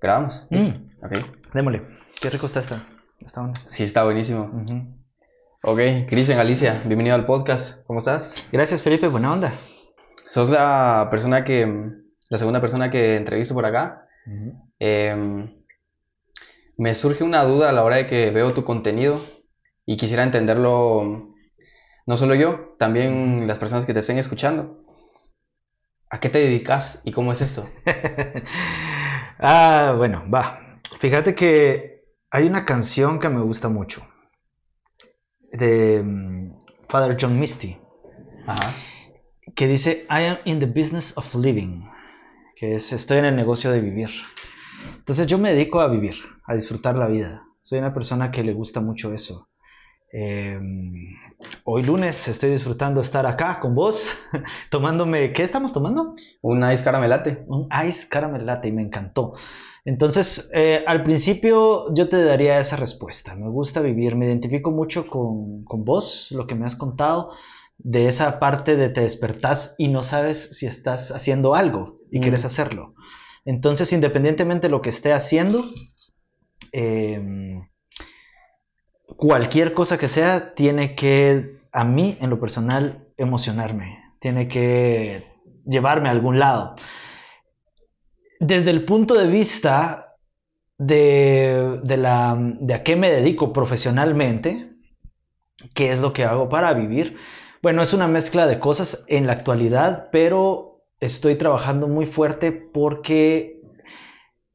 [0.00, 0.46] ¿Grabamos?
[0.48, 0.68] Mm.
[1.52, 1.82] Démosle.
[2.20, 2.82] Qué rico está esta.
[3.20, 3.54] Está buena.
[3.68, 4.44] Sí, está buenísimo.
[4.44, 4.96] Ujú.
[5.62, 7.84] Ok, Cristian Alicia, bienvenido al podcast.
[7.86, 8.46] ¿Cómo estás?
[8.50, 9.08] Gracias, Felipe.
[9.08, 9.60] Buena onda.
[10.24, 11.90] Sos la persona que.
[12.30, 14.06] La segunda persona que entrevisto por acá.
[14.78, 15.50] Eh,
[16.78, 19.20] me surge una duda a la hora de que veo tu contenido
[19.84, 21.34] y quisiera entenderlo
[22.06, 24.82] no solo yo, también las personas que te estén escuchando.
[26.08, 27.68] ¿A qué te dedicas y cómo es esto?
[29.40, 30.80] ah, bueno, va.
[31.00, 34.06] Fíjate que hay una canción que me gusta mucho.
[35.52, 36.52] De mm,
[36.88, 37.78] Father John Misty.
[38.46, 38.72] Ajá.
[39.54, 41.84] que dice I am in the business of living,
[42.56, 44.08] que es estoy en el negocio de vivir.
[44.96, 46.14] Entonces yo me dedico a vivir,
[46.46, 47.44] a disfrutar la vida.
[47.60, 49.49] Soy una persona que le gusta mucho eso.
[50.12, 50.58] Eh,
[51.64, 54.16] hoy lunes estoy disfrutando estar acá con vos,
[54.70, 56.14] tomándome, ¿qué estamos tomando?
[56.42, 57.44] Un ice caramelate.
[57.46, 59.34] Un ice caramel latte y me encantó.
[59.84, 63.34] Entonces, eh, al principio yo te daría esa respuesta.
[63.34, 67.30] Me gusta vivir, me identifico mucho con, con vos, lo que me has contado,
[67.78, 72.22] de esa parte de te despertás y no sabes si estás haciendo algo y Mm.
[72.22, 72.94] quieres hacerlo.
[73.46, 75.64] Entonces, independientemente de lo que esté haciendo,
[76.72, 77.62] eh,
[79.20, 84.02] cualquier cosa que sea, tiene que, a mí en lo personal, emocionarme.
[84.18, 85.26] Tiene que
[85.66, 86.74] llevarme a algún lado.
[88.40, 90.16] Desde el punto de vista
[90.78, 94.70] de, de, la, de a qué me dedico profesionalmente,
[95.74, 97.18] qué es lo que hago para vivir,
[97.62, 103.60] bueno, es una mezcla de cosas en la actualidad, pero estoy trabajando muy fuerte porque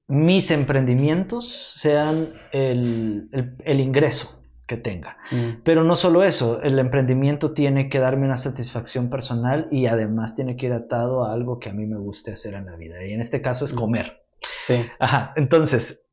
[0.08, 5.18] mis emprendimientos sean el, el, el ingreso que tenga.
[5.32, 5.62] Mm.
[5.64, 10.58] Pero no solo eso, el emprendimiento tiene que darme una satisfacción personal y además tiene
[10.58, 13.04] que ir atado a algo que a mí me guste hacer en la vida.
[13.06, 14.26] Y en este caso es comer.
[14.66, 14.86] Sí.
[15.00, 16.10] Ajá, entonces,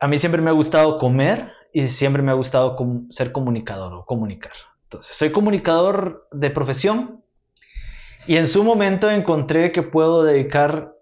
[0.00, 3.92] a mí siempre me ha gustado comer y siempre me ha gustado com ser comunicador
[3.94, 4.52] o comunicar.
[4.84, 7.24] Entonces, soy comunicador de profesión
[8.26, 10.92] y en su momento encontré que puedo dedicar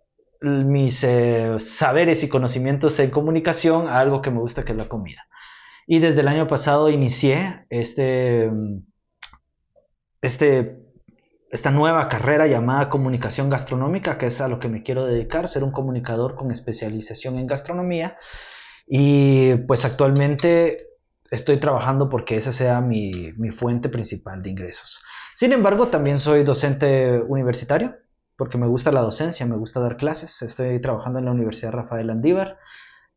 [0.40, 4.88] mis eh, saberes y conocimientos en comunicación a algo que me gusta, que es la
[4.88, 5.26] comida.
[5.92, 8.48] Y desde el año pasado inicié este,
[10.22, 10.78] este,
[11.50, 15.64] esta nueva carrera llamada comunicación gastronómica, que es a lo que me quiero dedicar, ser
[15.64, 18.18] un comunicador con especialización en gastronomía.
[18.86, 20.76] Y pues actualmente
[21.28, 25.02] estoy trabajando porque esa sea mi, mi fuente principal de ingresos.
[25.34, 27.96] Sin embargo, también soy docente universitario,
[28.36, 30.40] porque me gusta la docencia, me gusta dar clases.
[30.42, 32.58] Estoy trabajando en la Universidad Rafael Andívar.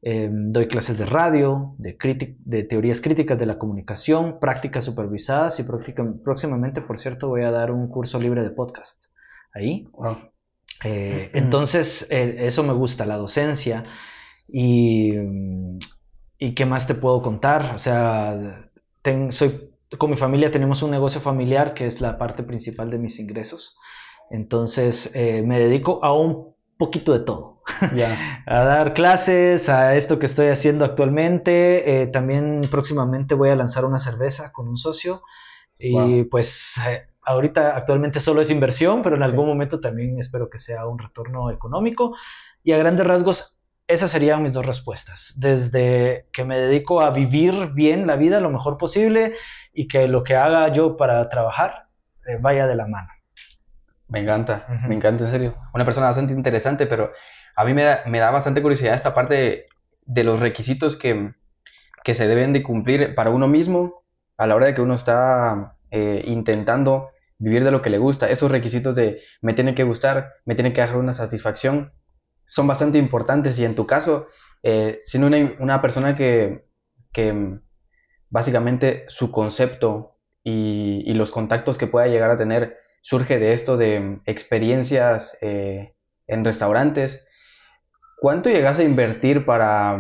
[0.06, 1.98] Eh, doy clases de radio, de,
[2.40, 7.72] de, teorías críticas de la comunicación, prácticas supervisadas y próximamente, por cierto, voy a dar
[7.72, 9.06] un curso libre de podcast
[9.54, 9.88] ahí.
[9.94, 10.18] Wow.
[10.84, 13.86] Eh, entonces, eh, eso me gusta, la docencia.
[14.48, 15.14] Y,
[16.38, 17.72] ¿Y qué más te puedo contar?
[17.74, 18.70] O sea,
[19.02, 22.98] ten, soy, con mi familia tenemos un negocio familiar que es la parte principal de
[22.98, 23.78] mis ingresos.
[24.30, 27.53] Entonces, eh, me dedico a un poquito de todo.
[27.96, 28.44] Yeah.
[28.46, 32.02] a dar clases, a esto que estoy haciendo actualmente.
[32.02, 35.24] Eh, también próximamente voy a lanzar una cerveza con un socio.
[35.78, 36.30] Y wow.
[36.30, 39.50] pues eh, ahorita actualmente solo es inversión, pero en algún sí.
[39.50, 42.16] momento también espero que sea un retorno económico.
[42.64, 45.34] Y a grandes rasgos, esas serían mis dos respuestas.
[45.38, 49.36] Desde que me dedico a vivir bien la vida lo mejor posible
[49.74, 51.88] y que lo que haga yo para trabajar
[52.26, 53.10] eh, vaya de la mano.
[54.08, 54.88] Me encanta, uh -huh.
[54.88, 55.56] me encanta, en serio.
[55.74, 57.12] Una persona bastante interesante, pero
[57.56, 59.68] a mí me da, me da bastante curiosidad esta parte
[60.06, 61.34] de, los requisitos que,
[62.04, 64.04] que, se deben de cumplir para uno mismo
[64.38, 68.30] a la hora de que uno está eh, intentando vivir de lo que le gusta.
[68.30, 71.94] Esos requisitos de me tiene que gustar, me tiene que dejar una satisfacción,
[72.46, 74.28] son bastante importantes y en tu caso,
[74.64, 76.66] eh, siendo una, una persona que,
[77.12, 77.60] que,
[78.30, 83.78] básicamente su concepto y, y, los contactos que pueda llegar a tener surge de esto
[83.78, 85.94] de experiencias eh,
[86.26, 87.26] en restaurantes,
[88.24, 90.00] ¿cuánto llegas a invertir para...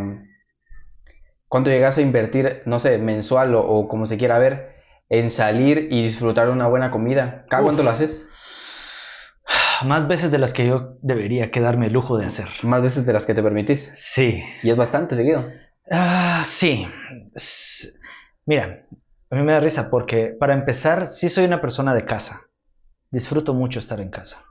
[1.50, 4.78] ¿Cuánto llegas a invertir, no sé, mensual o, o como se quiera ver,
[5.10, 7.46] en salir y disfrutar una buena comida?
[7.50, 7.66] ¿Cada Uf.
[7.66, 8.25] cuánto lo haces?
[9.86, 12.48] Más veces de las que yo debería quedarme el lujo de hacer.
[12.64, 13.92] Más veces de las que te permitís.
[13.94, 14.42] Sí.
[14.64, 15.52] Y es bastante seguido.
[15.92, 16.88] Ah, sí.
[17.36, 17.90] S
[18.46, 18.86] Mira,
[19.30, 22.48] a mí me da risa porque para empezar, sí soy una persona de casa.
[23.12, 24.46] Disfruto mucho estar en casa.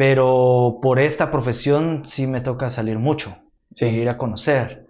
[0.00, 3.36] Pero por esta profesión sí me toca salir mucho.
[3.70, 3.84] Sí.
[3.84, 4.86] Ir a conocer.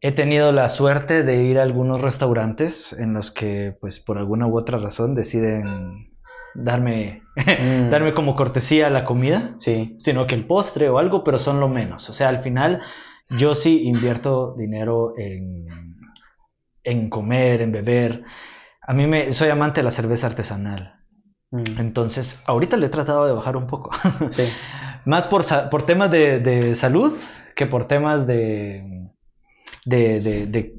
[0.00, 4.48] He tenido la suerte de ir a algunos restaurantes en los que, pues, por alguna
[4.48, 6.10] u otra razón deciden
[6.52, 7.90] darme, mm.
[7.90, 9.94] darme como cortesía la comida, sí.
[10.00, 12.10] sino que el postre o algo, pero son lo menos.
[12.10, 12.82] O sea, al final
[13.30, 15.64] Yo sí invierto dinero en,
[16.82, 18.24] en comer, en beber.
[18.82, 20.97] A mí me soy amante de la cerveza artesanal.
[21.50, 21.62] Mm.
[21.78, 23.90] Entonces, ahorita le he tratado de bajar un poco.
[24.32, 24.44] Sí.
[25.04, 27.14] Más por, por temas de, de, salud
[27.54, 29.08] que por temas de,
[29.86, 30.20] de,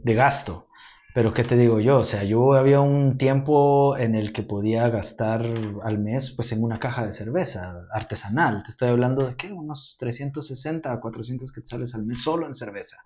[0.04, 0.68] de, gasto.
[1.16, 2.00] Pero ¿qué te digo yo?
[2.00, 5.44] O sea, yo había un tiempo en el que podía gastar
[5.84, 8.62] al mes pues en una caja de cerveza artesanal.
[8.64, 12.98] Te estoy hablando de que unos 360 a 400 quetzales al mes solo en cerveza.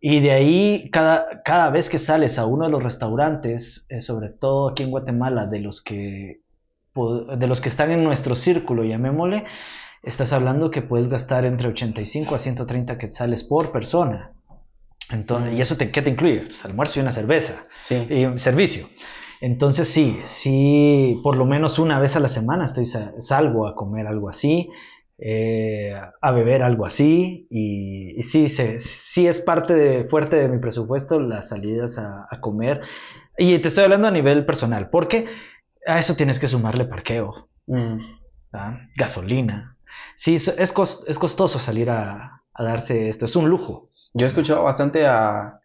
[0.00, 4.28] Y de ahí, cada, cada vez que sales a uno de los restaurantes, eh, sobre
[4.28, 6.42] todo aquí en Guatemala, de los que
[6.94, 9.44] de los que están en nuestro círculo, llamémosle,
[10.02, 14.32] estás hablando que puedes gastar entre 85 a 130 quetzales por persona.
[15.10, 16.40] Entonces, ¿Y eso te, qué te incluye?
[16.40, 17.64] Pues, almuerzo y una cerveza.
[17.90, 18.88] Y un servicio.
[19.40, 24.06] Entonces sí, sí, por lo menos una vez a la semana estoy salgo a comer
[24.06, 24.70] algo así,
[25.18, 30.58] eh, a beber algo así, y, sí, se, sí es parte de, fuerte de mi
[30.58, 32.82] presupuesto las salidas a, a comer.
[33.36, 35.26] Y te estoy hablando a nivel personal, porque
[35.86, 37.98] a eso tienes que sumarle parqueo, mm.
[38.96, 39.76] gasolina.
[40.16, 43.90] Sí, es, es, costoso salir a, darse esto, es un lujo.
[44.14, 45.58] Yo he escuchado bastante a,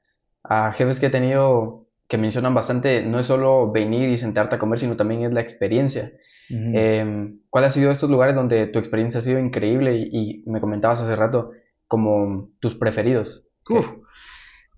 [0.75, 4.79] jefes que he tenido que mencionan bastante, no es solo venir y sentarte a comer,
[4.79, 6.13] sino también es la experiencia.
[6.49, 11.01] Em, ¿Cuál ha sido estos lugares donde tu experiencia ha sido increíble y, me comentabas
[11.01, 11.51] hace rato
[11.87, 13.45] como tus preferidos?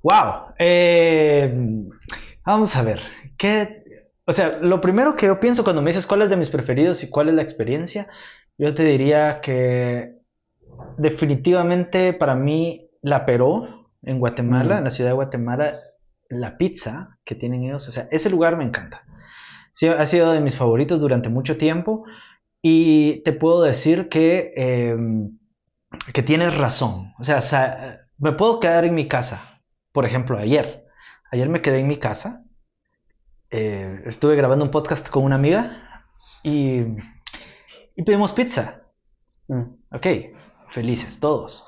[0.02, 0.56] ¡Wow!
[0.58, 1.90] Em,
[2.44, 3.00] vamos a ver,
[3.38, 3.79] ¿qué,
[4.30, 7.04] o sea, lo primero que yo pienso cuando me dices cuál es de mis preferidos
[7.04, 8.08] y cuál es la experiencia,
[8.60, 10.20] yo te diría que
[11.00, 15.80] definitivamente para mí la Peró en Guatemala, en la ciudad de Guatemala,
[16.30, 19.02] la pizza que tienen ellos, o sea, ese lugar me encanta.
[19.72, 22.04] Sí, ha sido de mis favoritos durante mucho tiempo
[22.62, 25.40] y te puedo decir que, em,
[26.14, 27.16] que tienes razón.
[27.18, 29.64] O sea, me puedo quedar en mi casa.
[29.92, 30.86] Por ejemplo, ayer.
[31.32, 32.46] Ayer me quedé en mi casa
[33.52, 36.04] eh, estuve grabando un podcast con una amiga
[36.44, 36.82] y,
[37.96, 38.84] y pedimos pizza.
[39.48, 39.64] Mm.
[39.92, 40.08] Ok,
[40.70, 41.68] felices todos.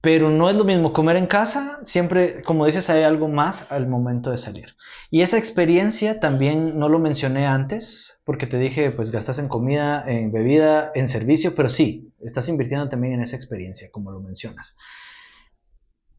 [0.00, 3.88] Pero no es lo mismo comer en casa, siempre, como dices, hay algo más al
[3.88, 4.76] momento de salir.
[5.10, 10.04] Y esa experiencia también no lo mencioné antes, porque te dije, pues gastas en comida,
[10.06, 14.76] en bebida, en servicio, pero sí, estás invirtiendo también en esa experiencia, como lo mencionas.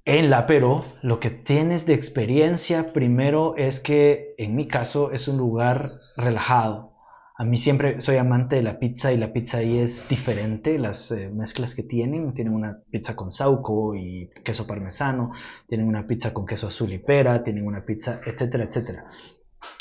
[0.08, 5.28] En la Pero, lo que tienes de experiencia primero es que en mi caso es
[5.28, 6.94] un lugar relajado.
[7.36, 11.10] A mí siempre soy amante de la pizza y la pizza ahí es diferente, las
[11.10, 12.36] eh, mezclas que tienen.
[12.36, 15.32] Tienen una pizza con sauco y queso parmesano,
[15.68, 19.06] tienen una pizza con queso azul y pera, tienen una pizza, etcétera, etcétera.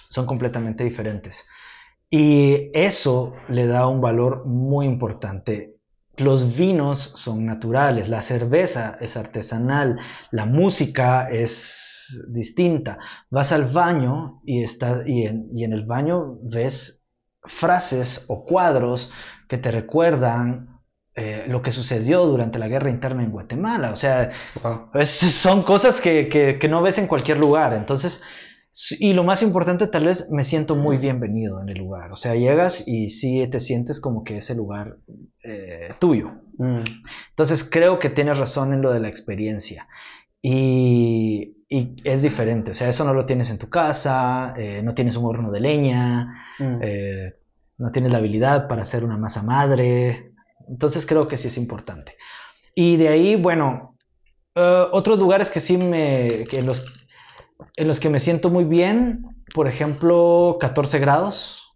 [0.09, 1.47] Son completamente diferentes.
[2.09, 5.74] Y eso le da un valor muy importante
[6.17, 9.99] los vinos son naturales, la cerveza es artesanal,
[10.31, 12.99] la música es distinta.
[13.31, 17.07] Vas al baño y, estás, y, en, el baño ves
[17.43, 19.13] frases o cuadros
[19.49, 20.81] que te recuerdan
[21.17, 23.93] eh, lo que sucedió durante la guerra interna en Guatemala.
[23.93, 24.31] O sea,
[25.05, 27.75] son cosas que, que, no ves en cualquier lugar.
[27.75, 28.23] Entonces,
[28.99, 32.11] y lo más importante, tal vez me siento muy bienvenido en el lugar.
[32.11, 34.99] O sea, llegas y sí te sientes como que ese lugar
[35.45, 36.33] eh, tuyo.
[36.59, 36.83] Mm.
[37.31, 39.87] Entonces creo que tienes razón en lo de la experiencia.
[40.43, 42.73] Y, y, es diferente.
[42.73, 45.61] O sea, eso no lo tienes en tu casa, eh, no tienes un horno de
[45.61, 46.79] leña, mm.
[46.83, 47.35] eh,
[47.79, 50.33] no tienes la habilidad para hacer una masa madre.
[50.69, 52.17] Entonces creo que sí es importante.
[52.75, 53.97] Y de ahí, bueno,
[54.57, 57.04] otros lugares que sí me, que los
[57.77, 61.73] en los que me siento muy bien, por ejemplo, 14 grados,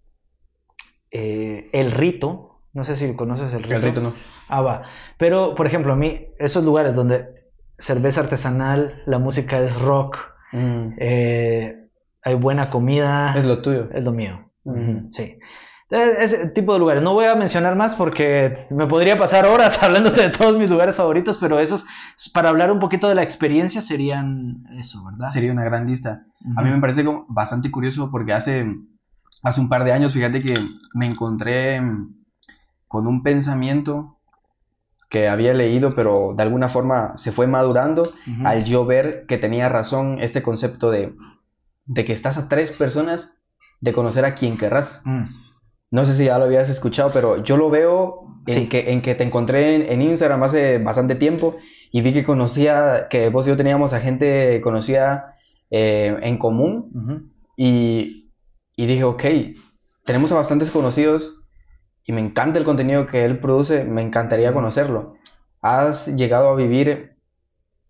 [1.11, 3.77] eh, El Rito, no sé si conoces El Rito.
[3.77, 4.15] El Rito no.
[4.49, 4.83] Ah, va.
[5.19, 7.27] Pero, por ejemplo, a mí, esos lugares donde
[7.79, 10.19] cerveza artesanal, la música es rock,
[10.53, 10.95] mm.
[10.99, 11.89] eh,
[12.23, 13.35] hay buena comida.
[13.37, 13.89] Es lo tuyo.
[13.93, 14.51] Es lo mío.
[15.11, 15.39] Sí.
[15.91, 17.03] Ese tipo de lugares.
[17.03, 20.97] No voy a mencionar más porque me podría pasar horas hablando de todos mis lugares
[20.97, 21.87] favoritos, pero esos,
[22.35, 25.29] para hablar un poquito de la experiencia, serían eso, ¿verdad?
[25.29, 26.27] Sería una gran lista.
[26.57, 28.67] A mí me parece como bastante curioso porque hace,
[29.43, 30.55] hace un par de años, fíjate que
[30.95, 31.81] me encontré
[32.87, 34.19] con un pensamiento
[35.09, 38.13] que había leído, pero de alguna forma se fue madurando
[38.45, 41.15] al yo ver que tenía razón este concepto de,
[41.87, 43.39] de que estás a tres personas
[43.81, 45.01] de conocer a quien querrás.
[45.05, 45.48] Mm.
[45.91, 49.15] No sé si ya lo habías escuchado, pero yo lo veo en, que, en que
[49.15, 51.57] te encontré en, Instagram hace bastante tiempo
[51.91, 55.37] y vi que conocía, que vos y yo teníamos a gente conocida
[55.71, 58.31] eh, en común y,
[58.77, 59.25] y, dije, ok,
[60.05, 61.41] tenemos a bastantes conocidos
[62.05, 65.15] y me encanta el contenido que él produce, me encantaría conocerlo.
[65.63, 67.17] Has llegado a vivir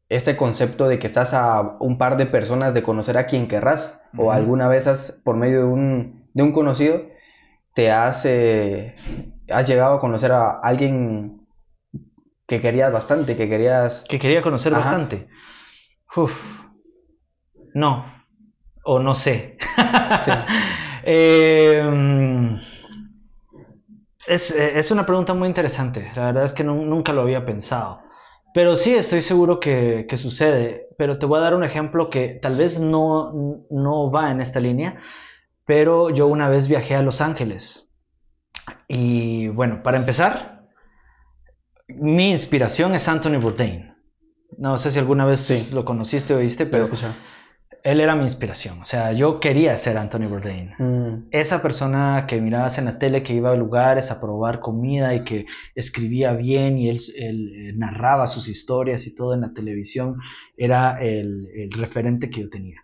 [0.08, 4.00] este concepto de que estás a un par de personas de conocer a quien querrás
[4.16, 7.02] o alguna vez has, por medio de un, de un conocido,
[7.78, 8.96] te has, eh,
[9.48, 11.46] has llegado a conocer a alguien
[12.44, 14.04] que querías bastante, que querías...
[14.08, 15.28] Que quería conocer bastante.
[16.16, 16.36] Uf.
[17.74, 18.04] No.
[18.82, 19.58] O no sé.
[21.04, 22.58] Em,
[24.26, 26.10] es, una pregunta muy interesante.
[26.16, 28.00] La verdad es que nunca lo había pensado.
[28.52, 30.88] Pero sí, estoy seguro que, sucede.
[30.98, 33.30] Pero te voy a dar un ejemplo que tal vez no,
[33.70, 35.00] no va en esta línea.
[35.68, 37.92] Pero yo una vez viajé a Los Ángeles.
[38.88, 40.66] Y bueno, para empezar,
[41.86, 43.94] mi inspiración es Anthony Bourdain.
[44.56, 46.88] No sé si alguna vez lo conociste o oíste, pero
[47.84, 48.80] él era mi inspiración.
[48.80, 50.70] O sea, yo quería ser Anthony Bourdain.
[50.78, 51.28] Mm.
[51.32, 55.22] Esa persona que mirabas en la tele, que iba a lugares a probar comida y
[55.22, 55.44] que
[55.74, 60.16] escribía bien y él, eh, narraba sus historias y todo en la televisión,
[60.56, 62.80] era el, referente que yo tenía.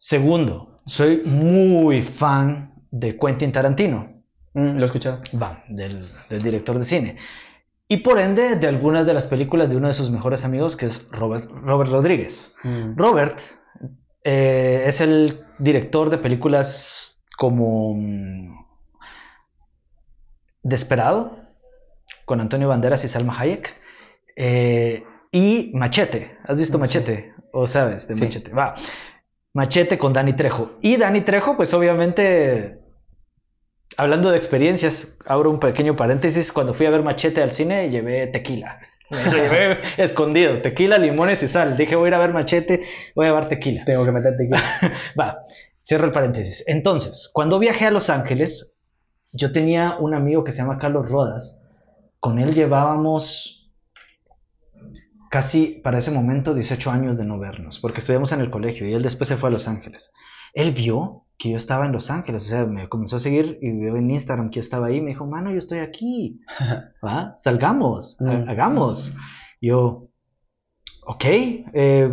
[0.00, 4.22] Segundo, soy muy fan de Quentin Tarantino.
[4.54, 5.20] Mm, lo he escuchado.
[5.40, 7.16] Va, del, del director de cine
[7.88, 10.86] y por ende de algunas de las películas de uno de sus mejores amigos, que
[10.86, 12.54] es Robert, Robert Rodríguez.
[12.62, 12.96] Mm.
[12.96, 13.40] Robert
[14.24, 18.66] eh, es el director de películas como mm,
[20.62, 21.38] Desperado,
[22.26, 23.74] con Antonio Banderas y Salma Hayek,
[24.36, 26.36] eh, y Machete.
[26.44, 27.32] ¿Has visto Machete?
[27.52, 28.52] ¿O sabes de Machete?
[28.52, 28.74] Va.
[29.54, 30.78] Machete con Dani Trejo.
[30.82, 32.78] Y Dani Trejo, pues obviamente
[33.96, 36.52] hablando de experiencias, abro un pequeño paréntesis.
[36.52, 38.80] Cuando fui a ver Machete al cine, llevé tequila.
[39.10, 41.76] lo llevé escondido, tequila, limones y sal.
[41.76, 42.82] Dije, voy a ir a ver Machete,
[43.14, 43.84] voy a llevar tequila.
[43.84, 44.62] Tengo que meter tequila.
[45.20, 45.44] Va,
[45.80, 46.64] cierro el paréntesis.
[46.66, 48.74] Entonces, cuando viajé a Los Ángeles,
[49.32, 51.60] yo tenía un amigo que se llama Carlos Rodas.
[52.20, 53.57] Con él llevábamos
[55.30, 58.94] casi para ese momento 18 años de no vernos, porque estudiamos en el colegio y
[58.94, 60.12] él después se fue a Los Ángeles.
[60.54, 63.70] Él vio que yo estaba en Los Ángeles, o sea, me comenzó a seguir y
[63.70, 66.40] vio en Instagram que yo estaba ahí, me dijo, mano, yo estoy aquí,
[67.04, 67.34] ¿va?
[67.36, 68.48] Salgamos, mm.
[68.48, 69.14] hagamos.
[69.60, 70.08] Yo,
[71.06, 72.12] ok, eh,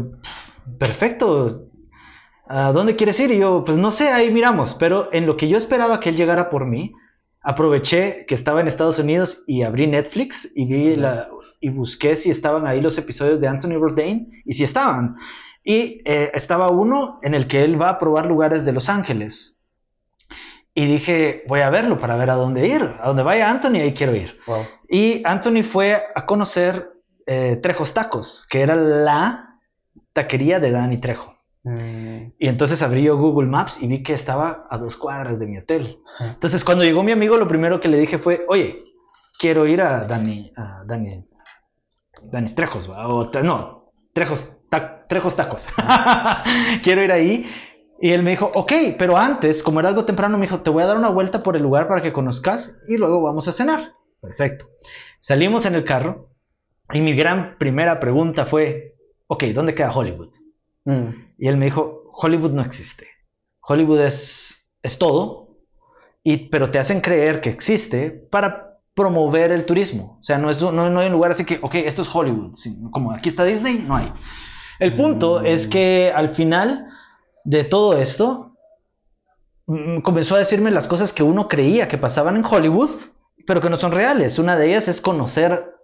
[0.77, 1.69] perfecto,
[2.47, 3.31] ¿a dónde quieres ir?
[3.31, 6.17] Y yo, pues no sé, ahí miramos, pero en lo que yo esperaba que él
[6.17, 6.93] llegara por mí,
[7.45, 11.29] aproveché que estaba en Estados Unidos y abrí Netflix y vi la,
[11.61, 15.15] y busqué si estaban ahí los episodios de Anthony Bourdain y si estaban.
[15.63, 19.59] Y eh, estaba uno en el que él va a probar lugares de Los Ángeles.
[20.73, 22.81] Y dije, voy a verlo para ver a dónde ir.
[22.99, 24.39] A dónde vaya Anthony, ahí quiero ir.
[24.89, 26.91] Y Anthony fue a conocer
[27.27, 29.59] eh, Trejos Tacos, que era la
[30.13, 31.34] taquería de Danny Trejo.
[31.65, 32.33] Mm.
[32.37, 35.99] Y entonces abrí Google Maps y vi que estaba a dos cuadras de mi hotel.
[36.19, 38.83] Entonces cuando llegó mi amigo, lo primero que le dije fue, oye,
[39.39, 41.25] quiero ir a Dani, a Dani,
[42.23, 44.61] Dani Trejos, o no, Trejos
[45.07, 45.67] Trejos Tacos.
[46.83, 47.49] Quiero ir ahí.
[48.01, 50.83] Y él me dijo, ok, pero antes, como era algo temprano, me dijo, te voy
[50.83, 53.93] a dar una vuelta por el lugar para que conozcas y luego vamos a cenar.
[54.21, 54.69] Perfecto.
[55.21, 56.29] Salimos en el carro
[56.91, 58.95] y mi gran primera pregunta fue,
[59.27, 60.29] ok, ¿dónde queda Hollywood?
[60.85, 61.09] Mm.
[61.37, 63.07] Y él me dijo, Hollywood no existe.
[63.61, 65.57] Hollywood es, es todo,
[66.23, 70.17] y, pero te hacen creer que existe para promover el turismo.
[70.19, 72.53] O sea, no, es, no, no hay un lugar así que, ok, esto es Hollywood.
[72.91, 74.11] Como aquí está Disney, no hay.
[74.79, 76.87] El punto es que al final
[77.43, 78.55] de todo esto,
[79.67, 82.89] mm, comenzó a decirme las cosas que uno creía que pasaban en Hollywood,
[83.45, 84.39] pero que no son reales.
[84.39, 85.75] Una de ellas es conocer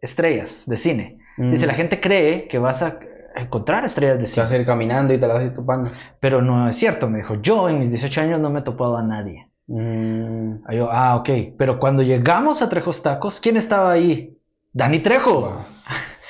[0.00, 1.18] estrellas de cine.
[1.36, 1.76] Dice, la mm.
[1.76, 2.98] gente cree que vas a
[3.40, 4.44] encontrar estrellas de cine.
[4.44, 5.90] Vas a ir caminando y te las vas a ir topando.
[6.20, 7.34] Pero no es cierto, me dijo.
[7.36, 9.48] Yo en mis 18 años no me he topado a nadie.
[9.66, 10.72] Mm.
[10.72, 11.30] Yo, ah, ok.
[11.56, 14.38] Pero cuando llegamos a Trejos Tacos, ¿quién estaba ahí?
[14.72, 15.64] Dani Trejo.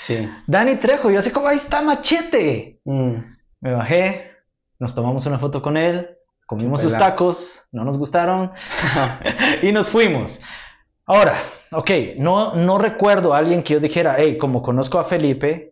[0.46, 2.80] Dani Trejo, yo así como, ahí está Machete.
[2.84, 3.16] Mm.
[3.60, 4.30] Me bajé,
[4.78, 8.52] nos tomamos una foto con él, comimos sus tacos, no nos gustaron
[9.62, 10.40] y nos fuimos.
[11.06, 11.34] Ahora,
[11.72, 15.67] ok, no, no recuerdo a alguien que yo dijera, hey, como conozco a Felipe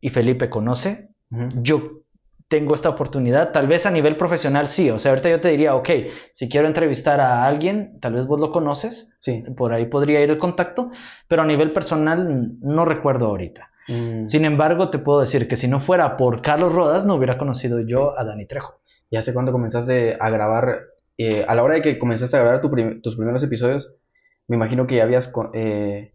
[0.00, 2.02] y Felipe conoce, yo
[2.48, 5.74] tengo esta oportunidad, tal vez a nivel profesional sí, o sea, ahorita yo te diría,
[5.74, 5.88] ok,
[6.32, 9.42] si quiero entrevistar a alguien, tal vez vos lo conoces, sí.
[9.56, 10.90] por ahí podría ir el contacto,
[11.26, 13.70] pero a nivel personal no recuerdo ahorita.
[13.88, 14.26] Mm.
[14.26, 17.80] Sin embargo, te puedo decir que si no fuera por Carlos Rodas, no hubiera conocido
[17.80, 18.80] yo a Dani Trejo.
[19.10, 20.82] ¿Y hace cuándo comenzaste a grabar?
[21.18, 23.94] Eh, a la hora de que comenzaste a grabar tus primeros episodios,
[24.48, 26.12] me imagino que ya habías eh,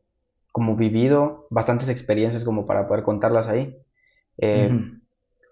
[0.52, 3.78] como vivido bastantes experiencias como para poder contarlas ahí.
[4.38, 4.92] Eh,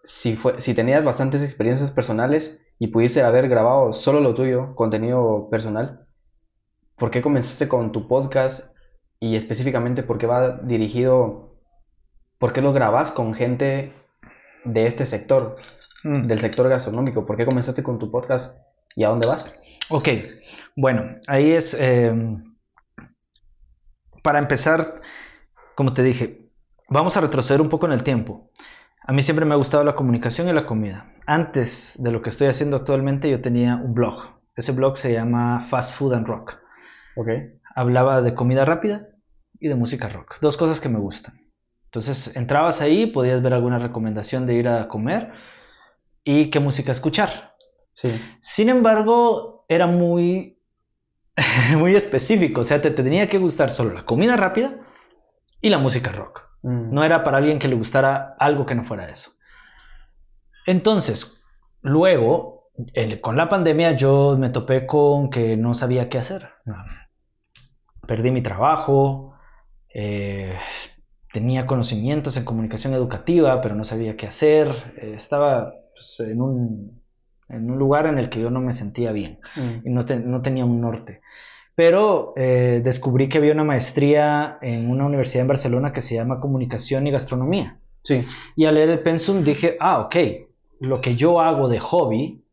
[0.03, 5.49] si, fue, si tenías bastantes experiencias personales y pudiste haber grabado solo lo tuyo, contenido
[5.49, 6.07] personal,
[6.95, 8.65] ¿por qué comenzaste con tu podcast
[9.19, 11.49] y específicamente por qué va dirigido
[12.39, 13.93] ¿por qué lo grabas con gente
[14.65, 15.55] de este sector,
[16.03, 16.27] Mm.
[16.27, 17.25] del sector gastronómico?
[17.25, 18.55] ¿Por qué comenzaste con tu podcast
[18.95, 19.53] y a dónde vas?
[19.89, 20.07] Ok,
[20.77, 22.13] bueno, ahí es, eh,
[24.21, 25.01] para empezar,
[25.75, 26.49] como te dije,
[26.89, 28.49] vamos a retroceder un poco en el tiempo.
[29.05, 31.13] A mí siempre me ha gustado la comunicación y la comida.
[31.25, 34.39] Antes de lo que estoy haciendo actualmente, yo tenía un blog.
[34.55, 36.57] Ese blog se llama Fast Food and Rock.
[37.15, 37.27] Ok.
[37.75, 39.07] Hablaba de comida rápida
[39.59, 40.39] y de música rock.
[40.41, 41.39] Dos cosas que me gustan.
[41.85, 45.31] Entonces, entrabas ahí, podías ver alguna recomendación de ir a comer
[46.23, 47.55] y qué música escuchar.
[47.93, 48.11] Sí.
[48.41, 50.58] Sin embargo, era muy,
[51.77, 52.61] muy específico.
[52.61, 54.75] O sea, te, te tenía que gustar solo la comida rápida
[55.61, 56.41] y la música rock.
[56.63, 56.93] Mm.
[56.93, 59.31] No era para alguien que le gustara algo que no fuera eso.
[60.65, 61.43] Entonces,
[61.81, 66.49] luego, el- con la pandemia, yo me topé con que no sabía qué hacer.
[68.07, 69.35] Perdí mi trabajo,
[69.93, 70.55] eh,
[71.33, 74.67] tenía conocimientos en comunicación educativa, pero no sabía qué hacer.
[74.97, 76.98] Eh, estaba pues, en, un,
[77.49, 79.87] en un lugar en el que yo no me sentía bien Mm.
[79.87, 81.21] y no, te- no tenía un norte.
[81.75, 86.39] Pero eh, descubrí que había una maestría en una universidad en Barcelona que se llama
[86.39, 87.79] Comunicación y Gastronomía.
[88.03, 88.25] Sí.
[88.55, 90.15] Y al leer el pensum dije, ah, ok,
[90.81, 92.43] lo que yo hago de hobby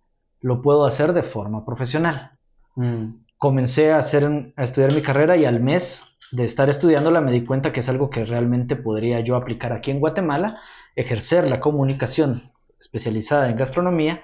[0.41, 2.33] lo puedo hacer de forma profesional.
[2.77, 3.15] Mm.
[3.39, 7.45] Comencé a, hacer, a estudiar mi carrera y al mes de estar estudiándola me di
[7.45, 10.59] cuenta que es algo que realmente podría yo aplicar aquí en Guatemala,
[10.95, 14.23] ejercer la comunicación especializada en gastronomía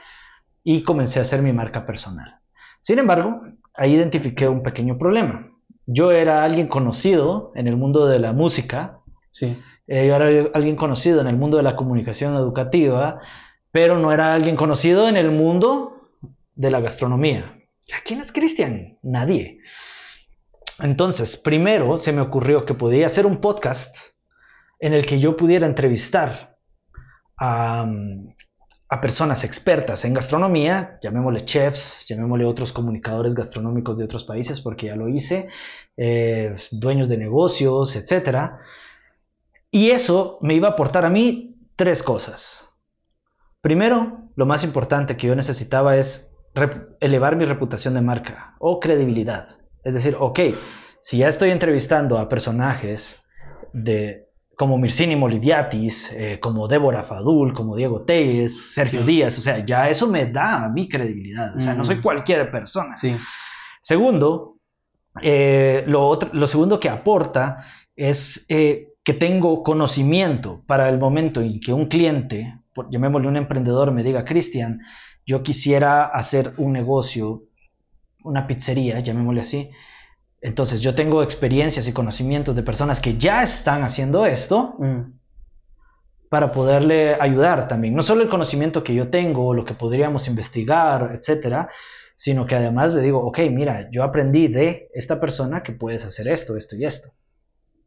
[0.63, 2.39] y comencé a hacer mi marca personal.
[2.81, 3.43] Sin embargo,
[3.75, 5.51] ahí identifiqué un pequeño problema.
[5.87, 8.99] Yo era alguien conocido en el mundo de la música,
[9.31, 9.59] Sí.
[9.87, 13.21] eh, yo era alguien conocido en el mundo de la comunicación educativa,
[13.71, 16.01] pero no era alguien conocido en el mundo
[16.55, 17.59] de la gastronomía.
[18.05, 18.99] ¿Quién es Cristian?
[19.03, 19.59] Nadie.
[20.81, 23.97] Entonces, primero se me ocurrió que podía hacer un podcast
[24.79, 26.57] en el que yo pudiera entrevistar
[27.39, 27.87] a,
[28.93, 34.89] a personas expertas en gastronomía, llamémosle chefs, llamémosle otros comunicadores gastronómicos de otros países, porque
[34.89, 35.49] ya lo hice,
[35.97, 38.59] eh, dueños de negocios, etcétera.
[39.71, 42.69] Y eso me iba a aportar a mí tres cosas.
[43.63, 46.31] Primero, lo más importante que yo necesitaba es
[47.01, 49.57] elevar mi reputación de marca o credibilidad.
[49.85, 50.39] Es decir, ok,
[51.01, 53.23] si ya estoy entrevistando a personajes
[53.73, 59.65] de, como Mircini Moliviatis, eh, como Débora Fadul, como Diego Telles, Sergio Díaz, o sea,
[59.65, 61.57] ya eso me da a mí credibilidad.
[61.57, 62.97] O sea, no soy cualquier persona.
[62.99, 63.17] Sí.
[63.81, 64.59] Segundo,
[65.23, 67.65] eh, lo, otro- lo segundo que aporta
[67.97, 73.37] es eh, que tengo conocimiento para el momento en que un cliente, por- llamémosle un
[73.37, 74.81] emprendedor, me diga, Cristian,
[75.27, 77.45] yo quisiera hacer un negocio,
[78.23, 79.71] una pizzería, llamémosle así.
[80.43, 85.13] Entonces yo tengo experiencias y conocimientos de personas que ya están haciendo esto Mm.
[86.29, 87.95] para poderle ayudar también.
[87.95, 91.69] No solo el conocimiento que yo tengo, lo que podríamos investigar, etcétera,
[92.17, 96.27] sino que además le digo, ok, mira, yo aprendí de esta persona que puedes hacer
[96.29, 97.11] esto, esto y esto.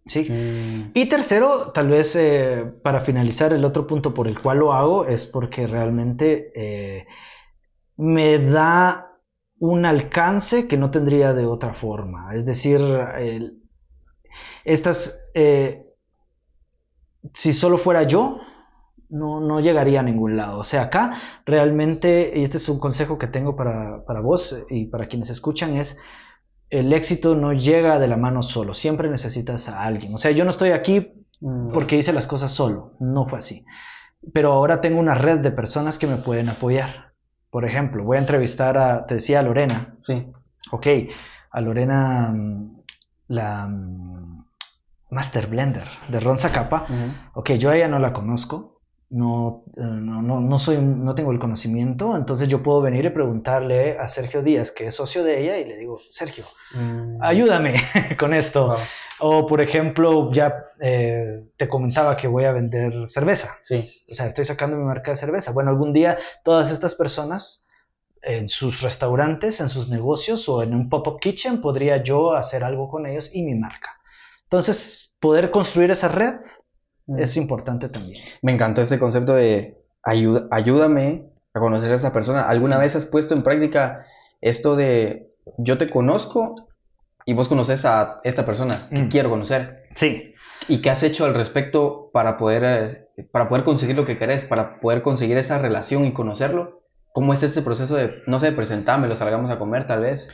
[0.06, 0.30] ¿Sí?
[0.30, 0.92] Mm.
[0.94, 5.08] Y tercero, tal vez eh, para finalizar, el otro punto por el cual lo hago
[5.08, 7.06] es porque realmente eh,
[7.98, 9.15] me da
[9.60, 12.34] un alcance que no tendría de otra forma.
[12.34, 12.80] Es decir,
[13.18, 13.62] el-
[14.64, 15.86] estas, eh,
[17.34, 18.40] si solo fuera yo,
[19.10, 20.60] no, no llegaría a ningún lado.
[20.60, 21.14] O sea, acá
[21.46, 25.76] realmente, y este es un consejo que tengo para, para vos y para quienes escuchan,
[25.78, 25.98] es
[26.70, 30.14] el éxito no llega de la mano solo, siempre necesitas a alguien.
[30.14, 31.74] O sea, yo no estoy aquí Mm.
[31.74, 33.66] porque hice las cosas solo, no fue así.
[34.34, 37.14] Pero ahora tengo una red de personas que me pueden apoyar.
[37.56, 39.96] Por ejemplo, voy a entrevistar a, te decía, a Lorena.
[40.02, 40.28] Sí.
[40.72, 40.88] Ok,
[41.52, 42.82] a Lorena, mm,
[43.30, 44.46] la mm,
[45.12, 46.86] Master Blender de Ron Zacapa.
[47.34, 48.75] Ok, yo a ella no la conozco,
[49.16, 53.10] no, eh, no, no, no, soy, no tengo el conocimiento, entonces yo puedo venir y
[53.10, 57.24] preguntarle a Sergio Díaz, que es socio de ella, y le digo, Sergio, Mm.
[57.24, 57.76] ayúdame
[58.20, 58.68] con esto.
[58.68, 58.78] Wow.
[59.20, 63.58] O, por ejemplo, ya eh, te comentaba que voy a vender cerveza.
[63.64, 63.90] Sí.
[64.12, 65.54] O sea, estoy sacando mi marca de cerveza.
[65.54, 67.66] Bueno, algún día todas estas personas
[68.22, 72.90] en sus restaurantes, en sus negocios o en un pop-up kitchen, podría yo hacer algo
[72.90, 73.92] con ellos y mi marca.
[74.44, 76.34] Entonces, poder construir esa red
[77.08, 77.20] Mm.
[77.20, 78.24] es importante también.
[78.42, 82.48] Me encantó ese concepto de ayuda, ayúdame a conocer a esa persona.
[82.48, 84.06] ¿Alguna vez has puesto en práctica
[84.42, 86.68] esto de yo te conozco
[87.26, 89.10] y vos conoces a esta persona que Mm.
[89.10, 89.84] quiero conocer?
[89.96, 90.34] Sí.
[90.68, 92.64] ¿Y qué has hecho al respecto para poder,
[93.18, 96.82] eh, para poder conseguir lo que querés, para poder conseguir esa relación y conocerlo?
[97.14, 100.28] ¿Cómo es ese proceso de, no sé, presentámelo, salgamos a comer tal vez?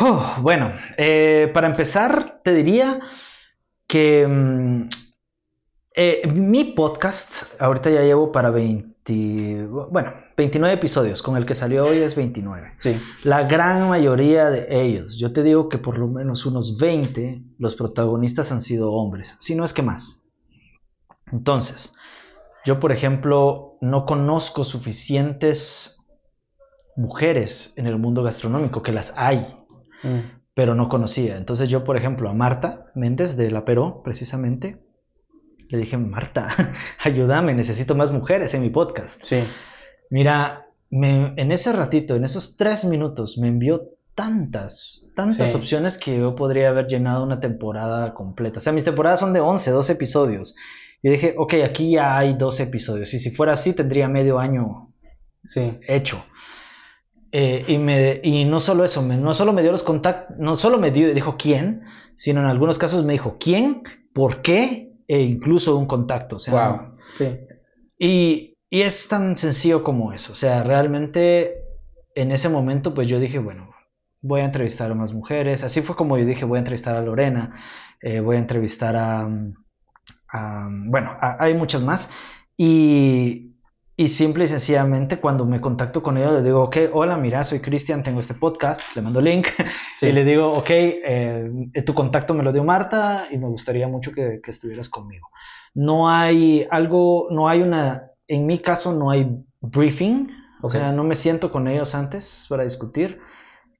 [0.00, 3.00] Oh, bueno, eh, para empezar, te diría
[3.86, 4.88] que mm,
[6.00, 11.86] Eh, mi podcast, ahorita ya llevo para 20, bueno, 29 episodios, con el que salió
[11.86, 12.74] hoy es 29.
[12.78, 13.00] Sí.
[13.24, 17.74] La gran mayoría de ellos, yo te digo que por lo menos unos 20, los
[17.74, 20.22] protagonistas han sido hombres, si no es que más.
[21.32, 21.94] Entonces,
[22.64, 26.06] yo por ejemplo no conozco suficientes
[26.94, 29.44] mujeres en el mundo gastronómico, que las hay,
[30.04, 30.18] Mm.
[30.54, 31.36] pero no conocía.
[31.38, 34.80] Entonces yo por ejemplo a Marta Méndez de La Peró, precisamente,
[35.68, 36.48] le dije, Marta,
[37.02, 39.22] ayúdame, necesito más mujeres en mi podcast.
[39.22, 39.40] Sí.
[40.10, 45.56] Mira, me- en ese ratito, en esos tres minutos, me envió tantas, tantas Sí.
[45.56, 48.58] opciones que yo podría haber llenado una temporada completa.
[48.58, 50.56] O sea, mis temporadas son de 11, 12 episodios.
[51.02, 53.14] Y dije, ok, aquí ya hay 12 episodios.
[53.14, 54.92] Y si fuera así, tendría medio año
[55.44, 55.78] Sí.
[55.86, 56.24] hecho.
[57.30, 60.56] Eh, y, me, y no solo eso, me- no solo me dio los contactos, no
[60.56, 61.82] solo me dio, dijo quién,
[62.14, 63.82] sino en algunos casos me dijo quién,
[64.14, 66.36] por qué, e incluso un contacto.
[66.36, 66.96] O sea, Wow.
[67.16, 67.36] Sí.
[67.98, 70.32] y, y es tan sencillo como eso.
[70.32, 71.62] O sea, realmente
[72.14, 73.70] en ese momento, pues yo dije, bueno,
[74.20, 75.64] voy a entrevistar a más mujeres.
[75.64, 77.54] Así fue como yo dije, voy a entrevistar a Lorena,
[78.02, 79.28] eh, voy a entrevistar a,
[80.30, 82.10] a- bueno, a- hay muchas más.
[82.56, 83.54] Y,
[84.00, 87.58] y simple y sencillamente cuando me contacto con ellos, les digo, ok, hola, mira, soy
[87.58, 89.48] Cristian, tengo este podcast, le mando link.
[89.98, 90.06] Sí.
[90.06, 91.50] Y le digo, ok, eh,
[91.84, 95.30] tu contacto me lo dio Marta y me gustaría mucho que, que estuvieras conmigo.
[95.74, 99.28] No hay algo, no hay una, en mi caso no hay
[99.60, 100.28] briefing,
[100.62, 103.18] o sea, no me siento con ellos antes para discutir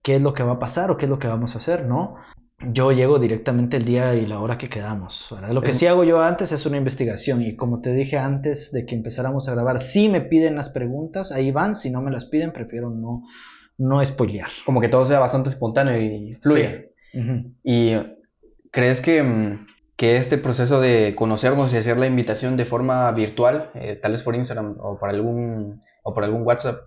[0.02, 1.86] qué es lo que va a pasar o qué es lo que vamos a hacer,
[1.86, 2.16] ¿no?
[2.60, 5.28] Yo llego directamente el día y la hora que quedamos.
[5.30, 5.52] ¿verdad?
[5.52, 8.84] Lo que sí hago yo antes es una investigación y como te dije antes de
[8.84, 12.24] que empezáramos a grabar, si me piden las preguntas, ahí van, si no me las
[12.24, 13.22] piden, prefiero no,
[13.78, 14.48] no spoilear.
[14.66, 16.84] Como que todo sea bastante espontáneo y fluya.
[17.14, 17.52] Ujú.
[17.62, 17.92] ¿Y
[18.72, 23.70] crees que, mm, que este proceso de conocernos y hacer la invitación de forma virtual,
[23.74, 26.80] eh, tal vez por Instagram o por algún, o por algún WhatsApp,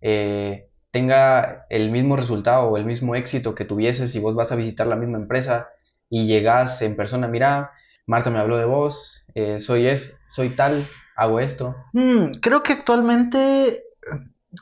[0.00, 4.56] eh, tenga el mismo resultado o el mismo éxito que tuvieses si vos vas a
[4.56, 5.68] visitar la misma empresa
[6.08, 7.72] y llegas en persona, mira,
[8.06, 11.76] Marta me habló de vos, eh, soy, es, soy tal, hago esto.
[11.92, 13.84] Mm, creo que actualmente,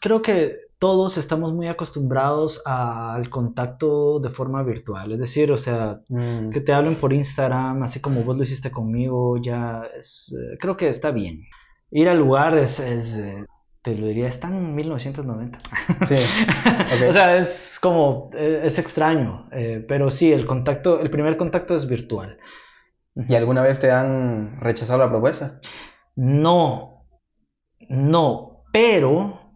[0.01, 5.13] creo que todos estamos muy acostumbrados al contacto de forma virtual.
[5.13, 8.71] Es decir, o sea, Mm, que te hablen por Instagram, así como vos lo hiciste
[8.71, 11.45] conmigo, ya es, eh, creo que está bien.
[11.91, 13.45] Ir al lugar es, es, eh,
[13.87, 15.61] te lo diría, está en 1990.
[16.09, 16.17] Sí,
[17.09, 21.77] o sea, es como, eh, es extraño, eh, pero sí, el contacto, el primer contacto
[21.77, 22.37] es virtual.
[23.15, 25.61] ¿Y alguna vez te han rechazado la propuesta?
[26.17, 27.07] No,
[27.89, 29.55] no, pero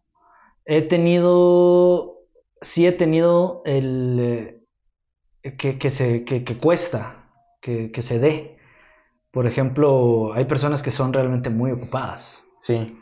[0.65, 2.21] he tenido,
[2.61, 4.21] sí he tenido el
[5.43, 7.25] eh, que, que se, que, que cuesta,
[7.61, 8.59] que, que se dé.
[9.33, 12.47] Por ejemplo, hay personas que son realmente muy ocupadas.
[12.61, 12.97] Sí,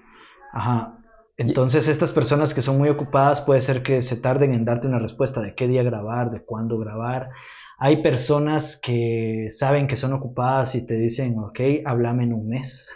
[0.55, 0.98] Ajá.
[1.39, 4.99] Entonces, estas personas que son muy ocupadas puede ser que se tarden en darte una
[4.99, 7.31] respuesta de qué día grabar, de cuándo grabar.
[7.79, 12.91] Hay personas que saben que son ocupadas y te dicen, ok, háblame en un mes.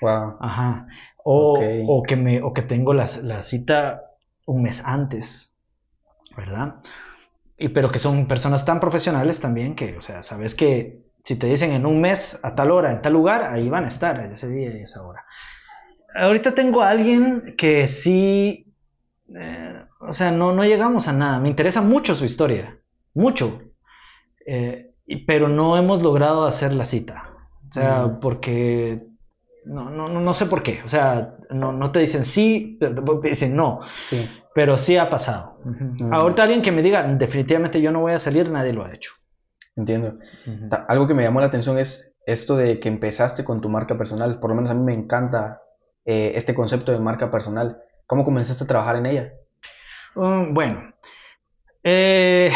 [0.00, 0.36] wow.
[0.40, 0.86] Ajá.
[1.24, 4.02] O, que, me, o que tengo la, la cita
[4.46, 5.58] un mes antes,
[6.36, 6.76] ¿verdad?
[7.58, 11.48] Y, pero que son personas tan profesionales también que, o sea, sabes que si te
[11.48, 14.48] dicen en un mes, a tal hora, en tal lugar, ahí van a estar, ese
[14.48, 15.24] día y esa hora.
[16.14, 18.66] Ahorita tengo a alguien que sí,
[19.34, 21.38] eh, o sea, no, no llegamos a nada.
[21.40, 22.78] Me interesa mucho su historia,
[23.14, 23.62] mucho.
[24.46, 24.94] Eh,
[25.26, 27.24] pero no hemos logrado hacer la cita.
[27.68, 28.20] O sea, Mm.
[28.20, 29.06] porque
[29.64, 30.80] no, no, no, no sé por qué.
[30.84, 33.80] O sea, no, no te dicen sí, pero te dicen no.
[34.08, 34.28] Sí.
[34.54, 35.58] Pero sí ha pasado.
[36.10, 39.12] Ahorita alguien que me diga, definitivamente yo no voy a salir, nadie lo ha hecho.
[39.76, 40.18] Entiendo.
[40.88, 44.38] Algo que me llamó la atención es esto de que empezaste con tu marca personal.
[44.40, 45.62] Por lo menos a mí me encanta
[46.04, 47.82] eh, este concepto de marca personal.
[48.06, 49.32] ¿Cómo comenzaste a trabajar en ella?
[50.14, 50.92] Um, bueno,
[51.82, 52.52] eh,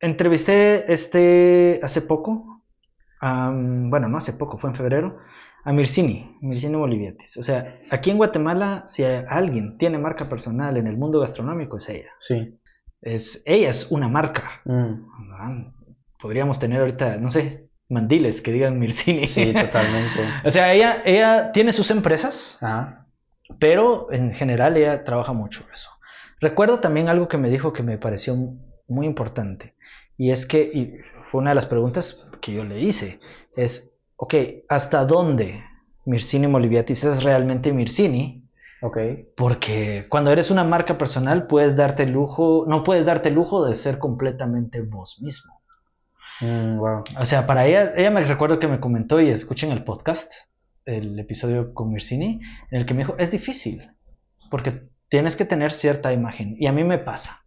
[0.00, 2.62] entrevisté este hace poco,
[3.20, 5.18] bueno, no hace poco, fue en febrero,
[5.64, 7.38] a Mircini, Mircini Boliviatis.
[7.38, 11.88] O sea, aquí en Guatemala, si alguien tiene marca personal en el mundo gastronómico, es
[11.88, 12.10] ella.
[12.20, 12.58] Sí.
[13.00, 14.60] Es, ella es una marca.
[14.64, 15.72] Mm, Ah,
[16.20, 19.26] Podríamos tener ahorita, no sé, mandiles que digan Mircini.
[19.26, 20.20] sí, totalmente.
[20.44, 23.06] o sea, ella, ella tiene sus empresas, Ajá.
[23.58, 25.90] pero en general ella trabaja mucho eso.
[26.40, 28.36] Recuerdo también algo que me dijo que me pareció
[28.88, 29.74] muy importante,
[30.16, 30.98] y es que, y
[31.30, 33.20] fue una de las preguntas que yo le hice,
[33.56, 34.34] es, ok,
[34.68, 35.62] ¿hasta dónde
[36.04, 38.44] Mircini Moliviatis es realmente Mircini?
[38.82, 38.98] Ok.
[39.34, 43.64] Porque cuando eres una marca personal puedes darte el lujo, no puedes darte el lujo
[43.64, 45.60] de ser completamente vos mismo.
[46.40, 50.32] Mm, o sea, para ella, ella me recuerdo que me comentó y escuchen el podcast,
[50.84, 53.90] el episodio con Mircini, en el que me dijo, es difícil,
[54.50, 56.56] porque tienes que tener cierta imagen.
[56.58, 57.44] Y a mí me pasa.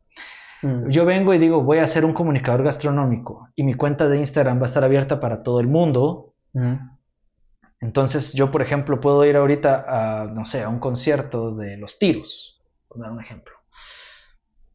[0.61, 0.89] Mm.
[0.89, 4.57] Yo vengo y digo, voy a ser un comunicador gastronómico y mi cuenta de Instagram
[4.59, 6.33] va a estar abierta para todo el mundo.
[6.53, 6.75] Mm.
[7.79, 11.99] Entonces yo, por ejemplo, puedo ir ahorita a, no sé, a un concierto de Los
[11.99, 13.53] Tiros, por dar un ejemplo.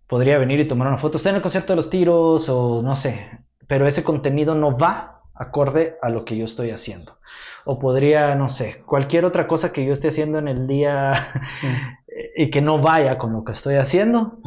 [0.07, 1.17] Podría venir y tomar una foto.
[1.17, 3.31] Estoy en el concierto de Los Tiros o no sé,
[3.73, 7.17] pero ese contenido no va acorde a lo que yo estoy haciendo.
[7.65, 11.15] O podría, no sé, cualquier otra cosa que yo esté haciendo en el día
[12.37, 14.41] y que no vaya con lo que estoy haciendo,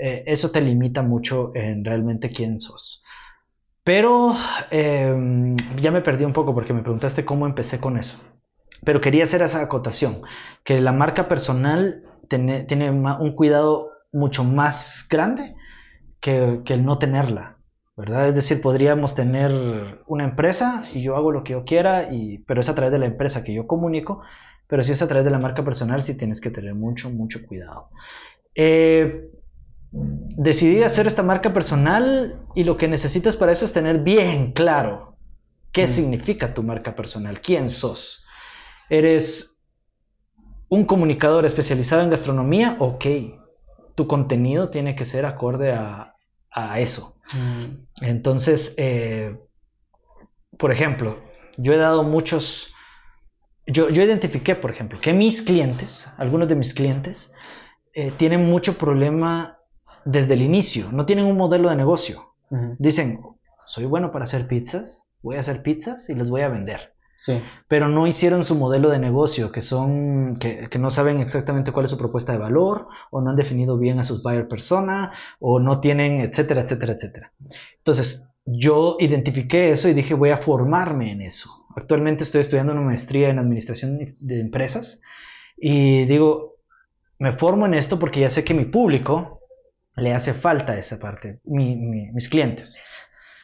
[0.00, 3.02] eh, eso te limita mucho en realmente quién sos.
[3.82, 4.36] Pero
[4.70, 8.20] em, ya me perdí un poco porque me preguntaste cómo empecé con eso.
[8.84, 10.22] Pero quería hacer esa acotación,
[10.62, 15.56] que la marca personal tiene, tiene un cuidado mucho más grande
[16.20, 17.57] que, que el no tenerla.
[17.98, 18.28] ¿Verdad?
[18.28, 19.50] Es decir, podríamos tener
[20.06, 23.00] una empresa y yo hago lo que yo quiera, y, pero es a través de
[23.00, 24.22] la empresa que yo comunico,
[24.68, 27.44] pero si es a través de la marca personal, sí tienes que tener mucho, mucho
[27.44, 27.90] cuidado.
[28.54, 29.32] Eh,
[29.90, 35.16] decidí hacer esta marca personal y lo que necesitas para eso es tener bien claro
[35.72, 35.88] qué mm.
[35.88, 38.24] significa tu marca personal, quién sos.
[38.88, 39.60] ¿Eres
[40.68, 42.76] un comunicador especializado en gastronomía?
[42.78, 43.06] Ok,
[43.96, 46.14] tu contenido tiene que ser acorde a,
[46.50, 47.16] a eso.
[47.32, 48.04] Mm.
[48.04, 49.38] Entonces, eh,
[50.58, 51.18] por ejemplo,
[51.56, 52.72] yo he dado muchos,
[53.66, 57.32] yo, yo, identifiqué, por ejemplo, que mis clientes, algunos de mis clientes,
[57.94, 59.58] eh, tienen mucho problema
[60.04, 62.24] desde el inicio, no tienen un modelo de negocio.
[62.78, 63.20] Dicen,
[63.66, 66.94] soy bueno para hacer pizzas, voy a hacer pizzas y les voy a vender.
[67.66, 71.90] Pero no hicieron su modelo de negocio, que son, que, no saben exactamente cuál es
[71.90, 75.80] su propuesta de valor, o no han definido bien a sus buyer persona, o no
[75.80, 77.32] tienen, etcétera, etcétera, etcétera.
[77.78, 81.66] Entonces, yo identifiqué eso y dije, voy a formarme en eso.
[81.76, 85.00] Actualmente estoy estudiando una maestría en administración de empresas
[85.56, 86.56] y digo,
[87.18, 89.40] me formo en esto porque ya sé que mi público
[89.96, 92.78] le hace falta esa parte, mis clientes.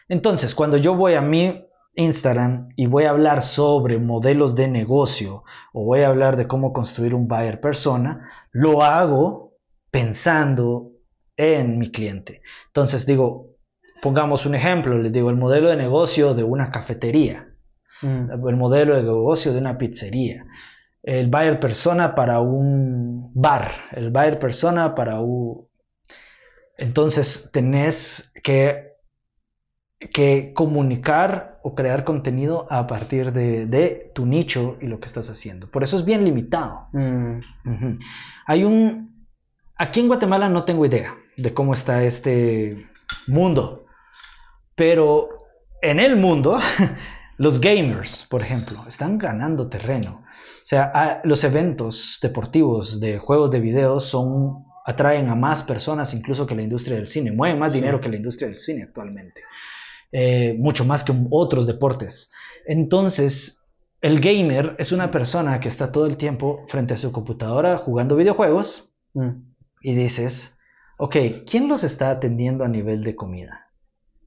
[0.08, 5.44] Entonces, cuando yo voy a mi Instagram y voy a hablar sobre modelos de negocio
[5.72, 9.54] o voy a hablar de cómo construir un buyer persona, lo hago
[9.90, 10.92] pensando
[11.36, 12.42] en mi cliente.
[12.66, 13.54] Entonces digo,
[14.02, 17.48] pongamos un ejemplo, les digo el modelo de negocio de una cafetería,
[18.02, 18.48] mm.
[18.48, 20.44] el modelo de negocio de una pizzería,
[21.02, 25.68] el buyer persona para un bar, el buyer persona para un...
[26.76, 28.94] Entonces tenés que,
[30.12, 35.70] que comunicar o crear contenido a partir de, tu nicho y lo que estás haciendo.
[35.70, 36.88] Por eso es bien limitado.
[36.92, 37.40] Mm.
[38.46, 39.26] Hay un...
[39.76, 42.86] Aquí en Guatemala no tengo idea de cómo está este
[43.28, 43.86] mundo,
[44.74, 45.30] pero
[45.80, 46.60] en el mundo,
[47.38, 50.22] los gamers, por ejemplo, están ganando terreno.
[50.22, 56.46] O sea, los eventos deportivos de juegos de video son atraen a más personas incluso
[56.46, 59.40] que la industria del cine, mueven más dinero que la industria del cine actualmente.
[60.16, 62.30] Eh, mucho más que otros deportes.
[62.66, 63.68] Entonces,
[64.00, 68.14] el gamer es una persona que está todo el tiempo frente a su computadora jugando
[68.14, 69.30] videojuegos mm.
[69.82, 70.56] y dices,
[70.98, 71.16] ok,
[71.50, 73.72] ¿quién los está atendiendo a nivel de comida?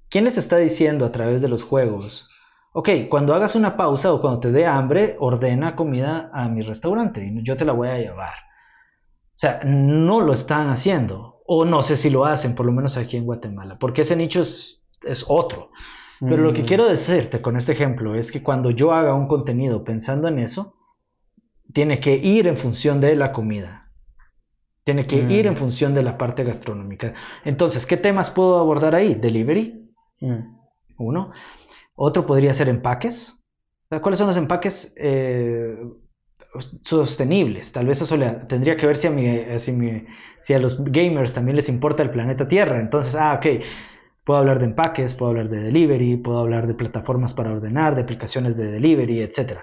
[0.10, 2.30] ¿Quién les está diciendo a través de los juegos?
[2.74, 7.26] Ok, cuando hagas una pausa o cuando te dé hambre, ordena comida a mi restaurante
[7.26, 8.34] y yo te la voy a llevar.
[8.34, 11.44] O sea, no lo están haciendo.
[11.46, 13.78] O no sé si lo hacen, por lo menos aquí en Guatemala.
[13.80, 14.77] Porque ese nicho es
[15.08, 15.72] es otro.
[16.20, 16.66] Pero lo que mm.
[16.66, 20.76] quiero decirte con este ejemplo es que cuando yo haga un contenido pensando en eso,
[21.74, 23.92] tiene que ir en función de la comida.
[24.84, 25.58] Tiene que ir en mm.
[25.58, 27.14] función de la parte gastronómica.
[27.44, 29.16] Entonces, ¿qué temas puedo abordar ahí?
[29.16, 29.92] Delivery.
[30.22, 30.58] Mm.
[30.98, 31.32] Uno.
[31.96, 33.44] Otro podría ser empaques.
[33.90, 35.78] ¿Cuáles son los empaques eh,
[36.82, 37.72] sostenibles?
[37.72, 38.18] Tal vez eso
[38.48, 40.06] tendría que ver si a, si,
[40.42, 42.80] si a los gamers también les importa el planeta Tierra.
[42.80, 43.64] Entonces, ah, ok
[44.28, 48.02] Puedo hablar de empaques, puedo hablar de delivery, puedo hablar de plataformas para ordenar, de
[48.02, 49.60] aplicaciones de delivery, etc.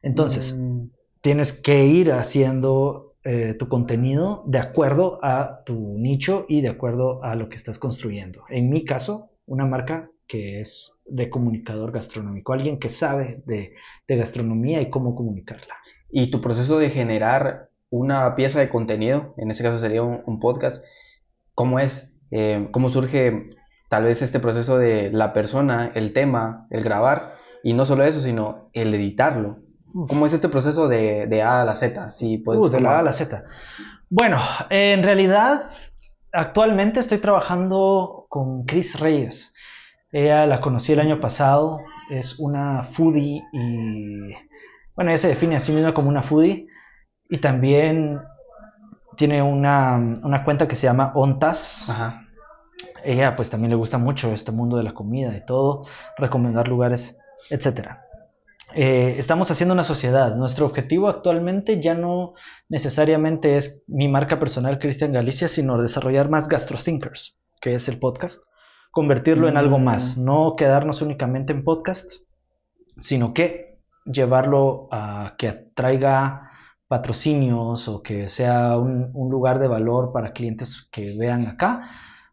[0.00, 0.86] Entonces, mm.
[1.20, 7.22] tienes que ir haciendo eh, tu contenido de acuerdo a tu nicho y de acuerdo
[7.24, 8.44] a lo que estás construyendo.
[8.48, 13.74] En mi caso, una marca que es de comunicador gastronómico, alguien que sabe de,
[14.08, 15.74] gastronomía y cómo comunicarla.
[16.08, 20.82] Y tu proceso de generar una pieza de contenido, en ese caso sería un, podcast,
[21.54, 22.14] ¿cómo es?
[22.30, 23.55] Eh, ¿Cómo surge
[23.88, 28.20] tal vez este proceso de la persona, el tema, el grabar, y no solo eso,
[28.20, 29.58] sino el editarlo.
[30.08, 32.12] ¿Cómo es este proceso de, de A a la Z?
[32.12, 33.44] Si puedes uh, de la A a la Z.
[34.10, 35.62] Bueno, en realidad,
[36.32, 39.54] actualmente estoy trabajando con Chris Reyes.
[40.12, 44.34] Ella la conocí el año pasado, es una foodie y,
[44.94, 46.68] bueno, ella se define a sí misma como una foodie
[47.28, 48.20] y también
[49.16, 51.88] tiene una, una cuenta que se llama Ontas.
[51.90, 52.25] Ajá.
[53.06, 55.86] Ella pues también le gusta mucho este mundo de la comida y todo,
[56.18, 57.16] recomendar lugares,
[57.50, 58.02] etcétera.
[58.74, 60.36] Eh, estamos haciendo una sociedad.
[60.36, 62.34] Nuestro objetivo actualmente ya no
[62.68, 68.42] necesariamente es mi marca personal Cristian Galicia, sino desarrollar más GastroThinkers, que es el podcast,
[68.90, 70.24] convertirlo en algo más, Mm.
[70.24, 72.26] no quedarnos únicamente en podcasts,
[72.98, 76.50] sino que llevarlo a que atraiga
[76.88, 81.88] patrocinios o que sea un, un lugar de valor para clientes que vean acá,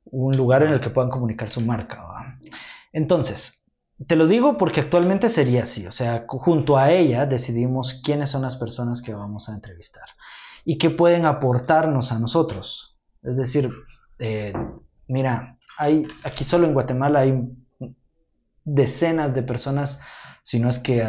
[0.06, 2.04] un lugar en el que puedan comunicar su marca.
[2.04, 2.39] ¿va?
[2.92, 3.66] Entonces,
[4.08, 8.42] te lo digo porque actualmente sería así, o sea, junto a ella decidimos quiénes son
[8.42, 10.06] las personas que vamos a entrevistar
[10.66, 12.98] y qué pueden aportarnos a nosotros.
[13.22, 13.70] Es decir,
[14.20, 14.54] eh,
[15.08, 17.50] mira, hay, aquí solo en Guatemala hay
[18.63, 20.00] decenas de personas,
[20.42, 21.04] si no es que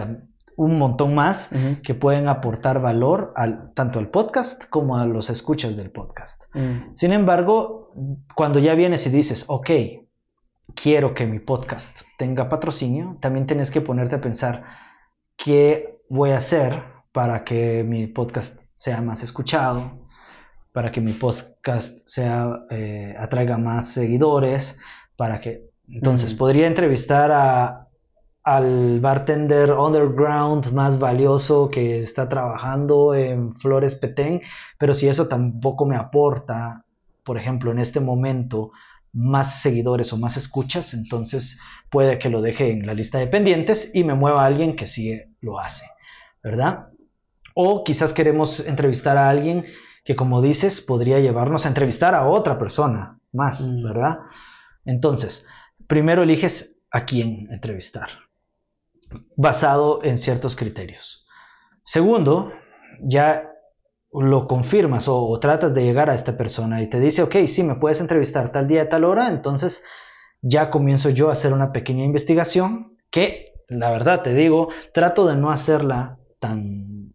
[0.56, 1.50] un montón más,
[1.82, 6.44] que pueden aportar valor al, tanto al podcast como a los escuchas del podcast.
[6.54, 6.94] Mm.
[6.94, 7.92] Sin embargo,
[8.34, 9.70] cuando ya vienes y dices, ok,
[10.74, 14.64] quiero que mi podcast tenga patrocinio, también tienes que ponerte a pensar
[15.36, 20.04] qué voy a hacer para que mi podcast sea más escuchado,
[20.72, 24.78] para que mi podcast sea, eh, atraiga más seguidores,
[25.16, 25.70] para que...
[25.86, 26.38] Entonces, Ujú.
[26.38, 27.83] podría entrevistar a,
[28.44, 34.42] al bartender underground más valioso que está trabajando en Flores Petén,
[34.78, 36.84] pero si eso tampoco me aporta,
[37.24, 38.70] por ejemplo, en este momento,
[39.14, 43.92] más seguidores o más escuchas, entonces puede que lo deje en la lista de pendientes
[43.94, 45.86] y me mueva a alguien que sí lo hace,
[46.42, 46.88] ¿verdad?
[47.54, 49.64] O quizás queremos entrevistar a alguien
[50.04, 53.84] que, como dices, podría llevarnos a entrevistar a otra persona más, Mm.
[53.84, 54.18] ¿verdad?
[54.84, 55.46] Entonces,
[55.86, 58.08] primero eliges a quién entrevistar,
[59.36, 61.26] basado en ciertos criterios.
[61.84, 62.52] Segundo,
[63.02, 63.50] ya
[64.12, 67.74] lo confirmas o, tratas de llegar a esta persona y te dice, ok, sí, me
[67.74, 69.84] puedes entrevistar tal día, tal hora, entonces
[70.40, 75.36] ya comienzo yo a hacer una pequeña investigación que, la verdad te digo, trato de
[75.36, 77.14] no hacerla tan,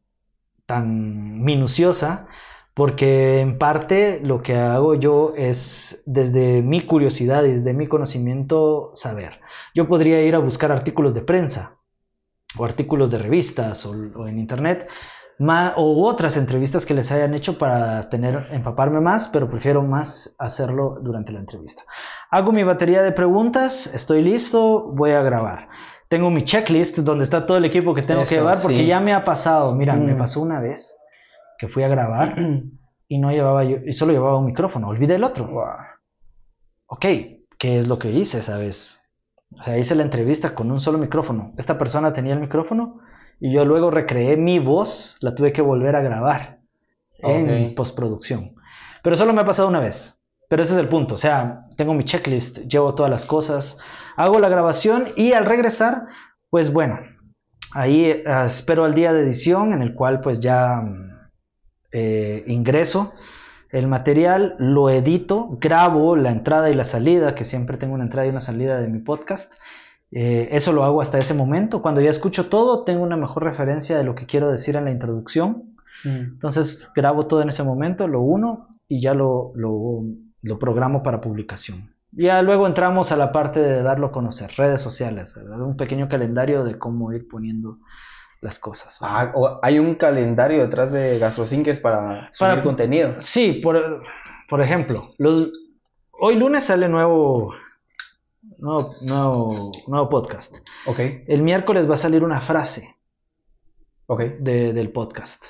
[0.65, 2.27] tan minuciosa,
[2.73, 8.91] porque en parte lo que hago yo es desde mi curiosidad y desde mi conocimiento
[8.93, 9.41] saber.
[9.73, 11.78] Yo podría ir a buscar artículos de prensa
[12.57, 14.87] o artículos de revistas o, o en internet
[15.41, 20.97] o otras entrevistas que les hayan hecho para tener empaparme más, pero prefiero más hacerlo
[21.01, 21.83] durante la entrevista.
[22.29, 25.69] Hago mi batería de preguntas, estoy listo, voy a grabar.
[26.09, 28.85] Tengo mi checklist donde está todo el equipo que tengo que Eso, llevar porque sí.
[28.87, 29.73] ya me ha pasado.
[29.75, 30.17] Mira, me Mm.
[30.17, 30.97] pasó una vez
[31.57, 32.35] que fui a grabar
[33.07, 35.47] y no llevaba yo y solo llevaba un micrófono, olvidé el otro.
[35.47, 35.77] Guau.
[36.87, 37.05] Ok,
[37.57, 38.99] ¿qué es lo que hice, sabes?
[39.57, 41.53] O sea, hice la entrevista con un solo micrófono.
[41.57, 42.99] Esta persona tenía el micrófono
[43.39, 46.59] y yo luego recreé mi voz, la tuve que volver a grabar
[47.17, 48.55] en postproducción.
[49.03, 50.19] Pero solo me ha pasado una vez.
[50.49, 51.15] Pero ese es el punto.
[51.15, 53.77] O sea, tengo mi checklist, llevo todas las cosas,
[54.15, 56.07] hago la grabación y al regresar,
[56.49, 56.99] pues bueno,
[57.73, 61.29] ahí eh, espero al día de edición en el cual pues ya mm,
[61.91, 63.13] eh, ingreso
[63.71, 68.27] el material, lo edito, grabo la entrada y la salida, que siempre tengo una entrada
[68.27, 69.55] y una salida de mi podcast.
[70.11, 71.81] Eh, eso lo hago hasta ese momento.
[71.81, 74.91] Cuando ya escucho todo, tengo una mejor referencia de lo que quiero decir en la
[74.91, 75.75] introducción.
[76.03, 76.33] Mm.
[76.33, 80.03] Entonces grabo todo en ese momento, lo uno y ya lo, lo,
[80.41, 81.93] lo programo para publicación.
[82.11, 85.61] Ya luego entramos a la parte de darlo a conocer, redes sociales, ¿verdad?
[85.61, 87.77] un pequeño calendario de cómo ir poniendo
[88.41, 88.97] las cosas.
[89.01, 93.15] Ah, o- hay un calendario detrás de GastroThinkers para subir Para- contenido.
[93.19, 94.03] Sí, por,
[94.47, 95.51] por ejemplo, los-
[96.11, 97.53] hoy lunes sale nuevo,
[98.57, 100.57] nuevo, nuevo, nuevo podcast.
[100.85, 102.95] Ok, El miércoles va a salir una frase
[104.07, 104.21] ok.
[104.39, 105.47] de- del podcast.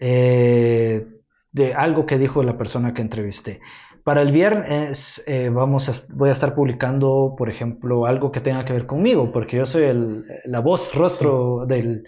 [0.00, 1.06] Eh,
[1.52, 3.60] de algo que dijo la persona que entrevisté.
[4.04, 8.64] Para el viernes eh, vamos a, voy a estar publicando, por ejemplo, algo que tenga
[8.64, 12.04] que ver conmigo, porque yo soy el- la voz, rostro del,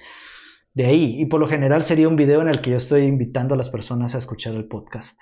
[0.74, 1.20] de ahí.
[1.20, 3.70] Y por lo general sería un video en el que yo estoy invitando a las
[3.70, 5.20] personas a escuchar el podcast.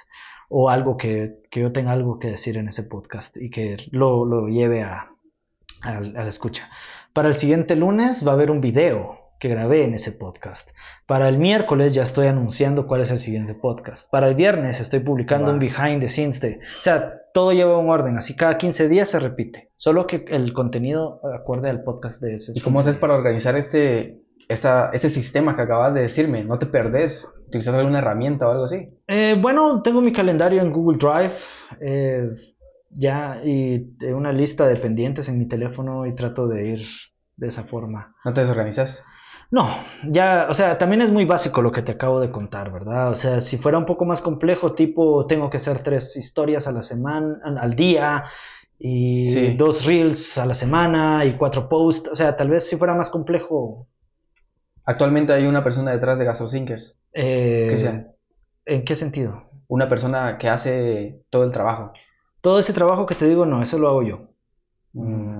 [0.48, 4.24] O algo que, que yo tenga algo que decir en ese podcast y que lo,
[4.24, 5.10] lo lleve a,
[5.82, 6.70] a, a la escucha.
[7.12, 10.70] Para el siguiente lunes va a haber un video que grabé en ese podcast.
[11.04, 14.08] Para el miércoles ya estoy anunciando cuál es el siguiente podcast.
[14.08, 16.60] Para el viernes estoy publicando un behind the scenes de...
[16.78, 19.72] O sea, todo lleva un orden, así cada 15 días se repite.
[19.74, 24.22] Solo que el contenido acorde al podcast de ese ¿Y cómo haces para organizar este,
[24.48, 26.44] esta, este sistema que acabas de decirme?
[26.44, 27.26] ¿No te perdés?
[27.48, 28.90] ¿Utilizas alguna herramienta o algo así?
[29.08, 31.34] Eh, bueno, tengo mi calendario en Google Drive.
[31.80, 32.30] eh,
[32.94, 36.82] ya y una lista de pendientes en mi teléfono y trato de ir
[37.36, 38.14] de esa forma.
[38.24, 39.02] ¿No te desorganizas?
[39.52, 39.68] No,
[40.08, 43.10] ya, o sea, también es muy básico lo que te acabo de contar, ¿verdad?
[43.10, 46.72] O sea, si fuera un poco más complejo, tipo, tengo que hacer tres historias a
[46.72, 48.24] la semana, al día,
[48.78, 52.94] y dos reels a la semana, y cuatro posts, o sea, tal vez si fuera
[52.94, 53.88] más complejo.
[54.86, 56.96] Actualmente hay una persona detrás de GastroSinkers.
[57.12, 58.06] Eh,
[58.64, 59.50] ¿En qué sentido?
[59.68, 61.92] Una persona que hace todo el trabajo.
[62.40, 64.28] Todo ese trabajo que te digo, no, eso lo hago yo.
[64.94, 65.31] Mm,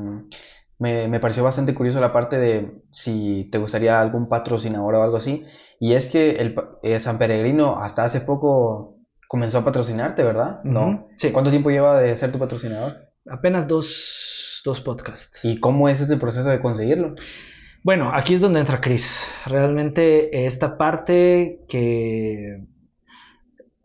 [0.83, 5.45] me, pareció bastante curioso la parte de si te gustaría algún patrocinador o algo así.
[5.79, 8.97] Y es que el, eh, San Peregrino hasta hace poco
[9.29, 10.61] comenzó a patrocinarte, ¿verdad?
[10.65, 11.09] ¿No?
[11.17, 11.33] Sí.
[11.33, 12.97] ¿Cuánto tiempo lleva de ser tu patrocinador?
[13.31, 15.45] Apenas dos, dos podcasts.
[15.45, 17.15] ¿Y cómo es este proceso de conseguirlo?
[17.85, 19.29] Bueno, aquí es donde entra Chris.
[19.47, 22.65] Realmente esta parte que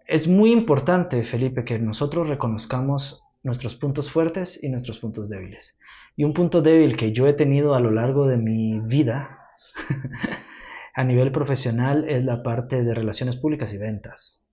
[0.08, 5.78] es muy importante, Felipe, que nosotros reconozcamos nuestros puntos fuertes y nuestros puntos débiles.
[6.16, 9.40] Y un punto débil que yo he tenido a lo largo de mi vida
[10.96, 14.44] a nivel profesional es la parte de relaciones públicas y ventas.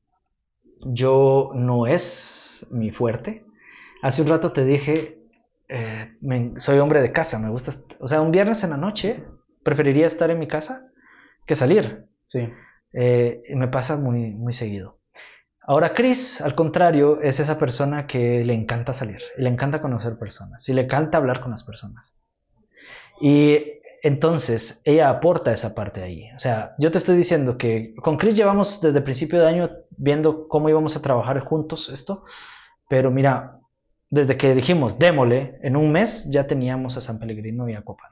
[0.87, 3.45] Yo no es mi fuerte.
[4.03, 5.19] Hace un rato te dije,
[5.69, 6.13] eh,
[6.59, 9.25] soy hombre de casa, me gusta, o sea, un viernes en la noche
[9.63, 10.91] preferiría estar en mi casa
[11.47, 12.07] que salir.
[12.25, 12.49] Sí.
[12.93, 15.01] Eh, me pasa muy, muy seguido.
[15.67, 20.69] Ahora Chris, al contrario, es esa persona que le encanta salir, le encanta conocer personas
[20.69, 22.15] y le encanta hablar con las personas.
[23.21, 26.31] Y entonces ella aporta esa parte ahí.
[26.37, 29.71] O sea, yo te estoy diciendo que con Chris llevamos desde el principio de año
[29.97, 32.25] viendo cómo íbamos a trabajar juntos esto,
[32.89, 33.61] pero mira,
[34.11, 38.11] desde que dijimos démole, en un mes ya teníamos a San Pellegrino y a Copana.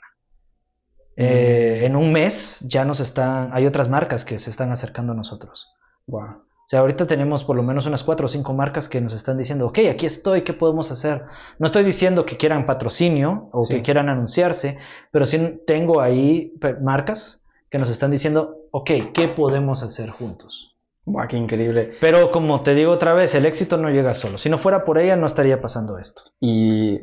[1.16, 1.84] Eh, mm.
[1.84, 5.74] en un mes ya nos están, hay otras marcas que se están acercando a nosotros.
[6.06, 6.44] Wow.
[6.62, 9.36] O sea, ahorita tenemos por lo menos unas cuatro o cinco marcas que nos están
[9.36, 11.24] diciendo, ok, aquí estoy, ¿qué podemos hacer?
[11.58, 14.78] No estoy diciendo que quieran patrocinio o que quieran anunciarse,
[15.10, 20.76] pero sí tengo ahí marcas que nos están diciendo, ok, ¿qué podemos hacer juntos?
[21.04, 21.94] Wow, qué increíble.
[22.00, 24.38] Pero como te digo otra vez, el éxito no llega solo.
[24.38, 26.22] Si no fuera por ella, no estaría pasando esto.
[26.40, 27.00] Y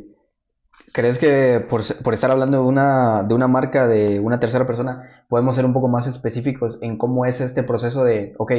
[0.93, 5.23] ¿Crees que por, por, estar hablando de una, de una marca de una tercera persona,
[5.27, 8.51] podemos ser un poco más específicos en cómo es este proceso de, ok,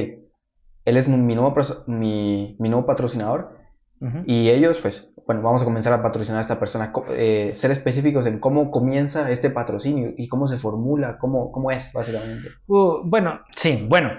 [0.84, 1.54] él es mi nuevo,
[1.86, 3.58] mi, nuevo patrocinador
[4.24, 8.24] y ellos, pues, bueno, vamos a comenzar a patrocinar a esta persona, eh, ser específicos
[8.26, 12.48] en cómo comienza este patrocinio y cómo se formula, cómo, cómo es, básicamente.
[12.66, 14.10] Uh, bueno, sí, bueno,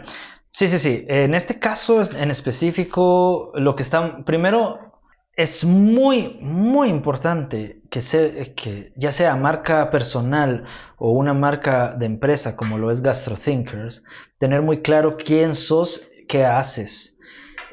[0.47, 1.05] sí, sí, sí.
[1.09, 4.91] En este caso en específico, lo que está, primero,
[5.35, 10.65] es muy, muy importante que, se, que ya sea marca personal
[10.97, 14.03] o una marca de empresa como lo es GastroThinkers,
[14.37, 17.17] tener muy claro quién sos qué haces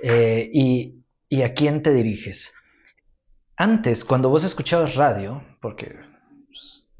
[0.03, 2.53] eh, y, a quién te diriges.
[3.57, 5.97] Antes, cuando vos escuchabas radio, porque
[6.49, 6.93] pues,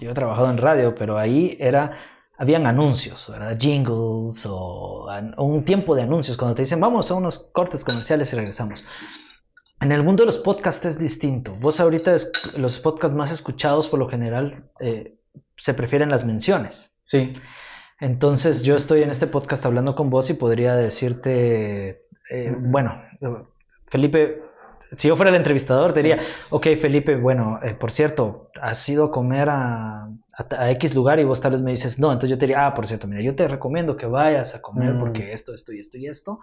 [0.00, 1.98] yo he trabajado en radio, pero ahí era,
[2.38, 3.58] habían anuncios, ¿verdad?
[3.60, 8.36] Jingles o, un tiempo de anuncios, cuando te dicen, vamos a unos cortes comerciales y
[8.36, 8.84] regresamos.
[9.80, 11.54] En el mundo de los podcasts es distinto.
[11.56, 12.16] Vos ahorita
[12.56, 15.18] los podcasts más escuchados por lo general eh,
[15.58, 16.98] se prefieren las menciones.
[17.02, 17.34] Sí.
[18.00, 23.02] Entonces yo estoy en este podcast hablando con vos y podría decirte, eh, bueno,
[23.86, 24.42] Felipe,
[24.92, 26.20] si yo fuera el entrevistador, te diría,
[26.50, 30.08] ok, Felipe, bueno, eh, por cierto, has ido a comer a,
[30.70, 32.88] X lugar y vos tal vez me dices, no, entonces yo te diría, ah, por
[32.88, 34.98] cierto, mira, yo te recomiendo que vayas a comer mm.
[34.98, 36.40] porque esto, esto y esto y esto.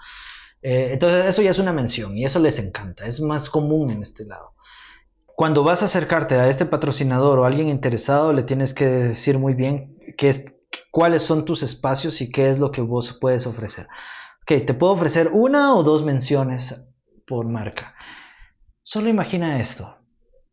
[0.62, 4.02] Eh, entonces eso ya es una mención y eso les encanta, es más común en
[4.02, 4.54] este lado.
[5.36, 9.39] Cuando vas a acercarte a este patrocinador o a alguien interesado, le tienes que decir
[9.39, 10.45] muy bien que es,
[10.91, 13.88] cuáles son tus espacios y qué es lo que vos puedes ofrecer.
[14.43, 16.84] Ok, te puedo ofrecer una o dos menciones
[17.26, 17.95] por marca.
[18.84, 19.97] Solo imagina esto.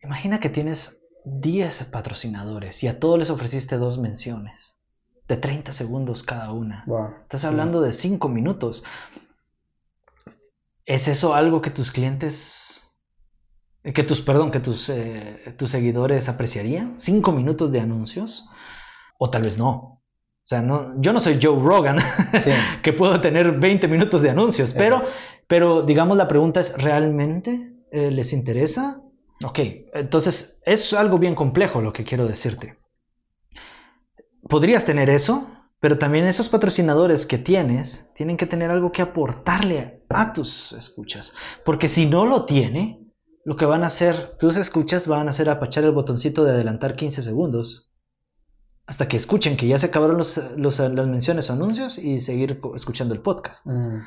[0.02, 4.78] Imagina que tienes 10 patrocinadores y a todos les ofreciste dos menciones
[5.26, 6.84] de 30 segundos cada una.
[7.22, 8.84] Estás hablando de 5 minutos.
[10.86, 12.94] ¿Es eso algo que tus clientes,
[13.82, 16.98] que tus, perdón, que tus, eh, tus seguidores apreciarían?
[16.98, 18.48] ¿Cinco minutos de anuncios?
[19.18, 19.97] O tal vez no.
[20.48, 21.98] O sea, no, yo no soy Joe Rogan,
[22.82, 25.04] que puedo tener 20 minutos de anuncios, pero,
[25.46, 29.02] pero digamos la pregunta es, ¿realmente eh, les interesa?
[29.44, 29.58] Ok,
[29.92, 32.78] entonces es algo bien complejo lo que quiero decirte.
[34.48, 40.02] Podrías tener eso, pero también esos patrocinadores que tienes tienen que tener algo que aportarle
[40.08, 43.02] a tus escuchas, porque si no lo tiene,
[43.44, 46.96] lo que van a hacer tus escuchas van a hacer apachar el botoncito de adelantar
[46.96, 47.88] 15 segundos
[48.88, 53.20] hasta que escuchen que ya se acabaron las menciones o anuncios y seguir escuchando el
[53.20, 53.66] podcast.
[53.66, 54.00] Mm.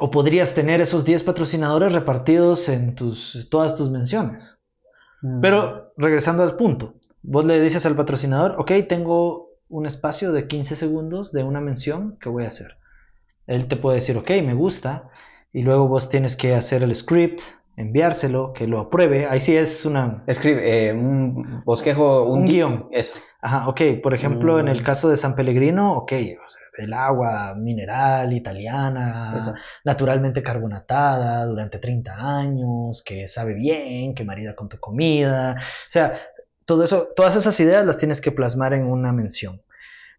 [0.00, 4.60] O podrías tener esos 10 patrocinadores repartidos en tus, todas tus menciones.
[5.22, 5.40] Mm.
[5.40, 10.74] Pero regresando al punto, vos le dices al patrocinador, ok, tengo un espacio de 15
[10.74, 12.76] segundos de una mención que voy a hacer.
[13.46, 15.10] Él te puede decir, ok, me gusta,
[15.52, 17.40] y luego vos tienes que hacer el script,
[17.76, 19.26] enviárselo, que lo apruebe.
[19.28, 20.24] Ahí sí es una...
[20.26, 22.88] Escribe, eh, un bosquejo, un, guion.
[22.90, 23.14] Eso.
[23.44, 24.00] Ajá, ok.
[24.02, 24.84] Por ejemplo, en el mm.
[24.84, 26.12] caso de San Pellegrino, ok,
[26.78, 34.70] el agua mineral italiana, naturalmente carbonatada durante 30 años, que sabe bien, que marida con
[34.70, 35.56] tu comida.
[35.58, 36.18] O sea,
[36.64, 39.60] todo eso, todas esas ideas las tienes que plasmar en una mención.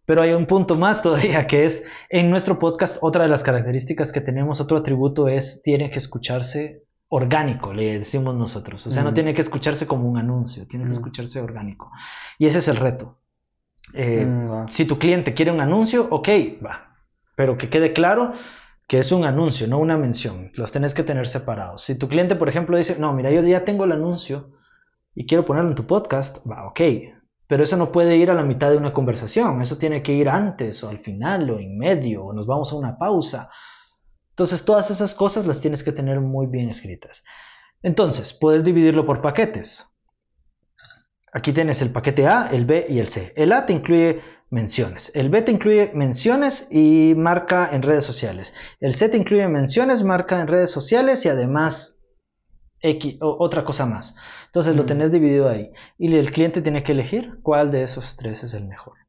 [0.04, 4.12] Pero hay un punto más todavía que es en nuestro podcast, otra de las características
[4.12, 8.86] que tenemos, otro atributo es, tiene que escucharse orgánico, le decimos nosotros.
[8.86, 11.90] O sea, no tiene que escucharse como un anuncio, tiene que escucharse orgánico.
[12.38, 13.18] Y ese es el reto.
[13.92, 16.28] Eh, mm, si tu cliente quiere un anuncio, ok,
[16.64, 16.96] va.
[17.36, 18.32] Pero que quede claro
[18.88, 20.50] que es un anuncio, no una mención.
[20.54, 21.82] Los tenés que tener separados.
[21.82, 24.52] Si tu cliente, por ejemplo, dice, no, mira, yo ya tengo el anuncio
[25.14, 26.80] y quiero ponerlo en tu podcast, va, ok.
[27.48, 30.28] Pero eso no puede ir a la mitad de una conversación, eso tiene que ir
[30.28, 33.50] antes o al final o en medio o nos vamos a una pausa.
[34.36, 37.24] Entonces todas esas cosas las tienes que tener muy bien escritas.
[37.82, 39.96] Entonces, puedes dividirlo por paquetes.
[41.32, 43.32] Aquí tienes el paquete A, el B y el C.
[43.34, 44.20] El A te incluye
[44.50, 45.10] menciones.
[45.14, 48.52] El B te incluye menciones y marca en redes sociales.
[48.78, 52.02] El C te incluye menciones, marca en redes sociales y además
[52.80, 54.16] X, otra cosa más.
[54.44, 55.72] Entonces lo tenés dividido ahí.
[55.96, 59.05] Y el cliente tiene que elegir cuál de esos tres es el mejor.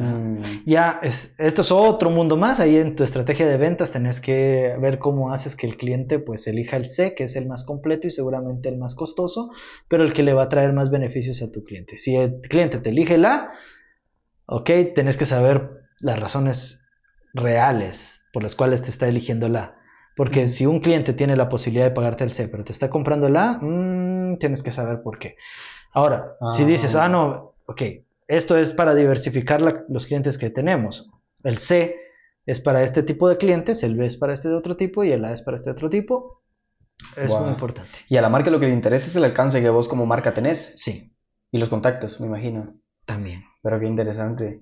[0.00, 0.62] Mm.
[0.64, 2.60] Ya, es, esto es otro mundo más.
[2.60, 6.46] Ahí en tu estrategia de ventas tenés que ver cómo haces que el cliente pues
[6.46, 9.50] elija el C, que es el más completo y seguramente el más costoso,
[9.88, 11.98] pero el que le va a traer más beneficios a tu cliente.
[11.98, 13.52] Si el cliente te elige el A,
[14.46, 16.88] ok, tenés que saber las razones
[17.34, 19.76] reales por las cuales te está eligiendo el A.
[20.16, 23.26] Porque si un cliente tiene la posibilidad de pagarte el C, pero te está comprando
[23.26, 25.36] el A, mm, tienes que saber por qué.
[25.92, 27.82] Ahora, si dices, ah, no, ok,
[28.30, 31.10] esto es para diversificar los clientes que tenemos.
[31.42, 31.96] El C
[32.46, 35.10] es para este tipo de clientes, el B es para este de otro tipo y
[35.10, 36.42] el A es para este otro tipo.
[37.16, 37.90] Es muy importante.
[38.08, 40.32] Y a la marca lo que le interesa es el alcance que vos como marca
[40.32, 40.72] tenés.
[40.76, 41.12] Sí.
[41.50, 42.74] Y los contactos, me imagino.
[43.04, 43.42] También.
[43.62, 44.60] Pero qué interesante.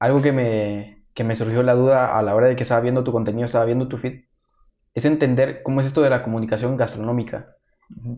[0.00, 3.04] algo que me, que me surgió la duda a la hora de que estaba viendo
[3.04, 4.24] tu contenido, estaba viendo tu feed,
[4.94, 7.54] es entender cómo es esto de la comunicación gastronómica.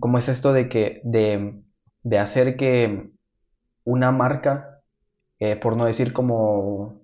[0.01, 1.63] Cómo es esto de que, de,
[2.03, 3.13] de hacer que
[3.85, 4.81] una marca,
[5.39, 7.03] eh, por no decir como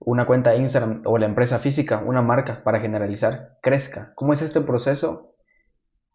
[0.00, 4.12] una cuenta de Instagram o la empresa física, una marca para generalizar, crezca.
[4.14, 5.34] ¿Cómo es este proceso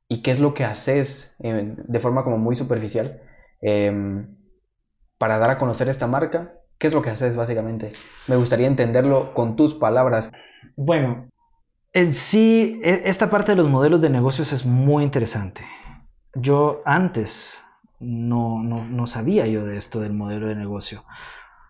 [0.07, 3.21] y qué es lo que haces eh, de forma como muy superficial
[3.61, 4.35] em,
[5.17, 6.53] para dar a conocer esta marca?
[6.77, 7.93] ¿Qué es lo que haces básicamente?
[8.27, 10.31] Me gustaría entenderlo con tus palabras.
[10.75, 11.29] Bueno,
[11.93, 15.65] en sí, e, esta parte de los modelos de negocios es muy interesante.
[16.33, 17.63] Yo antes
[18.01, 21.05] no, no, no sabía yo de esto del modelo de negocio.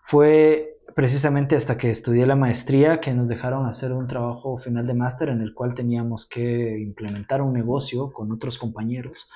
[0.05, 4.93] Fue precisamente hasta que estudié la maestría que nos dejaron hacer un trabajo final de
[4.93, 9.29] máster en el cual teníamos que implementar un negocio con otros compañeros.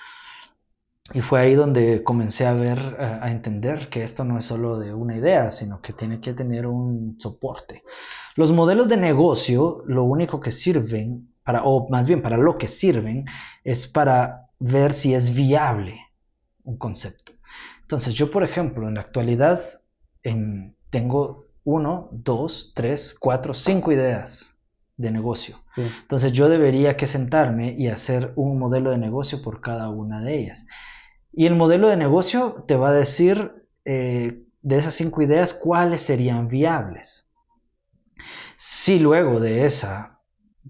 [1.13, 4.93] Y fue ahí donde comencé a ver, a entender que esto no es solo de
[4.93, 7.83] una idea, sino que tiene que tener un soporte.
[8.35, 12.67] Los modelos de negocio, lo único que sirven, para, o más bien para lo que
[12.67, 13.25] sirven,
[13.63, 16.04] es para ver si es viable
[16.65, 17.31] un concepto.
[17.81, 19.61] Entonces yo, por ejemplo, en la actualidad
[20.89, 24.57] tengo uno, dos, tres, cuatro, cinco ideas
[24.97, 25.61] de negocio.
[25.75, 30.39] Entonces yo debería que sentarme y hacer un modelo de negocio por cada una de
[30.39, 30.65] ellas.
[31.33, 36.01] Y el modelo de negocio te va a decir eh, de esas cinco ideas cuáles
[36.01, 37.27] serían viables.
[38.55, 40.21] Si luego de esa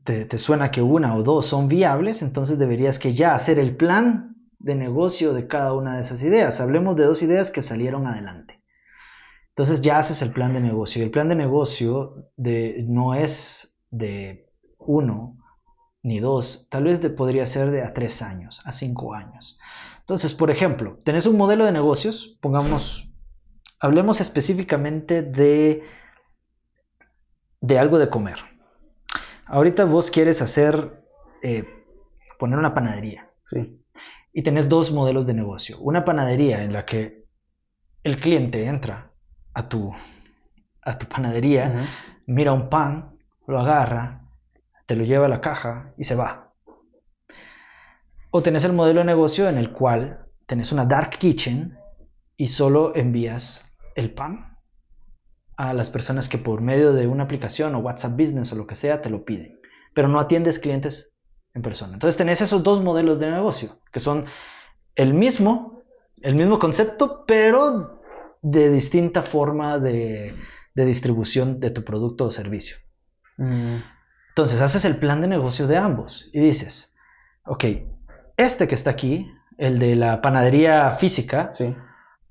[0.04, 3.76] te, te, suena que una o dos son viables, entonces deberías que ya hacer el
[3.76, 4.35] plan
[4.66, 6.60] de negocio de cada una de esas ideas.
[6.60, 8.64] Hablemos de dos ideas que salieron adelante.
[9.50, 11.02] Entonces ya haces el plan de negocio.
[11.02, 14.50] Y el plan de negocio de, no es de
[14.80, 15.38] uno
[16.02, 19.60] ni dos, tal vez podría ser de a tres años, a cinco años.
[20.00, 23.12] Entonces, por ejemplo, tenés un modelo de negocios, pongamos,
[23.80, 25.84] hablemos específicamente de,
[27.62, 28.38] de algo de comer.
[29.46, 31.04] Ahorita vos quieres hacer,
[31.44, 31.66] eh,
[32.40, 33.30] poner una panadería.
[33.44, 33.80] Sí
[34.38, 35.80] y tenés dos modelos de negocio.
[35.80, 37.24] Una panadería en la que
[38.04, 39.14] el cliente entra
[39.54, 39.96] a tu,
[40.82, 41.88] a tu panadería,
[42.28, 43.18] mira un pan,
[43.48, 44.28] lo agarra,
[44.88, 46.54] te lo lleva a la caja y se va.
[48.30, 51.80] O tenés el modelo de negocio en el cual tenés una dark kitchen
[52.36, 54.58] y solo envías el pan
[55.56, 58.76] a las personas que por medio de una aplicación o WhatsApp Business o lo que
[58.76, 59.62] sea te lo piden.
[59.94, 61.15] pero no atiendes clientes
[61.56, 61.94] en persona.
[61.94, 64.26] Entonces tenés esos dos modelos de negocio, que son
[64.94, 65.82] el mismo,
[66.22, 68.02] el mismo concepto, pero
[68.42, 70.36] de distinta forma de,
[70.76, 72.78] distribución de tu producto o servicio.
[73.38, 73.78] Mm.
[74.30, 76.94] Entonces haces el plan de negocio de ambos y dices,
[77.46, 77.64] ok,
[78.36, 81.52] este que está aquí, el de la panadería física,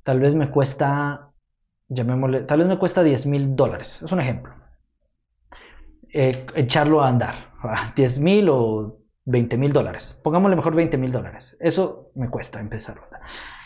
[0.03, 1.31] tal vez me cuesta,
[1.89, 4.53] llamémosle, tal vez me cuesta 10 mil dólares, es un ejemplo.
[6.13, 7.35] Eh, echarlo a andar,
[7.97, 10.21] 10 mil o 20 mil dólares.
[10.23, 11.57] Pongámosle mejor 20 mil dólares.
[11.61, 13.01] Eso me cuesta empezar.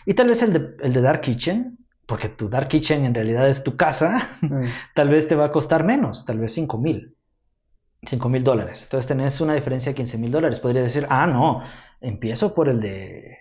[0.07, 3.49] Y tal vez el de, el de, Dark Kitchen, porque tu Dark Kitchen en realidad
[3.49, 4.65] es tu casa, mm.
[4.95, 7.15] tal vez te va a costar menos, tal vez 5 mil.
[8.03, 8.85] 5 mil dólares.
[8.85, 10.61] Entonces tenés una diferencia de 15 mil dólares.
[10.61, 11.63] Podría decir, ah, no,
[12.01, 13.39] empiezo por el de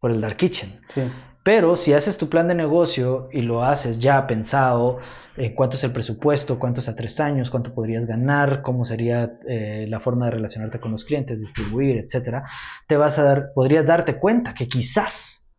[0.00, 0.80] por el Dark Kitchen.
[0.86, 1.02] Sí.
[1.48, 4.98] Pero si haces tu plan de negocio y lo haces ya pensado
[5.34, 9.38] en cuánto es el presupuesto, cuánto es a tres años, cuánto podrías ganar, cómo sería
[9.48, 12.44] eh, la forma de relacionarte con los clientes, distribuir, etcétera,
[12.86, 15.50] te vas a dar, podrías darte cuenta que quizás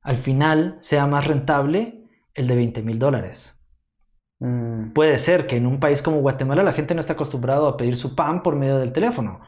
[0.00, 2.02] al final sea más rentable
[2.34, 3.62] el de 20 mil dólares.
[4.40, 4.92] Mm.
[4.92, 7.94] Puede ser que en un país como Guatemala la gente no está acostumbrado a pedir
[7.94, 9.40] su pan por medio del teléfono.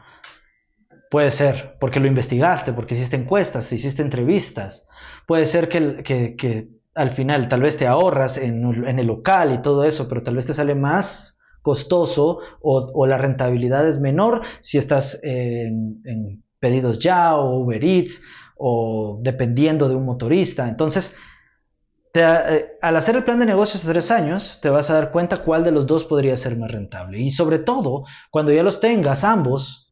[1.15, 4.89] Puede ser porque lo investigaste, porque hiciste encuestas, hiciste entrevistas.
[5.25, 10.09] Puede ser que, al final tal vez te ahorras en, el local y todo eso,
[10.09, 16.43] pero tal vez te sale más costoso o, la rentabilidad es menor si estás en,
[16.59, 18.21] pedidos ya o Uber Eats
[18.57, 20.67] o dependiendo de un motorista.
[20.67, 21.15] Entonces,
[22.13, 25.43] eh, al hacer el plan de negocios de tres años, te vas a dar cuenta
[25.43, 27.21] cuál de los dos podría ser más rentable.
[27.21, 29.84] Y sobre todo, cuando ya los tengas ambos,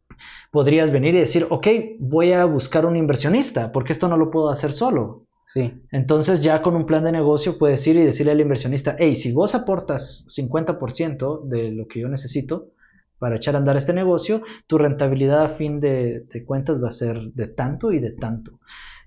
[0.53, 4.49] podrías venir y decir, ok, voy a buscar un inversionista, porque esto no lo puedo
[4.49, 5.25] hacer solo.
[5.47, 5.81] Sí.
[5.91, 9.33] Entonces ya con un plan de negocio puedes ir y decirle al inversionista, hey, si
[9.33, 12.69] vos aportas 50% de lo que yo necesito
[13.17, 17.19] para echar a andar este negocio, tu rentabilidad a fin de, cuentas va a ser
[17.33, 18.59] de tanto y de tanto.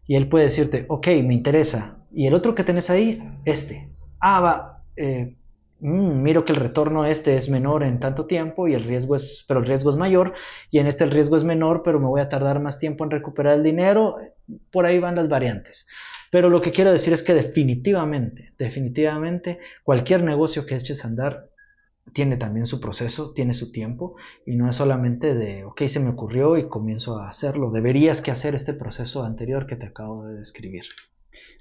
[0.05, 1.99] Y él puede decirte, ok, me interesa.
[2.13, 3.89] Y el otro que tenés ahí, este.
[4.19, 5.37] Ah, va, eh,
[5.81, 9.45] Mm, miro que el retorno este es menor en tanto tiempo y el riesgo es,
[9.47, 10.35] pero el riesgo es mayor
[10.71, 13.11] y en este el riesgo es menor, pero me voy a tardar más tiempo en
[13.11, 14.17] recuperar el dinero.
[14.71, 15.87] Por ahí van las variantes.
[16.31, 21.51] Pero lo que quiero decir es que definitivamente, definitivamente, cualquier negocio que eches a andar
[22.13, 24.17] tiene también su proceso, tiene su tiempo
[24.47, 27.71] y no es solamente de, ok, se me ocurrió y comienzo a hacerlo.
[27.71, 30.85] Deberías que hacer este proceso anterior que te acabo de describir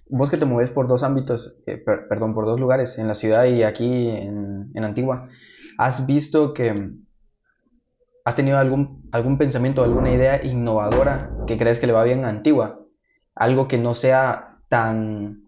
[0.07, 3.45] vos que te mueves por dos ámbitos, eh, perdón, por dos lugares, en la ciudad
[3.45, 5.29] y aquí en, Antigua,
[5.77, 6.91] ¿has visto que
[8.23, 12.29] has tenido algún, algún pensamiento, alguna idea innovadora que crees que le va bien a
[12.29, 12.81] Antigua?
[13.35, 15.43] Algo que no sea tan,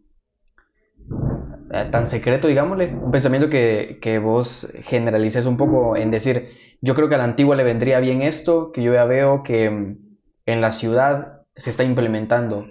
[1.72, 2.93] eh, tan secreto, digámosle.
[2.95, 6.49] Un pensamiento que, que vos generalices un poco en decir,
[6.82, 9.66] yo creo que a la Antigua le vendría bien esto, que yo ya veo que
[10.45, 12.66] en la ciudad se está implementando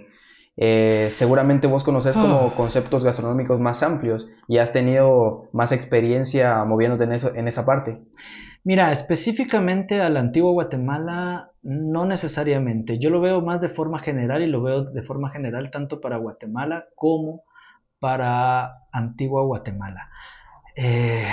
[0.59, 2.55] eh, seguramente vos conoces como ah.
[2.55, 8.01] conceptos gastronómicos más amplios y has tenido más experiencia moviéndote en, eso, en esa parte.
[8.63, 12.97] Mira, específicamente a la antigua Guatemala, no necesariamente.
[12.97, 16.17] Yo lo veo más de forma general y lo veo de forma general tanto para
[16.17, 17.43] Guatemala como
[17.99, 20.09] para antigua Guatemala.
[20.75, 21.29] Eh,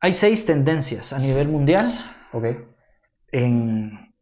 [0.00, 1.94] hay seis tendencias a nivel mundial
[3.32, 4.12] en,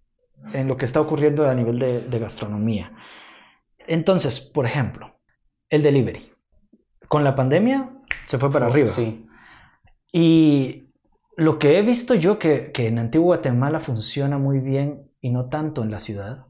[0.64, 2.92] lo que está ocurriendo a nivel de gastronomía.
[3.86, 5.18] Entonces, por ejemplo,
[5.70, 6.32] el delivery.
[7.08, 7.90] Con la pandemia
[8.26, 8.90] se fue para arriba.
[8.90, 9.26] Sí.
[10.12, 10.88] Y
[11.36, 15.82] lo que he visto yo que, en Antigua Guatemala funciona muy bien y no tanto
[15.82, 16.46] en la ciudad,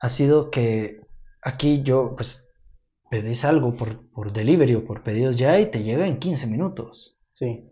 [0.00, 1.00] ha sido que
[1.42, 2.48] aquí yo, pues,
[3.10, 7.18] pedís algo por, por delivery o por pedidos ya y te llega en 15 minutos.
[7.32, 7.64] Sí.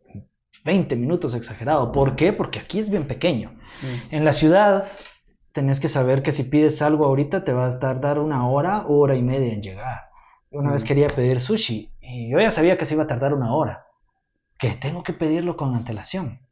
[0.64, 1.92] 20 minutos exagerado.
[1.92, 2.32] ¿Por qué?
[2.32, 3.50] Porque aquí es bien pequeño.
[3.82, 4.14] Mm.
[4.14, 4.86] En la ciudad
[5.56, 9.14] tenés que saber que si pides algo ahorita te va a tardar una hora, hora
[9.14, 10.10] y media en llegar.
[10.50, 13.54] Una vez quería pedir sushi y yo ya sabía que se iba a tardar una
[13.54, 13.86] hora,
[14.58, 16.42] que tengo que pedirlo con antelación.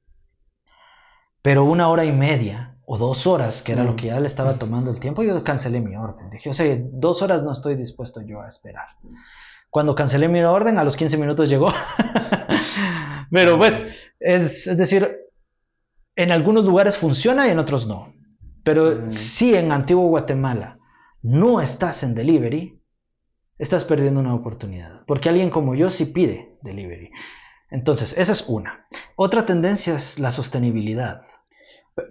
[1.42, 4.54] Pero una hora y media o dos horas, que era lo que ya le estaba
[4.54, 6.30] tomando el tiempo, yo cancelé mi orden.
[6.30, 8.86] Dije, o sea, dos horas no estoy dispuesto yo a esperar.
[9.68, 11.70] Cuando cancelé mi orden, a los 15 minutos llegó.
[13.30, 15.14] Pero pues, es, es decir,
[16.16, 18.13] en algunos lugares funciona y en otros no.
[18.64, 19.10] Pero mm.
[19.10, 20.78] si en Antiguo Guatemala
[21.22, 22.80] no estás en delivery,
[23.58, 25.02] estás perdiendo una oportunidad.
[25.06, 27.10] Porque alguien como yo sí pide delivery.
[27.70, 28.86] Entonces, esa es una.
[29.16, 31.22] Otra tendencia es la sostenibilidad.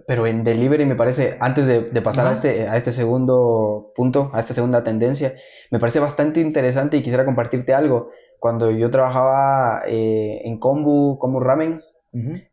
[0.06, 4.40] Pero en delivery me parece, antes de, pasar a, este, a este segundo punto, a
[4.40, 5.34] esta segunda tendencia,
[5.70, 8.10] me parece bastante interesante y quisiera compartirte algo.
[8.38, 11.82] Cuando yo trabajaba eh, en Kombu, Kombu Ramen,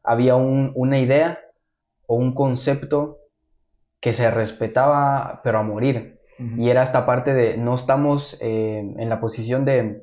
[0.03, 1.39] había una idea
[2.07, 3.20] o un concepto
[4.01, 6.19] que se respetaba, pero a morir.
[6.57, 10.01] Y era esta parte de no estamos eh, en la posición de,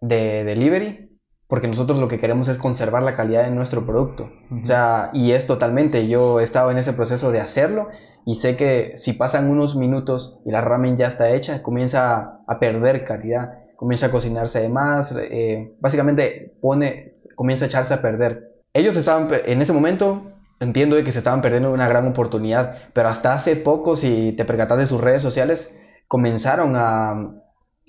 [0.00, 1.18] de delivery,
[1.48, 4.30] porque nosotros lo que queremos es conservar la calidad de nuestro producto.
[4.62, 7.88] O sea, y es totalmente, yo he estado en ese proceso de hacerlo
[8.24, 12.58] y sé que si pasan unos minutos y la ramen ya está hecha, comienza a
[12.60, 18.52] perder calidad, comienza a cocinarse de más, eh, básicamente pone, comienza a echarse a perder.
[18.72, 20.31] Ellos estaban, en ese momento,
[20.62, 24.44] entiendo de que se estaban perdiendo una gran oportunidad, pero hasta hace poco, si te
[24.44, 25.74] percatas de sus redes sociales,
[26.08, 27.32] comenzaron a,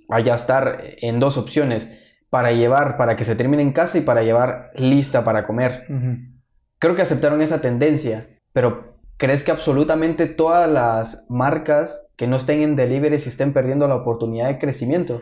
[0.09, 1.99] a ya estar en dos opciones,
[2.29, 5.85] para llevar, para que se termine en casa y para llevar lista para comer.
[6.79, 12.61] Creo que aceptaron esa tendencia, pero ¿Crees que absolutamente todas las marcas que no estén
[12.61, 15.21] en delivery se estén perdiendo la oportunidad de crecimiento?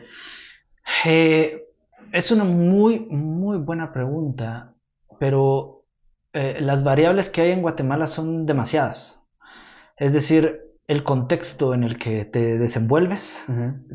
[1.06, 1.68] Eh,
[2.12, 4.74] es una muy, muy buena pregunta,
[5.20, 5.81] pero
[6.34, 9.24] eh, las variables que hay en Guatemala son demasiadas.
[9.98, 13.46] Es decir, el contexto en el que te desenvuelves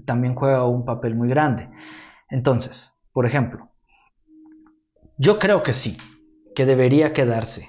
[0.05, 1.69] también juega un papel muy grande.
[2.31, 3.71] Entonces, por ejemplo,
[5.19, 5.99] yo creo que sí,
[6.55, 7.69] que debería quedarse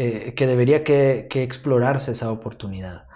[0.00, 3.08] eh, que debería que, explorarse esa oportunidad.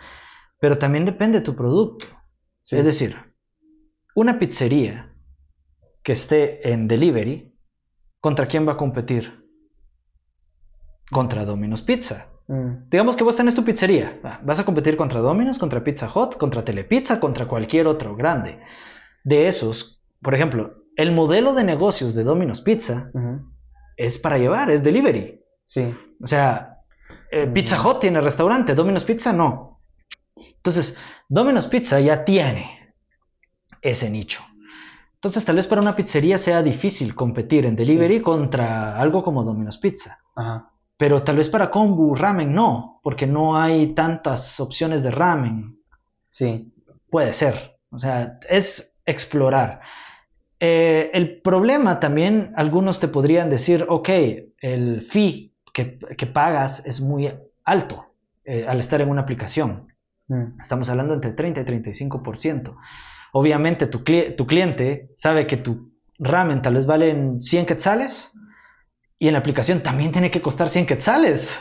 [0.59, 2.07] Pero también depende de tu producto.
[2.68, 3.16] Es decir,
[4.16, 5.14] una pizzería
[6.03, 7.55] que esté en delivery,
[8.20, 9.41] ¿contra quién va a competir?
[11.12, 12.28] Contra Domino's Pizza.
[12.48, 12.90] Mm.
[12.90, 14.20] Digamos que vos tenés tu pizzería.
[14.42, 18.60] Vas a competir contra Domino's, contra Pizza Hut, contra Telepizza, contra cualquier otro grande.
[19.24, 23.10] De esos, por ejemplo, el modelo de negocios de Domino's Pizza
[23.96, 25.40] es para llevar, es delivery.
[25.64, 25.94] Sí.
[26.20, 26.80] O sea,
[27.30, 29.80] eh, Pizza Hut tiene restaurante, Domino's Pizza no.
[30.36, 30.98] Entonces,
[31.28, 32.94] Domino's Pizza ya tiene
[33.80, 34.42] ese nicho.
[35.14, 39.78] Entonces, tal vez para una pizzería sea difícil competir en delivery contra algo como Domino's
[39.78, 40.18] Pizza.
[41.03, 45.80] Pero tal vez para Kombu Ramen no, porque no hay tantas opciones de ramen.
[46.28, 46.72] Sí.
[47.11, 47.76] Puede ser.
[47.90, 49.80] O sea, es explorar.
[50.61, 54.11] Eh, el problema también, algunos te podrían decir, ok,
[54.61, 55.98] el fee que,
[56.32, 57.28] pagas es muy
[57.64, 59.88] alto eh, al estar en una aplicación.
[60.28, 60.61] Mm.
[60.61, 62.76] Estamos hablando entre 30 y 35%.
[63.32, 65.90] Obviamente tu, tu cliente sabe que tu
[66.20, 68.38] ramen tal vez vale 100 quetzales
[69.23, 71.57] y en la aplicación también tiene que costar 100 quetzales.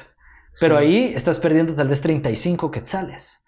[0.59, 3.43] Pero ahí estás perdiendo tal vez 35 quetzales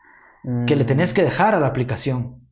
[0.68, 1.16] que le tenés mm.
[1.16, 2.48] que dejar a la aplicación.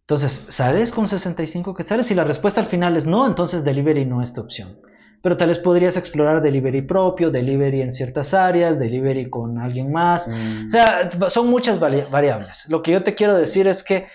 [0.00, 2.08] Entonces, ¿sales con 65 quetzales?
[2.08, 4.80] Si la respuesta al final es no, entonces delivery no es tu opción
[5.22, 10.28] pero tal vez podrías explorar delivery propio, delivery en ciertas áreas, delivery con alguien más.
[10.28, 10.66] Mm.
[10.66, 12.66] O sea, son muchas variables.
[12.68, 14.06] Lo que yo te quiero decir es que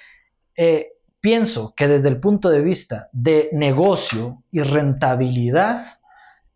[0.56, 6.01] eh, pienso que desde el punto de vista de negocio y rentabilidad,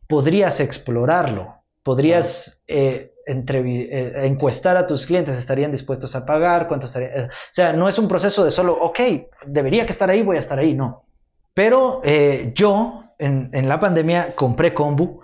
[0.08, 7.26] podrías explorarlo, podrías eh, eh, encuestar a tus clientes, estarían dispuestos a pagar, cuánto estaría...
[7.26, 9.00] o sea, no es un proceso de solo, ok,
[9.46, 11.06] debería que estar ahí, voy a estar ahí, no.
[11.54, 12.02] Pero
[12.54, 15.22] yo en, la pandemia compré Combu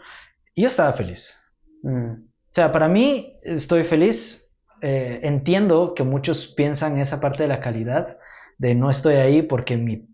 [0.55, 1.39] y yo estaba feliz.
[1.83, 2.11] Mm.
[2.13, 4.53] O sea, para mí estoy feliz.
[4.81, 8.17] Eh, entiendo que muchos piensan esa parte de la calidad,
[8.57, 10.07] de no estoy ahí porque mi,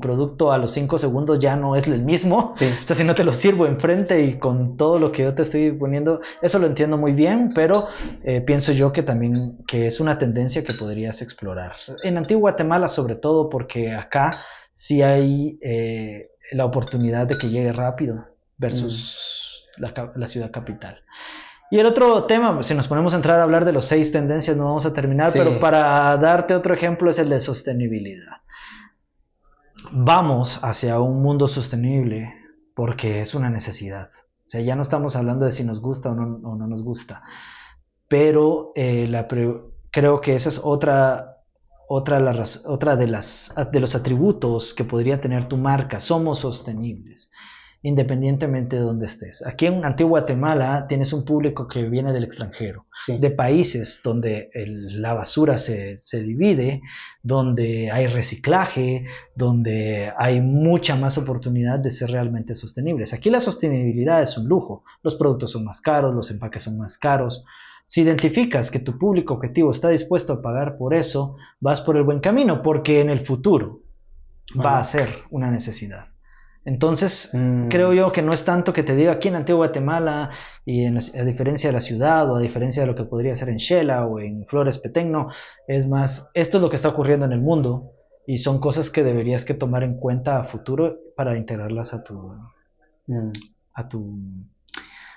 [0.00, 2.54] producto a los 5 segundos ya no es el mismo.
[2.84, 5.42] O sea, si no te lo sirvo enfrente y con todo lo que yo te
[5.42, 7.88] estoy poniendo, eso lo entiendo muy bien, pero
[8.22, 11.72] eh, pienso yo que también que es una tendencia que podrías explorar.
[12.02, 14.30] En Antigua Guatemala sobre todo porque acá
[14.72, 15.58] sí hay...
[15.62, 18.26] Eh, la oportunidad de que llegue rápido
[18.56, 19.84] versus mm.
[20.16, 21.02] la, ciudad capital.
[21.70, 24.56] Y el otro tema, si nos ponemos a entrar a hablar de los seis tendencias,
[24.56, 28.38] no vamos a terminar, pero para darte otro ejemplo es el de sostenibilidad.
[29.92, 32.34] Vamos hacia un mundo sostenible
[32.74, 34.08] porque es una necesidad.
[34.46, 37.22] O sea, ya no estamos hablando de si nos gusta o no, no nos gusta,
[38.08, 39.10] pero eh,
[39.90, 41.38] creo que esa es otra
[41.88, 42.20] otra
[42.96, 47.30] de, las, de los atributos que podría tener tu marca, somos sostenibles,
[47.88, 49.44] independientemente de dónde estés.
[49.46, 55.14] Aquí en Antigua Guatemala tienes un público que viene del extranjero, de países donde la
[55.14, 56.82] basura se, se, divide,
[57.22, 63.14] donde hay reciclaje, donde hay mucha más oportunidad de ser realmente sostenibles.
[63.14, 66.98] Aquí la sostenibilidad es un lujo, los productos son más caros, los empaques son más
[66.98, 67.46] caros,
[67.86, 72.02] si identificas que tu público objetivo está dispuesto a pagar por eso, vas por el
[72.02, 73.80] buen camino, porque en el futuro
[74.62, 76.08] va a ser una necesidad.
[76.64, 77.68] Entonces, mm.
[77.68, 80.30] creo yo que no es tanto que te diga aquí en Antigua Guatemala,
[80.64, 83.56] y a diferencia de la ciudad, o a diferencia de lo que podría ser en
[83.56, 85.28] Shela o en Flores Petén, no.
[85.66, 87.92] Es más, esto es lo que está ocurriendo en el mundo,
[88.26, 92.34] y son cosas que deberías que tomar en cuenta a futuro para integrarlas a tu,
[93.06, 93.32] mm.
[93.74, 94.20] a tu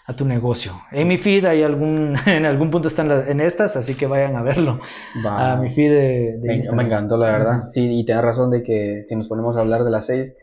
[0.08, 0.74] a tu negocio.
[0.92, 4.42] En mi feed hay algún, en algún punto están en estas, así que vayan a
[4.42, 4.80] verlo.
[5.26, 7.66] A mi feed de, me, me, encantó, la verdad.
[7.68, 10.36] Sí, y tienes razón de que si nos ponemos a hablar de las seis,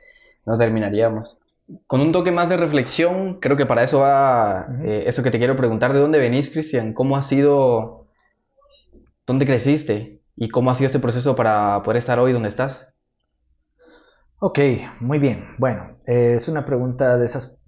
[0.49, 1.37] no terminaríamos.
[1.87, 5.39] Con un toque más de reflexión, creo que para eso va eh, eso que te
[5.39, 5.93] quiero preguntar.
[5.93, 6.95] ¿De dónde venís, Cristian?
[6.95, 8.07] ¿Cómo ha sido,
[9.27, 10.23] dónde creciste?
[10.35, 12.87] ¿Y cómo ha sido este proceso para poder estar hoy donde estás?
[14.39, 14.59] Ok,
[15.01, 15.45] muy bien.
[15.59, 17.59] Bueno, eh, es una pregunta de esas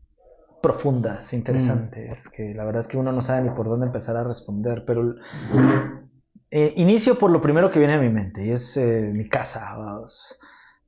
[0.62, 2.30] profundas, interesantes, mm.
[2.34, 5.16] que la verdad es que uno no sabe ni por dónde empezar a responder, pero
[6.50, 9.74] eh, inicio por lo primero que viene a mi mente, y es mi casa.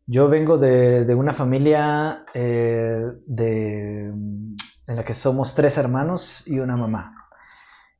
[0.06, 4.56] Yo vengo de, una familia eh, de, en
[4.96, 7.28] la que somos tres hermanos y una mamá.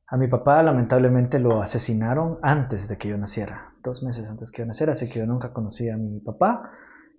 [0.07, 4.61] A mi papá lamentablemente lo asesinaron antes de que yo naciera, dos meses antes que
[4.61, 6.71] yo naciera, así que yo nunca conocí a mi papá,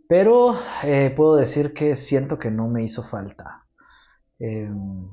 [0.09, 0.55] pero
[0.85, 3.65] eh, puedo decir que siento que no me hizo falta.
[4.39, 5.09] Em,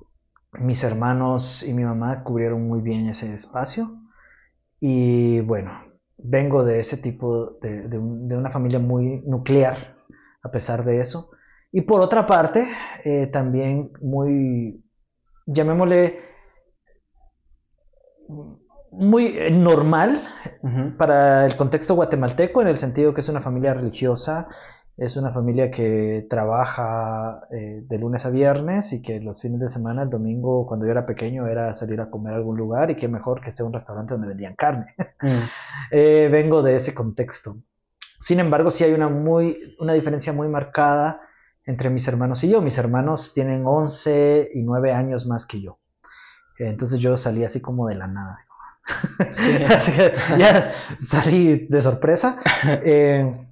[0.60, 3.90] mis hermanos y mi mamá cubrieron muy bien ese espacio
[4.80, 5.72] y bueno,
[6.24, 9.98] vengo de ese tipo, de, una familia muy nuclear,
[10.44, 11.32] a pesar de eso.
[11.72, 12.68] Y por otra parte,
[13.04, 14.84] eh, también muy,
[15.46, 16.20] llamémosle,
[18.92, 20.22] muy eh, normal
[20.98, 24.48] para el contexto guatemalteco, en el sentido que es una familia religiosa
[25.02, 29.68] es una familia que trabaja eh, de lunes a viernes y que los fines de
[29.68, 32.96] semana, el domingo, cuando yo era pequeño, era salir a comer a algún lugar y
[32.96, 34.96] qué mejor que sea un restaurante donde vendían carne.
[35.22, 35.28] Mm.
[35.94, 37.58] Eh, vengo de ese contexto.
[38.18, 41.20] Sin embargo, sí hay una, muy, una diferencia muy marcada
[41.66, 42.62] entre mis hermanos y yo.
[42.62, 45.80] Mis hermanos tienen 11 y 9 años más que yo.
[46.58, 48.38] Entonces yo salí así como de la nada.
[49.76, 52.38] así que ya salí de sorpresa.
[52.64, 53.48] Eh,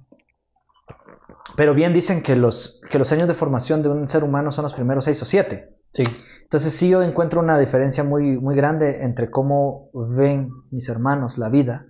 [1.56, 4.64] pero bien dicen que los, que los años de formación de un ser humano son
[4.64, 5.76] los primeros seis o siete.
[5.92, 6.02] Sí.
[6.42, 11.48] Entonces sí yo encuentro una diferencia muy, muy grande entre cómo ven mis hermanos la
[11.48, 11.86] vida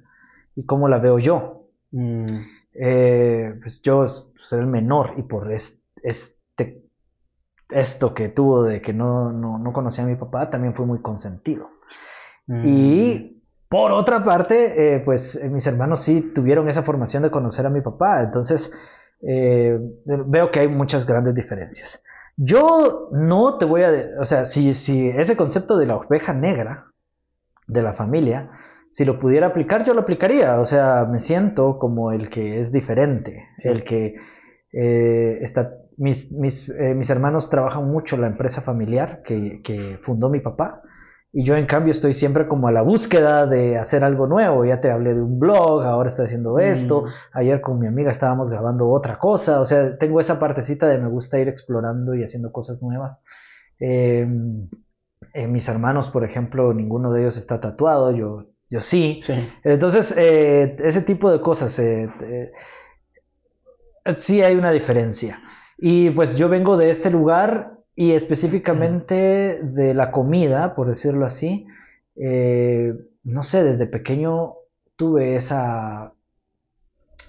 [0.55, 1.69] y cómo la veo yo.
[1.93, 2.27] Mm.
[2.75, 6.85] Eh, pues yo soy el menor y por este,
[7.71, 11.71] esto que tuvo de que no, no, conocía a mi papá también fue muy consentido.
[12.47, 12.61] Mm.
[12.65, 17.71] Y por otra parte, eh, pues mis hermanos sí tuvieron esa formación de conocer a
[17.71, 18.23] mi papá.
[18.23, 18.73] Entonces
[19.23, 22.03] eh, veo que hay muchas grandes diferencias.
[22.37, 23.91] Yo no te voy a...
[24.19, 26.87] O sea, si, si ese concepto de la oveja negra
[27.67, 28.51] de la familia,
[28.91, 30.59] si lo pudiera aplicar, yo lo aplicaría.
[30.61, 34.15] O sea, me siento como el que es diferente, el que
[34.73, 35.75] eh, está...
[35.97, 40.41] Mis, mis, eh, mis, hermanos trabajan mucho en la empresa familiar que, que fundó mi
[40.41, 40.83] papá
[41.33, 44.65] y yo en cambio estoy siempre como a la búsqueda de hacer algo nuevo.
[44.65, 47.03] Ya te hablé de un blog, ahora estoy haciendo esto.
[47.03, 47.39] Mm.
[47.39, 49.61] Ayer con mi amiga estábamos grabando otra cosa.
[49.61, 53.23] O sea, tengo esa partecita de me gusta ir explorando y haciendo cosas nuevas.
[53.79, 54.69] Em,
[55.33, 58.11] eh, mis hermanos, por ejemplo, ninguno de ellos está tatuado.
[58.11, 59.21] Yo, yo sí.
[59.63, 61.79] Entonces, eh, ese tipo de cosas.
[61.79, 62.11] Eh,
[64.17, 65.41] sí hay una diferencia.
[65.79, 71.67] Y pues yo vengo de este lugar y específicamente de la comida, por decirlo así,
[72.17, 72.95] eh,
[73.25, 74.55] no sé, desde pequeño
[74.97, 76.15] tuve esa...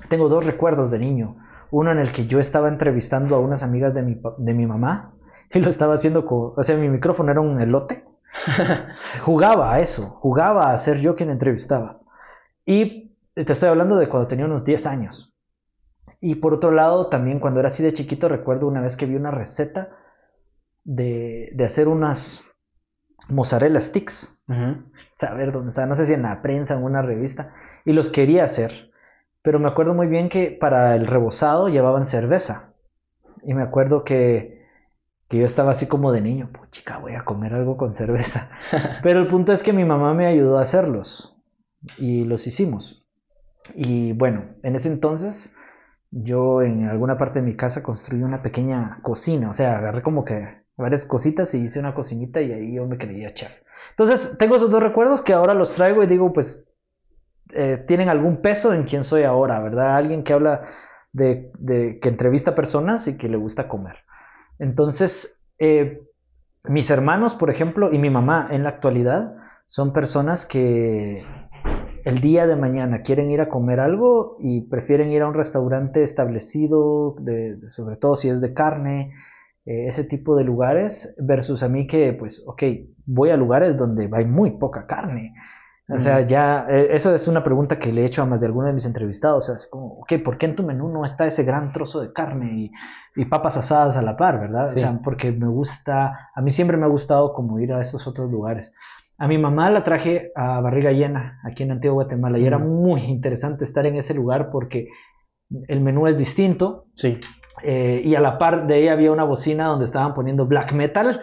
[0.08, 1.36] Tengo dos recuerdos de niño.
[1.72, 5.14] Uno en el que yo estaba entrevistando a unas amigas de mi, de mi mamá
[5.52, 6.54] y lo estaba haciendo con...
[6.56, 8.06] O sea, mi micrófono era un elote.
[9.24, 12.00] jugaba a eso, jugaba a ser yo quien entrevistaba.
[12.66, 15.36] Y te estoy hablando de cuando tenía unos 10 años.
[16.22, 19.16] Y por otro lado, también cuando era así de chiquito, recuerdo una vez que vi
[19.16, 19.98] una receta
[20.84, 22.44] de, hacer unas
[23.30, 24.44] mozzarella sticks.
[25.16, 27.54] Saber dónde está, no sé si en la prensa o en una revista.
[27.86, 28.92] Y los quería hacer.
[29.42, 32.74] Pero me acuerdo muy bien que para el rebozado llevaban cerveza.
[33.44, 34.66] Y me acuerdo que,
[35.30, 38.50] que yo estaba así como de niño, pues chica, voy a comer algo con cerveza.
[39.04, 41.38] Pero el punto es que mi mamá me ayudó a hacerlos.
[41.98, 43.08] Y los hicimos.
[43.74, 45.56] Y bueno, en ese entonces
[46.12, 49.50] yo en alguna parte de mi casa construí una pequeña cocina.
[49.50, 52.98] O sea, agarré como que varias cositas y hice una cocinita y ahí yo me
[52.98, 53.52] creía chef.
[53.92, 56.68] Entonces, tengo esos dos recuerdos que ahora los traigo y digo, pues,
[57.54, 59.96] eh, tienen algún peso en quién soy ahora, ¿verdad?
[59.96, 60.66] Alguien que habla
[61.12, 61.52] de,
[62.02, 63.98] que entrevista personas y que le gusta comer.
[64.60, 66.02] Entonces, eh,
[66.64, 71.26] mis hermanos, por ejemplo, y mi mamá en la actualidad, son personas que
[72.04, 76.04] el día de mañana quieren ir a comer algo y prefieren ir a un restaurante
[76.04, 77.16] establecido,
[77.68, 79.14] sobre todo si es de carne,
[79.66, 82.64] eh, ese tipo de lugares versus a mí que, pues, ok,
[83.06, 85.34] voy a lugares donde hay muy poca carne.
[85.94, 88.46] O sea, ya, eh, eso es una pregunta que le he hecho a más de
[88.46, 89.44] alguno de mis entrevistados.
[89.44, 92.00] O sea, es como, ok, ¿por qué en tu menú no está ese gran trozo
[92.00, 92.72] de carne
[93.16, 94.70] y, papas asadas a la par, verdad?
[94.70, 98.08] O sea, porque me gusta, a mí siempre me ha gustado como ir a esos
[98.08, 98.74] otros lugares.
[99.18, 103.02] A mi mamá la traje a Barriga Llena, aquí en Antigua Guatemala, y era muy
[103.04, 104.88] interesante estar en ese lugar porque
[105.68, 106.86] el menú es distinto.
[106.96, 107.20] Sí.
[107.64, 111.22] Eh, y a la par de ella había una bocina donde estaban poniendo black metal.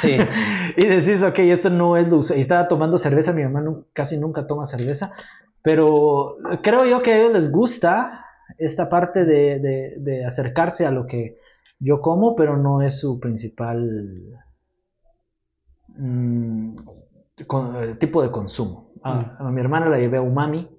[0.00, 0.16] Sí.
[0.76, 2.30] y decís, ok, esto no es luz.
[2.30, 5.12] Y estaba tomando cerveza, mi mamá casi nunca toma cerveza.
[5.62, 8.24] Pero creo yo que a ellos les gusta
[8.58, 11.38] esta parte de, acercarse a lo que
[11.78, 14.40] yo como, pero no es su principal
[15.88, 16.74] mm,
[17.98, 18.92] tipo de consumo.
[19.02, 19.36] A, mm.
[19.40, 20.75] a mi hermana la llevé a Umami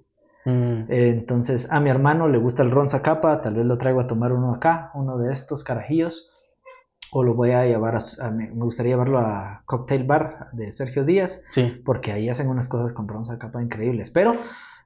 [0.47, 0.85] Mm.
[0.89, 4.31] entonces, a mi hermano le gusta el ron zacapa, tal vez lo traigo a tomar
[4.31, 6.31] uno acá, uno de estos carajillos,
[7.11, 11.43] o lo voy a llevar a, me gustaría llevarlo a Cocktail Bar de Sergio Díaz,
[11.49, 11.81] sí.
[11.83, 14.09] porque ahí hacen unas cosas con ron zacapa increíbles.
[14.09, 14.33] Pero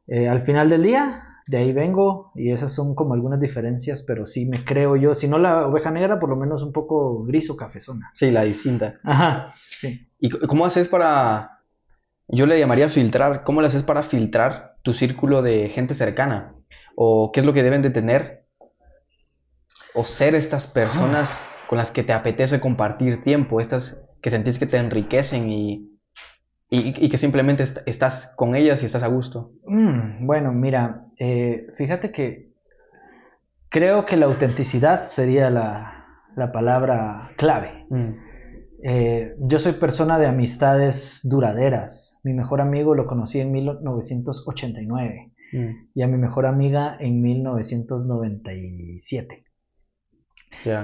[0.07, 4.26] eh, al final del día, de ahí vengo y esas son como algunas diferencias, pero
[4.26, 7.51] sí me creo yo, si no la oveja negra, por lo menos un poco gris
[7.51, 8.09] o cafezona.
[8.16, 8.95] Sí, la distinta.
[9.03, 10.07] Ajá, sí.
[10.20, 11.59] ¿Y cómo haces para,
[12.28, 16.55] yo le llamaría filtrar, cómo le haces para filtrar tu círculo de gente cercana?
[16.95, 18.45] ¿O qué es lo que deben de tener?
[19.93, 23.59] ¿O ser estas personas con las que te apetece compartir tiempo?
[23.59, 25.91] Estas que sentís que te enriquecen y,
[26.69, 29.51] y, que simplemente estás con ellas y estás a gusto.
[29.65, 32.51] Mm, bueno, mira, eh, fíjate que
[33.69, 36.05] creo que la autenticidad sería la,
[36.36, 37.86] la palabra clave.
[37.89, 38.30] Mm.
[38.84, 42.19] Eh, yo soy persona de amistades duraderas.
[42.23, 45.69] Mi mejor amigo lo conocí en 1989 mm.
[45.93, 49.45] y a mi mejor amiga en 1997.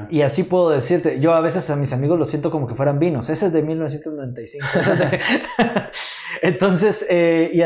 [0.09, 2.99] Y así puedo decirte, yo a veces a mis amigos los siento como que fueran
[2.99, 3.29] vinos.
[3.29, 4.65] Ese es de 1995.
[6.41, 7.61] Entonces, eh, y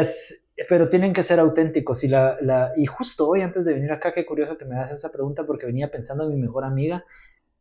[0.68, 2.04] pero tienen que ser auténticos.
[2.04, 5.12] Y, la, y justo hoy, antes de venir acá, qué curioso que me hagas esa
[5.12, 7.06] pregunta porque venía pensando en mi mejor amiga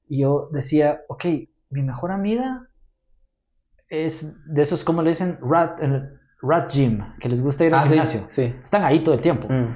[0.09, 1.25] y yo decía, ok,
[1.71, 2.69] mi mejor amiga
[3.89, 5.81] es de esos, como le dicen, rat,
[6.43, 8.29] rat gym, que les gusta ir al ah, gimnasio.
[8.31, 9.49] Sí, Están ahí todo el tiempo.
[9.49, 9.75] Mm.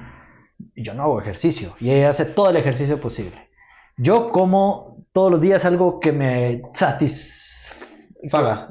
[0.77, 1.75] Yo no hago ejercicio.
[1.81, 3.49] Y ella hace todo el ejercicio posible.
[3.97, 8.69] Yo como todos los días algo que me satisfaga,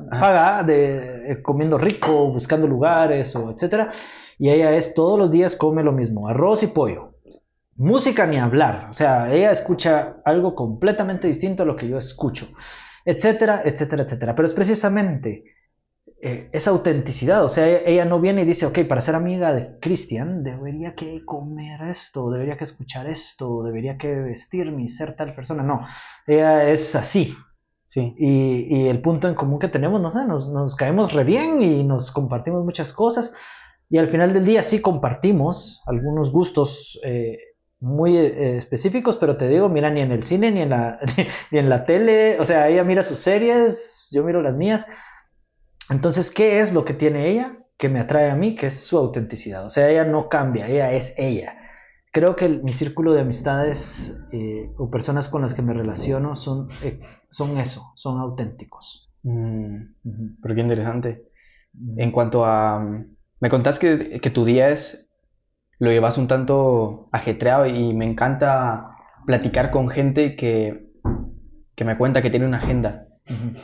[0.66, 3.92] de eh, comiendo rico, buscando lugares o etcétera.
[4.38, 7.16] Y ella es todos los días come lo mismo, arroz y pollo.
[7.76, 8.88] Música ni hablar.
[8.90, 12.48] O sea, ella escucha algo completamente distinto a lo que yo escucho
[13.06, 14.36] etcétera, etcétera, etcétera.
[14.36, 15.44] Pero es precisamente
[16.22, 19.78] eh, esa autenticidad, o sea, ella, no viene y dice, ok, para ser amiga de
[19.82, 25.36] Cristian, debería que comer esto, debería que escuchar esto, debería que vestirme y ser tal
[25.36, 25.82] persona, no,
[26.26, 27.36] ella es así.
[27.86, 28.16] Sí.
[28.18, 31.84] Y, el punto en común que tenemos, no sé, nos, nos caemos re bien y
[31.84, 33.36] nos compartimos muchas cosas.
[33.88, 37.38] Y al final del día sí compartimos algunos gustos eh,
[37.84, 41.00] muy eh, específicos, pero te digo, mira, ni en el cine, ni en, la,
[41.52, 44.88] ni en la tele, o sea, ella mira sus series, yo miro las mías.
[45.90, 48.56] Entonces, ¿qué es lo que tiene ella que me atrae a mí?
[48.56, 49.66] Que es su autenticidad.
[49.66, 51.58] O sea, ella no cambia, ella es ella.
[52.14, 56.70] Creo que mi círculo de amistades eh, o personas con las que me relaciono son,
[56.84, 59.12] eh, son eso, son auténticos.
[59.24, 61.26] Mm, pero qué interesante.
[61.98, 62.82] En cuanto a...
[63.42, 65.03] Me contás que, que tu día es
[65.84, 70.94] lo llevas un tanto ajetreado y me encanta platicar con gente que,
[71.76, 73.08] que me cuenta que tiene una agenda,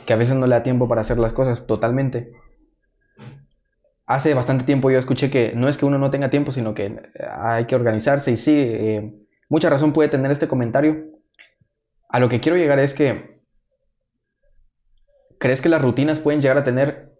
[0.04, 2.32] que a veces no le da tiempo para hacer las cosas totalmente.
[4.04, 7.00] Hace bastante tiempo yo escuché que no es que uno no tenga tiempo, sino que
[7.38, 9.14] hay que organizarse y sí, eh,
[9.48, 11.06] mucha razón puede tener este comentario.
[12.10, 13.40] A lo que quiero llegar es que,
[15.38, 17.14] ¿crees que las rutinas pueden llegar a tener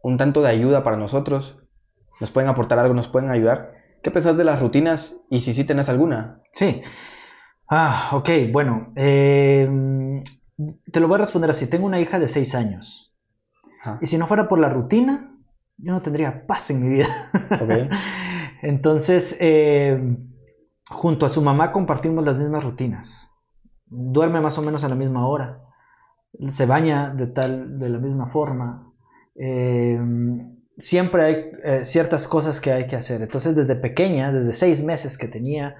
[0.00, 1.58] un tanto de ayuda para nosotros?
[2.20, 2.94] ¿Nos pueden aportar algo?
[2.94, 3.81] ¿Nos pueden ayudar?
[4.02, 6.42] ¿Qué pensás de las rutinas y si sí tenés alguna?
[6.52, 6.82] Sí.
[7.68, 8.92] Ah, ok, bueno.
[8.96, 9.68] Eh,
[10.90, 11.68] te lo voy a responder así.
[11.68, 13.14] Tengo una hija de 6 años.
[14.00, 15.36] Y si no fuera por la rutina,
[15.76, 17.30] yo no tendría paz en mi vida.
[17.60, 17.88] Okay.
[18.62, 20.16] Entonces, eh,
[20.88, 23.34] junto a su mamá compartimos las mismas rutinas.
[23.86, 25.62] Duerme más o menos a la misma hora.
[26.46, 28.92] Se baña de, tal, de la misma forma.
[29.34, 30.00] Eh,
[30.78, 33.22] siempre hay eh, ciertas cosas que hay que hacer.
[33.22, 35.76] Entonces, desde pequeña, desde seis meses que tenía,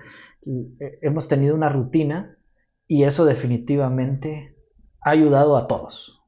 [0.47, 2.38] eh, hemos tenido una rutina
[2.86, 4.57] y eso definitivamente
[5.01, 6.20] ha ayudado a todos.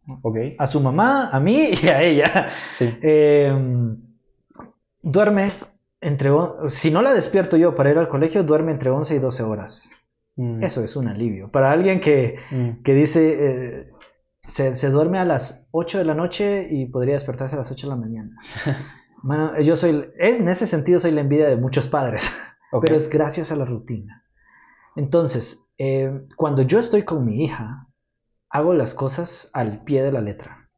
[0.59, 2.49] A su mamá, a mí y a ella.
[2.81, 3.97] Em,
[5.03, 5.51] duerme
[6.01, 6.31] entre,
[6.69, 9.91] si no la despierto yo para ir al colegio, duerme entre 11 y 12 horas.
[10.37, 10.63] Mm.
[10.63, 11.51] Eso es un alivio.
[11.51, 12.83] Para alguien que, mm.
[12.83, 13.93] que dice,
[14.47, 17.87] eh, se, duerme a las 8 de la noche y podría despertarse a las 8
[17.87, 18.37] de la mañana.
[19.63, 22.31] yo soy, es, en ese sentido soy la envidia de muchos padres,
[22.81, 24.25] pero es gracias a la rutina.
[24.97, 27.89] Entonces, eh, cuando yo estoy con mi hija,
[28.51, 30.71] hago las cosas al pie de la letra,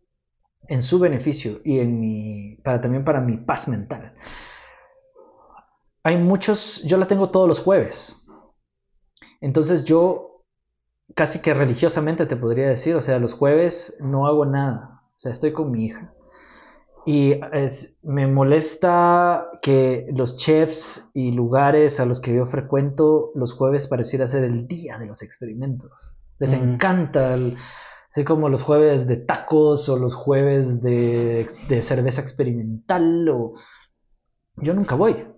[0.68, 4.14] en su beneficio y en mi, para, también para mi paz mental.
[6.02, 8.24] Hay muchos, yo la tengo todos los jueves.
[9.40, 10.25] Entonces yo
[11.14, 15.32] casi que religiosamente te podría decir, o sea, los jueves no hago nada, o sea,
[15.32, 16.12] estoy con mi hija.
[17.08, 17.40] Y
[18.02, 24.26] me molesta que los chefs y lugares a los que yo frecuento los jueves pareciera
[24.26, 26.16] ser el día de los experimentos.
[26.40, 27.36] Les encanta,
[28.10, 33.28] así como los jueves de tacos o los jueves de, de cerveza experimental.
[33.28, 33.54] O...
[34.56, 35.28] Yo nunca voy.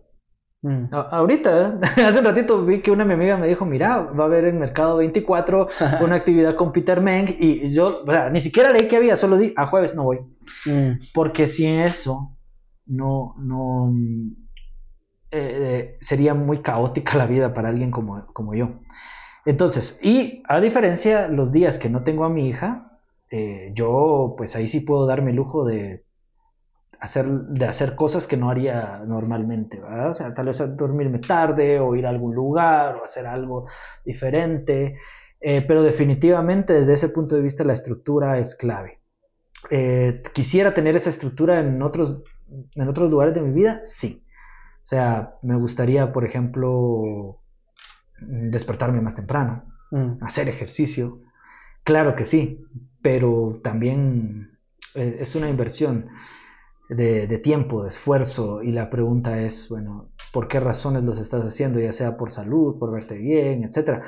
[0.61, 0.87] Mm.
[0.93, 4.45] ahorita, hace un ratito vi que una mi amiga me dijo, mira, va a haber
[4.47, 5.69] en Mercado 24
[6.01, 8.03] una actividad con Peter Meng y yo,
[8.33, 10.19] ni siquiera leí que había, solo di, a jueves no voy.
[10.67, 11.01] Mm.
[11.15, 12.37] Porque sin eso,
[12.87, 13.95] no, no,
[15.31, 18.81] eh, sería muy caótica la vida para alguien como, como yo.
[19.45, 22.99] Entonces, y a diferencia, los días que no tengo a mi hija,
[23.31, 26.05] eh, yo pues ahí sí puedo darme el lujo de
[27.01, 30.11] hacer, de hacer cosas que no haría normalmente, ¿verdad?
[30.11, 33.66] O sea, tal vez dormirme tarde o ir a algún lugar o hacer algo
[34.05, 34.99] diferente,
[35.40, 39.01] eh, pero definitivamente desde ese punto de vista la estructura es clave.
[39.70, 42.22] Eh, ¿Quisiera tener esa estructura en otros,
[42.74, 43.80] en otros lugares de mi vida?
[43.84, 44.24] Sí.
[44.82, 47.40] O sea, me gustaría, por ejemplo,
[48.20, 50.24] despertarme más temprano, mm.
[50.24, 51.20] hacer ejercicio.
[51.84, 52.64] Claro que sí,
[53.03, 54.59] pero también
[54.94, 56.07] eh, es una inversión
[56.89, 61.80] de, tiempo, de esfuerzo, y la pregunta es, bueno, ¿por qué razones los estás haciendo?
[61.80, 64.03] Ya sea por salud, por verte bien, etcétera.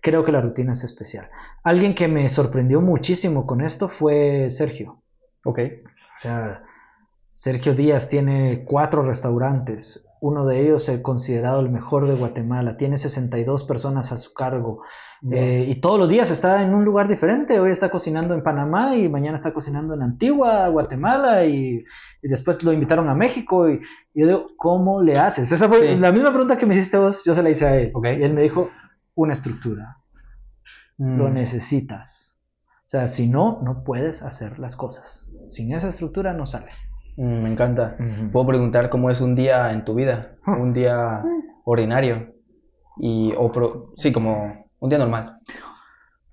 [0.00, 1.30] Creo que la rutina es especial.
[1.62, 5.02] Alguien que me sorprendió muchísimo con esto fue Sergio.
[5.44, 5.58] Ok.
[6.16, 6.64] O sea,
[7.28, 10.08] Sergio Díaz tiene cuatro restaurantes.
[10.22, 12.76] Uno de ellos es considerado el mejor de Guatemala.
[12.76, 14.84] Tiene 62 personas a su cargo.
[15.32, 17.58] Eh, y todos los días está en un lugar diferente.
[17.58, 21.82] Hoy está cocinando en Panamá y mañana está cocinando en Antigua, Guatemala y,
[22.22, 23.68] después lo invitaron a México.
[23.68, 23.80] Y,
[24.14, 25.50] yo digo, ¿cómo le haces?
[25.50, 27.92] Esa fue la misma pregunta que me hiciste vos, yo se la hice a él.
[27.92, 28.70] Y él me dijo,
[29.16, 29.96] una estructura.
[30.98, 31.34] Lo mm.
[31.34, 32.40] necesitas.
[32.78, 35.32] O sea, si no, no puedes hacer las cosas.
[35.48, 36.70] Sin esa estructura no sale.
[37.16, 37.96] Mm, me encanta.
[38.32, 40.56] Puedo preguntar cómo es un día en tu vida, ah.
[40.56, 41.22] un día
[41.64, 42.34] ordinario.
[42.98, 43.52] Y, o
[43.96, 45.38] sí, como un día normal.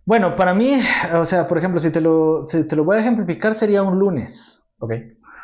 [0.05, 0.73] Bueno, para mí,
[1.13, 4.65] o sea, por ejemplo, si te lo, te lo voy a ejemplificar, sería un lunes.
[4.79, 4.93] Ok.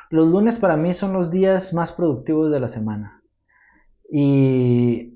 [0.10, 3.22] Los lunes para mí son los días más productivos de la semana.
[4.10, 5.15] Y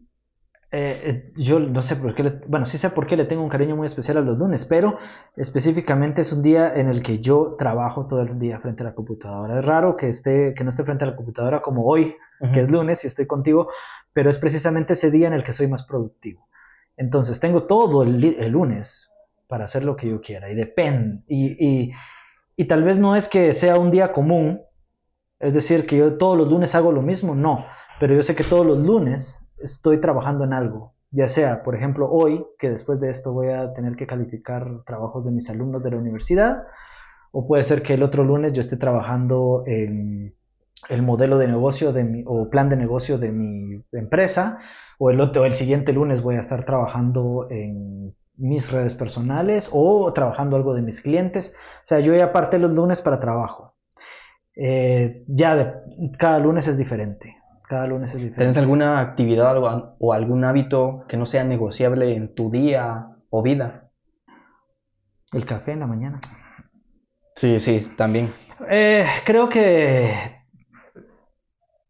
[0.71, 3.49] eh, eh, yo no sé por qué, bueno, sí sé por qué le tengo un
[3.49, 4.99] cariño muy especial a los lunes, pero
[5.35, 8.93] específicamente es un día en el que yo trabajo todo el día frente a la
[8.93, 9.59] computadora.
[9.59, 12.15] Es raro que, esté, que no esté frente a la computadora como hoy,
[12.53, 13.67] que es lunes y estoy contigo,
[14.13, 16.47] pero es precisamente ese día en el que soy más productivo.
[16.95, 19.11] Entonces tengo todo el, lunes
[19.47, 21.23] para hacer lo que yo quiera y depende.
[21.27, 21.93] Y,
[22.55, 24.61] y, tal vez no es que sea un día común,
[25.39, 27.65] es decir, que yo todos los lunes hago lo mismo, no,
[27.99, 32.09] pero yo sé que todos los lunes estoy trabajando en algo, ya sea, por ejemplo,
[32.09, 35.91] hoy, que después de esto voy a tener que calificar trabajos de mis alumnos de
[35.91, 36.67] la universidad,
[37.31, 40.35] o puede ser que el otro lunes yo esté trabajando en
[40.87, 44.59] el modelo de negocio de mi, o plan de negocio de mi empresa,
[44.97, 50.11] o el, otro, el siguiente lunes voy a estar trabajando en mis redes personales o
[50.13, 51.53] trabajando algo de mis clientes.
[51.83, 53.75] O sea, yo ya aparte los lunes para trabajo.
[54.55, 55.73] Eh, ya de,
[56.17, 57.38] cada lunes es diferente.
[57.69, 58.39] Cada lunes es diferente.
[58.39, 59.55] ¿Tienes alguna actividad
[59.99, 63.91] o algún hábito que no sea negociable en tu día o vida?
[65.33, 66.19] El café en la mañana.
[67.35, 68.31] Sí, sí, también.
[68.71, 70.11] Eh, creo que.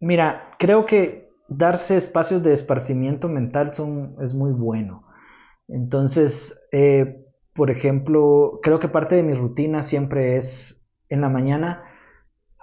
[0.02, 5.08] Mira, creo que darse espacios de esparcimiento mental son, es muy bueno.
[5.70, 11.86] Entonces, eh, por ejemplo, creo que parte de mi rutina siempre es en la mañana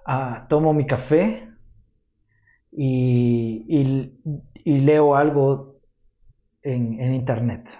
[0.04, 1.55] ah, tomo mi café
[2.76, 4.20] y,
[4.64, 5.80] leo algo
[6.62, 7.70] en, internet.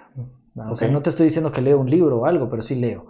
[0.54, 3.08] O sea, no te estoy diciendo que leo un libro o algo, pero sí leo.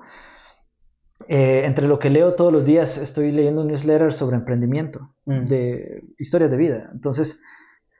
[1.28, 5.44] Eh, entre lo que leo todos los días, estoy leyendo un newsletter sobre emprendimiento, mm.
[5.46, 6.90] de historias de vida.
[6.92, 7.40] Entonces,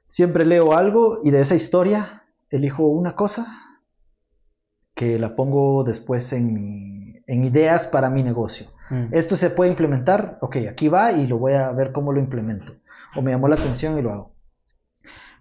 [0.09, 3.61] Siempre leo algo y de esa historia elijo una cosa
[4.95, 8.69] que la pongo después en, mi, en ideas para mi negocio.
[8.91, 9.07] Mm.
[9.13, 12.75] Esto se puede implementar, ok, aquí va y lo voy a ver cómo lo implemento.
[13.17, 14.37] O me llamó la atención y lo hago.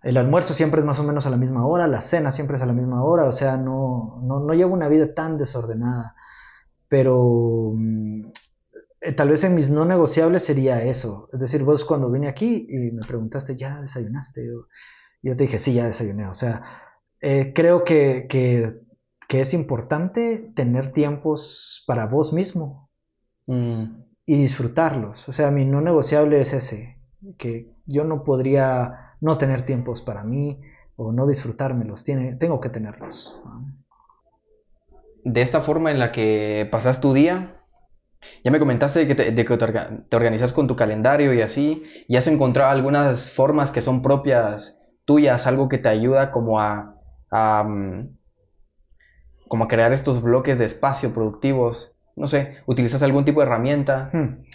[0.03, 2.61] El almuerzo siempre es más o menos a la misma hora, la cena siempre es
[2.61, 6.15] a la misma hora, o sea, no, no, no llevo una vida tan desordenada.
[6.87, 8.27] Pero mm,
[9.05, 11.29] eh, tal vez en mis no negociables sería eso.
[11.31, 14.47] Es decir, vos cuando vine aquí y me preguntaste, ¿ya desayunaste?
[15.21, 16.27] Yo, te dije, sí, ya desayuné.
[16.27, 16.63] O sea,
[17.21, 18.81] eh, creo que, que,
[19.29, 22.84] es importante tener tiempos para vos mismo.
[23.47, 25.29] Y disfrutarlos.
[25.29, 26.97] O sea, mi no negociable es ese,
[27.37, 30.61] que yo no podría no tener tiempos para mí
[30.95, 33.39] o no disfrutármelos, Tiene, tengo que tenerlos.
[35.23, 37.61] De esta forma en la que pasas tu día,
[38.43, 42.71] ya me comentaste de que, te, organizas con tu calendario y así, y has encontrado
[42.71, 46.95] algunas formas que son propias tuyas, algo que te ayuda como a,
[47.31, 48.15] mm,
[49.47, 51.94] como a crear estos bloques de espacio productivos.
[52.15, 54.09] No sé, ¿utilizas algún tipo de herramienta?
[54.13, 54.45] Hmm.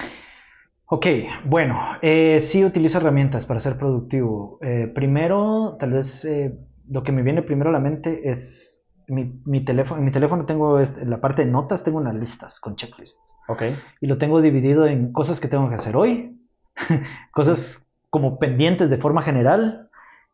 [0.92, 1.06] Ok,
[1.44, 4.58] bueno, eh, sí utilizo herramientas para ser productivo.
[4.60, 6.58] Eh, primero, tal vez eh,
[6.88, 10.00] lo que me viene primero a la mente es mi, teléfono.
[10.00, 13.38] En mi teléfono tengo en la parte de notas, tengo unas listas con checklists.
[13.46, 13.62] Ok.
[14.00, 16.40] Y lo tengo dividido en cosas que tengo que hacer hoy,
[17.32, 19.90] cosas como pendientes de forma general.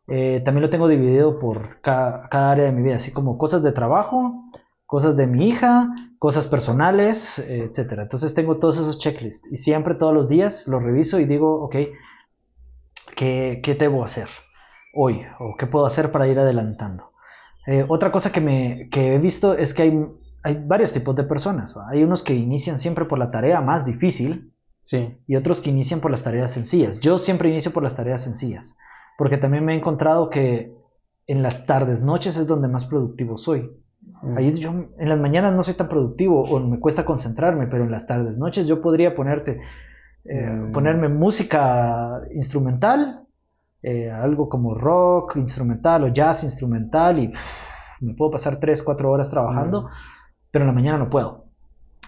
[0.07, 3.73] también lo tengo dividido por cada, cada área de mi vida, así como cosas de
[3.73, 4.43] trabajo,
[4.87, 8.03] cosas de mi hija, cosas personales, etcétera.
[8.03, 11.75] Entonces tengo todos esos checklists y siempre todos los días los reviso y digo, ok,
[13.15, 14.29] ¿qué, qué debo hacer
[14.95, 15.25] hoy?
[15.39, 17.11] ¿O qué puedo hacer para ir adelantando?
[17.67, 20.07] Eh, otra cosa que, me, que he visto es que hay,
[20.41, 21.75] hay varios tipos de personas.
[21.91, 25.17] Hay unos que inician siempre por la tarea más difícil sí.
[25.27, 27.01] y otros que inician por las tareas sencillas.
[27.01, 28.77] Yo siempre inicio por las tareas sencillas,
[29.17, 30.73] porque también me he encontrado que
[31.27, 33.69] en las tardes, noches es donde más productivo soy.
[34.35, 37.91] Ahí yo en las mañanas no soy tan productivo o me cuesta concentrarme, pero en
[37.91, 39.61] las tardes, noches yo podría ponerte,
[40.25, 40.71] eh, mm.
[40.71, 43.25] ponerme música instrumental,
[43.83, 47.31] eh, algo como rock instrumental o jazz instrumental y
[48.01, 49.87] me puedo pasar 3, 4 horas trabajando, mm.
[50.51, 51.45] pero en la mañana no puedo.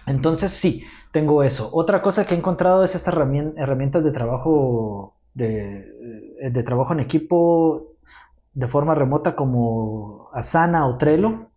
[0.06, 1.70] Entonces sí, tengo eso.
[1.72, 5.86] Otra cosa que he encontrado es estas herramientas de trabajo, de,
[6.40, 7.94] eh, de trabajo en equipo
[8.52, 11.49] de forma remota como Asana o Trello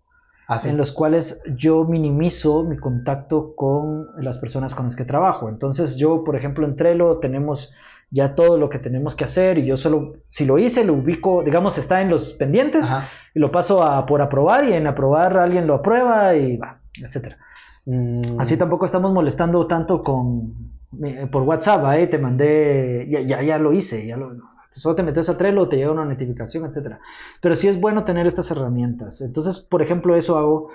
[0.48, 5.48] Ah, en los cuales yo minimizo mi contacto con las personas con las que trabajo.
[5.48, 7.74] Entonces yo, por ejemplo, en Trello tenemos
[8.11, 11.44] ya todo lo que tenemos que hacer y yo solo, si lo hice, lo ubico,
[11.44, 12.91] digamos, está en los pendientes
[13.34, 17.36] y lo paso a por aprobar y en aprobar alguien lo aprueba y va, etc.
[17.86, 18.40] Mm.
[18.40, 20.73] Así tampoco estamos molestando tanto con
[21.32, 24.36] por WhatsApp, ahí te mandé, ya, ya, ya lo hice, ya lo,
[24.74, 26.98] Solo te metes a Trello, te llega una notificación, etc.
[27.41, 29.22] Pero sí es bueno tener estas herramientas.
[29.22, 30.70] Entonces, por ejemplo, eso hago.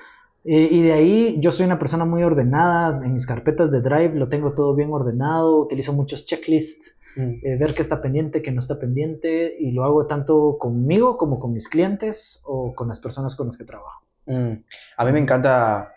[0.45, 3.05] Eh, y de ahí yo soy una persona muy ordenada.
[3.05, 5.59] En mis carpetas de Drive lo tengo todo bien ordenado.
[5.59, 6.97] Utilizo muchos checklists.
[7.17, 7.41] Mm.
[7.43, 9.57] Eh, ver qué está pendiente, qué no está pendiente.
[9.59, 13.57] Y lo hago tanto conmigo como con mis clientes o con las personas con las
[13.57, 14.05] que trabajo.
[14.27, 14.63] Mm.
[14.97, 15.93] A mí me encanta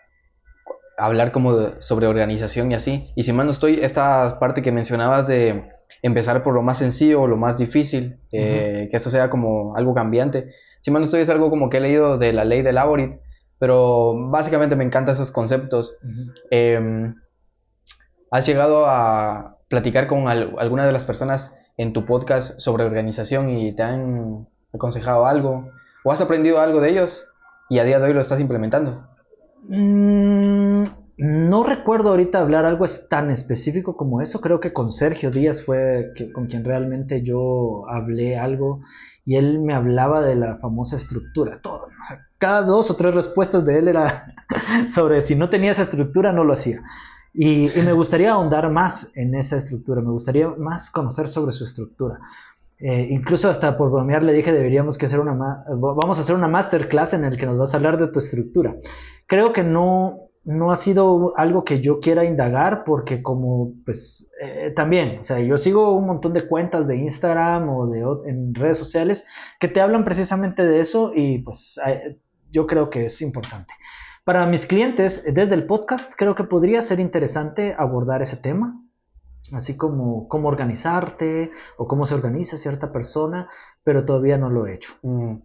[1.02, 3.10] hablar como sobre organización y así.
[3.16, 5.68] Y si mal no estoy, esta parte que mencionabas de
[6.00, 9.94] empezar por lo más sencillo o lo más difícil, eh, que eso sea como algo
[9.94, 10.52] cambiante.
[10.80, 13.20] Si mal no estoy, es algo como que he leído de la ley de Laborit,
[13.58, 15.96] pero básicamente me encantan esos conceptos.
[16.50, 17.16] Em,
[18.30, 23.74] ¿Has llegado a platicar con alguna de las personas en tu podcast sobre organización y
[23.74, 25.70] te han aconsejado algo?
[26.04, 27.28] ¿O has aprendido algo de ellos
[27.68, 29.08] y a día de hoy lo estás implementando?
[29.68, 30.61] Mm,
[31.18, 34.40] no recuerdo ahorita hablar algo tan específico como eso.
[34.40, 38.80] Creo que con Sergio Díaz fue con quien realmente yo hablé algo
[39.24, 41.60] y él me hablaba de la famosa estructura.
[41.62, 41.88] Todo,
[42.38, 44.34] cada dos o tres respuestas de él era
[44.88, 46.82] sobre si no tenía esa estructura no lo hacía.
[47.34, 52.18] Y, me gustaría ahondar más en esa estructura, me gustaría más conocer sobre su estructura.
[52.78, 55.34] Eh, incluso hasta por bromear le dije deberíamos que hacer una
[55.68, 58.76] vamos a hacer una masterclass en el que nos vas a hablar de tu estructura.
[59.26, 64.72] Creo que no no ha sido algo que yo quiera indagar porque como pues eh,
[64.74, 68.78] también, o sea, yo sigo un montón de cuentas de Instagram o de en redes
[68.78, 69.26] sociales
[69.60, 71.78] que te hablan precisamente de eso y pues
[72.50, 73.72] yo creo que es importante.
[74.24, 78.80] Para mis clientes, desde el podcast, creo que podría ser interesante abordar ese tema,
[79.52, 83.48] así como cómo organizarte o cómo se organiza cierta persona,
[83.82, 84.92] pero todavía no lo he hecho.
[85.02, 85.38] Mm.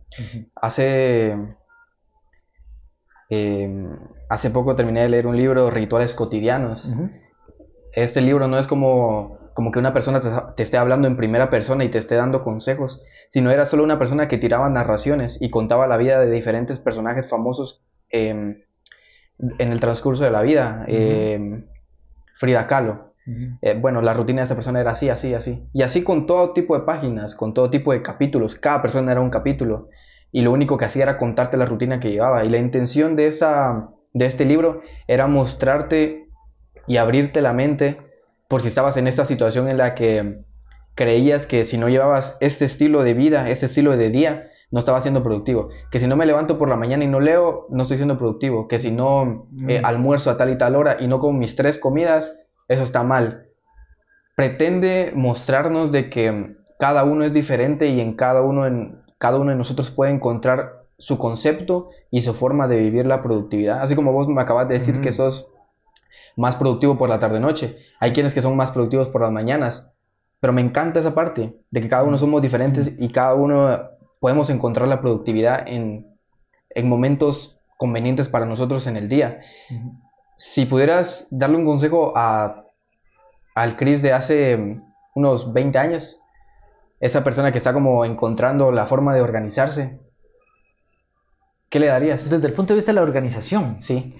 [0.56, 1.58] Hace
[3.30, 3.98] Em,
[4.30, 6.90] hace poco terminé de leer un libro, Rituales Cotidianos.
[7.94, 10.22] Este libro no es como, como que una persona
[10.56, 14.00] te, esté hablando en primera persona y te esté dando consejos, sino era solo una
[14.00, 18.62] persona que tiraba narraciones y contaba la vida de diferentes personajes famosos em,
[19.40, 20.86] en el transcurso de la vida.
[20.88, 21.66] Em,
[22.36, 23.08] Frida Kahlo.
[23.62, 25.68] Eh, bueno, la rutina de esta persona era así, así, así.
[25.74, 28.56] Y así con todo tipo de páginas, con todo tipo de capítulos.
[28.56, 29.90] Cada persona era un capítulo
[30.32, 32.44] y lo único que hacía era contarte la rutina que llevaba.
[32.44, 36.30] Y la intención de, esa, de este libro era mostrarte
[36.86, 37.98] y abrirte la mente
[38.48, 40.42] por si estabas en esta situación en la que
[40.96, 45.02] creías que si no llevabas este estilo de vida, este estilo de día, no estaba
[45.02, 45.70] siendo productivo.
[45.92, 48.68] Que si no me levanto por la mañana y no leo, no estoy siendo productivo.
[48.68, 49.86] Que si no eh, mm.
[49.86, 52.38] almuerzo a tal y tal hora y no como mis tres comidas,
[52.68, 53.48] eso está mal.
[54.36, 59.52] Pretende mostrarnos de que cada uno es diferente y en cada uno, en, cada uno
[59.52, 63.82] de nosotros puede encontrar su concepto y su forma de vivir la productividad.
[63.82, 65.48] Así como vos me acabas de decir que sos
[66.36, 67.78] más productivo por la tarde-noche.
[68.00, 69.92] Hay quienes que son más productivos por las mañanas.
[70.40, 73.90] Pero me encanta esa parte de que cada uno somos diferentes y cada uno
[74.20, 76.16] podemos encontrar la productividad en,
[76.84, 79.42] momentos convenientes para nosotros en el día.
[80.36, 82.66] Si pudieras darle un consejo a,
[83.56, 84.80] al Chris de hace
[85.16, 86.20] unos 20 años,
[87.00, 90.00] esa persona que está como encontrando la forma de organizarse,
[91.70, 92.30] ¿qué le darías?
[92.30, 93.82] Desde el punto de vista de la organización.
[93.82, 94.16] Sí.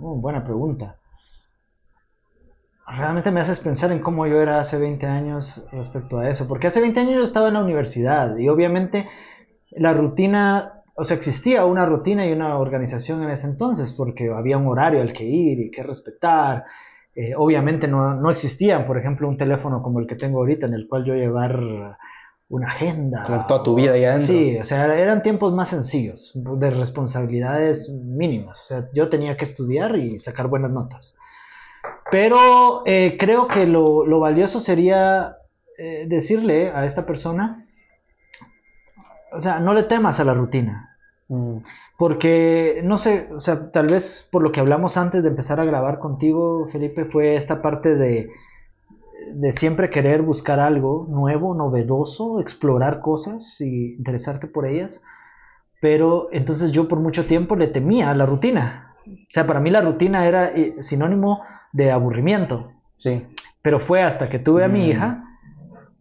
[0.00, 0.98] Oh, buena pregunta.
[2.88, 6.68] Realmente me haces pensar en cómo yo era hace 20 años respecto a eso, porque
[6.68, 9.08] hace 20 años yo estaba en la universidad y obviamente
[9.72, 14.56] la rutina, o sea, existía una rutina y una organización en ese entonces, porque había
[14.56, 16.64] un horario al que ir y que respetar.
[17.16, 20.74] Eh, obviamente no, no existía, por ejemplo, un teléfono como el que tengo ahorita en
[20.74, 21.96] el cual yo llevar
[22.48, 23.22] una agenda.
[23.24, 24.26] Como toda tu vida ya dentro.
[24.26, 28.60] Sí, o sea, eran tiempos más sencillos, de responsabilidades mínimas.
[28.60, 31.18] O sea, yo tenía que estudiar y sacar buenas notas.
[32.10, 35.38] Pero eh, creo que lo, valioso sería
[35.78, 37.66] eh, decirle a esta persona,
[39.32, 40.95] o sea, no le temas a la rutina.
[41.28, 41.56] Mm.
[41.98, 45.64] Porque, no sé, o sea, tal vez por lo que hablamos antes de empezar a
[45.64, 48.30] grabar contigo, Felipe, fue esta parte de,
[49.32, 55.02] de siempre querer buscar algo nuevo, novedoso, explorar cosas y interesarte por ellas.
[55.80, 58.94] Pero entonces yo por mucho tiempo le temía a la rutina.
[59.06, 61.42] O sea, para mí la rutina era eh, sinónimo
[61.72, 62.72] de aburrimiento.
[62.96, 63.26] Sí.
[63.62, 64.90] Pero fue hasta que tuve a mi mm.
[64.90, 65.24] hija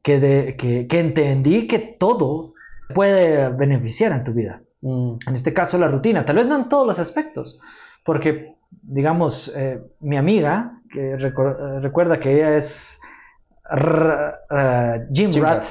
[0.01, 2.53] que, de, que, que, entendí que todo
[2.93, 4.61] puede beneficiar en tu vida.
[4.85, 7.59] En este caso la rutina, tal vez no en todos los aspectos,
[8.03, 12.99] porque, digamos, eh, mi amiga, que eh, recuerda que ella es
[15.11, 15.65] Jim, Rat,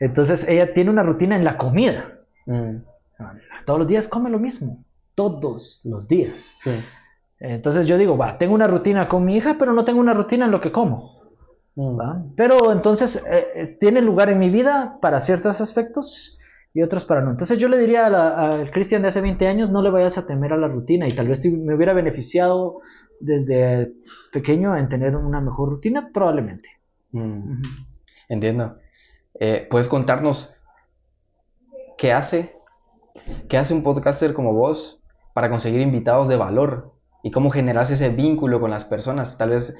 [0.00, 2.18] entonces ella tiene una rutina en la comida.
[2.46, 2.78] Mm.
[3.64, 4.84] Todos los días come lo mismo
[5.16, 6.62] todos los días.
[7.40, 10.44] Entonces yo digo, va, tengo una rutina con mi hija, pero no tengo una rutina
[10.44, 11.20] en lo que como.
[11.74, 12.34] Mm.
[12.36, 16.35] Pero entonces eh, eh, tiene lugar en mi vida para ciertos aspectos
[16.76, 17.30] y otros para no.
[17.30, 20.52] Entonces yo le diría al Cristian de hace 20 años, no le vayas a temer
[20.52, 22.80] a la rutina y tal vez me hubiera beneficiado
[23.18, 23.94] desde
[24.30, 26.68] pequeño en tener una mejor rutina, probablemente.
[27.12, 27.62] Mm.
[28.28, 28.76] Entiendo.
[29.40, 30.52] Eh, ¿Puedes contarnos
[31.96, 32.54] qué hace?
[33.48, 35.00] ¿Qué hace un podcaster como vos
[35.32, 36.92] para conseguir invitados de valor
[37.22, 39.38] y cómo generas ese vínculo con las personas.
[39.38, 39.74] Tal vez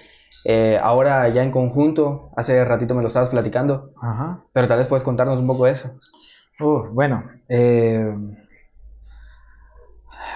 [0.46, 3.90] eh, ahora ya en conjunto, hace ratito me lo estabas platicando,
[4.54, 5.98] pero tal vez puedes contarnos un poco de eso.
[6.58, 8.16] Uh, bueno, eh,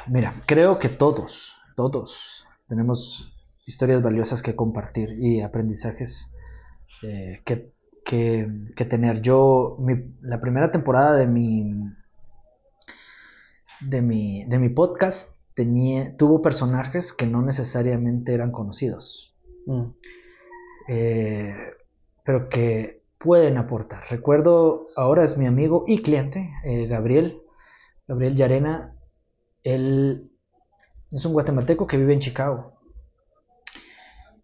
[0.06, 3.32] mira, creo que todos, todos tenemos
[3.66, 6.34] historias valiosas que compartir y aprendizajes
[7.02, 7.72] eh, que,
[8.04, 9.22] que, tener.
[9.22, 9.78] Yo,
[10.20, 11.72] la primera temporada de mi
[13.80, 19.34] de mi, de mi podcast tenía, tuvo personajes que no necesariamente eran conocidos,
[19.66, 19.84] mm.
[20.88, 21.54] eh,
[22.24, 24.02] pero que pueden aportar.
[24.08, 27.42] Recuerdo, ahora es mi amigo y cliente, eh, Gabriel,
[28.08, 28.96] Gabriel Yarena,
[29.62, 30.32] él
[31.12, 32.80] es un guatemalteco que vive en Chicago.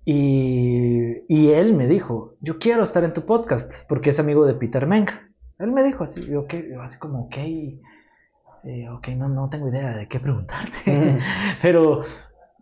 [0.04, 4.54] Y, y, él me dijo, yo quiero estar en tu podcast porque es amigo de
[4.54, 5.32] Peter Menga.
[5.58, 9.96] Él me dijo así, yo, yo así como, ok, eh, ok, no, no tengo idea
[9.96, 11.18] de qué preguntarte,
[11.62, 12.02] pero,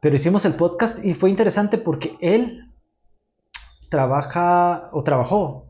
[0.01, 2.73] pero hicimos el podcast y fue interesante porque él
[3.91, 5.64] trabaja o trabajó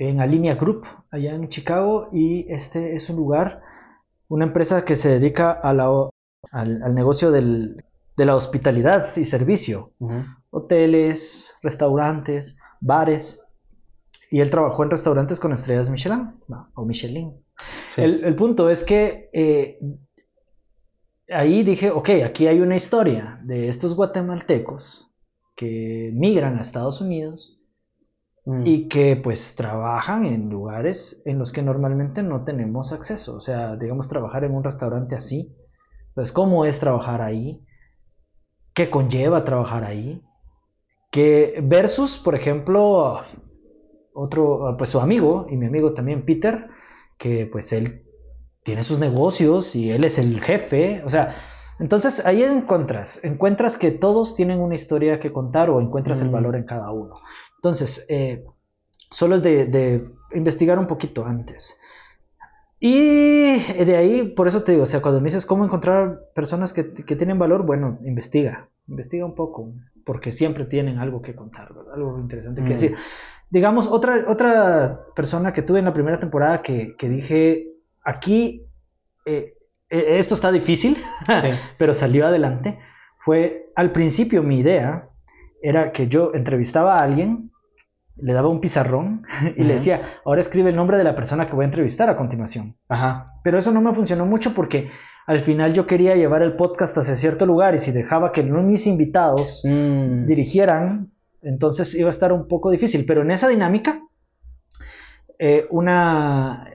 [0.00, 3.60] en Alinea Group allá en Chicago y este es un lugar,
[4.28, 6.08] una empresa que se dedica a la,
[6.52, 7.84] al, negocio del,
[8.16, 9.90] de la hospitalidad y servicio,
[10.48, 13.44] hoteles, restaurantes, bares,
[14.30, 16.32] y él trabajó en restaurantes con estrellas Michelin
[16.74, 17.34] o Michelin.
[17.98, 19.78] El, punto es que eh,
[21.28, 25.10] ahí dije, ok, aquí hay una historia de estos guatemaltecos
[25.54, 27.59] que migran a Estados Unidos
[28.46, 28.62] mm.
[28.64, 33.36] y que pues trabajan en lugares en los que normalmente no tenemos acceso.
[33.36, 35.54] O sea, digamos, trabajar en un restaurante así.
[36.08, 37.64] Entonces, ¿cómo es trabajar ahí?
[38.74, 40.22] ¿Qué conlleva trabajar ahí?
[41.10, 43.20] Que versus, por ejemplo,
[44.14, 46.68] otro, pues su amigo y mi amigo también, Peter,
[47.18, 48.04] que pues él
[48.62, 51.34] tiene sus negocios y él es el jefe, o sea,
[51.78, 56.32] Entonces ahí encuentras, encuentras que todos tienen una historia que contar o encuentras el Mm.
[56.32, 57.16] valor en cada uno.
[57.60, 58.42] Entonces, eh,
[59.10, 61.78] solo es de, de investigar un poquito antes.
[62.78, 66.72] Y de ahí, por eso te digo, o sea, cuando me dices cómo encontrar personas
[66.72, 69.74] que, que tienen valor, bueno, investiga, investiga un poco,
[70.06, 71.92] porque siempre tienen algo que contar, ¿verdad?
[71.94, 72.72] algo interesante que Mm.
[72.72, 72.96] decir.
[73.50, 77.66] Digamos, otra, otra persona que tuve en la primera temporada que, que dije,
[78.02, 78.64] aquí,
[79.26, 79.52] eh,
[79.90, 80.96] eh, esto está difícil,
[81.26, 81.50] Sí.
[81.76, 82.78] pero salió adelante,
[83.22, 85.09] fue al principio mi idea
[85.62, 87.50] era que yo entrevistaba a alguien,
[88.16, 89.22] le daba un pizarrón
[89.56, 92.16] y le decía, ahora escribe el nombre de la persona que voy a entrevistar a
[92.16, 92.76] continuación.
[92.88, 93.34] Ajá.
[93.42, 94.90] Pero eso no me funcionó mucho porque
[95.26, 98.62] al final yo quería llevar el podcast hacia cierto lugar y si dejaba que no
[98.62, 100.26] mis invitados Mm.
[100.26, 101.12] dirigieran,
[101.42, 103.04] entonces iba a estar un poco difícil.
[103.06, 104.02] Pero en esa dinámica,
[105.38, 106.66] eh, una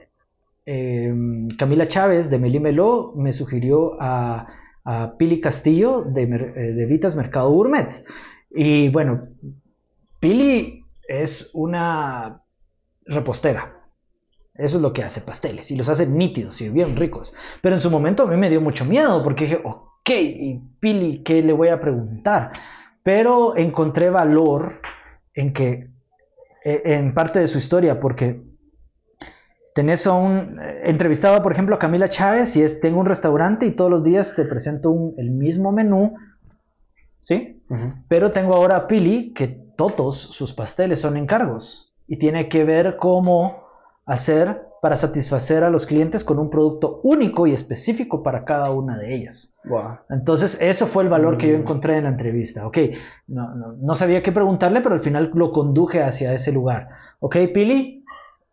[0.64, 1.14] eh,
[1.56, 4.46] Camila Chávez de Melí Meló me sugirió a,
[4.84, 8.04] a Pili Castillo de, eh, de Vitas Mercado Gourmet.
[8.50, 9.28] Y bueno,
[10.20, 12.42] Pili es una
[13.04, 13.72] repostera.
[14.54, 15.70] Eso es lo que hace, pasteles.
[15.70, 17.34] Y los hace nítidos y bien ricos.
[17.60, 21.22] Pero en su momento a mí me dio mucho miedo porque dije, ok, y Pili,
[21.22, 22.52] ¿qué le voy a preguntar?
[23.02, 24.72] Pero encontré valor
[25.34, 25.90] en que,
[26.64, 28.42] eh, en parte de su historia, porque
[29.74, 33.66] tenés a un, eh, entrevistaba por ejemplo a Camila Chávez y es, tengo un restaurante
[33.66, 36.14] y todos los días te presento el mismo menú,
[37.26, 37.60] ¿sí?
[38.06, 42.96] Pero tengo ahora a Pili que todos sus pasteles son encargos y tiene que ver
[42.98, 43.64] cómo
[44.06, 48.96] hacer para satisfacer a los clientes con un producto único y específico para cada una
[48.96, 49.56] de ellas.
[49.64, 49.98] Guau.
[50.08, 51.62] Entonces, eso fue el valor que yo Mm.
[51.62, 52.64] encontré en la entrevista.
[52.64, 52.78] Ok,
[53.26, 56.90] no, no, no sabía qué preguntarle, pero al final lo conduje hacia ese lugar.
[57.18, 57.95] Ok, Pili,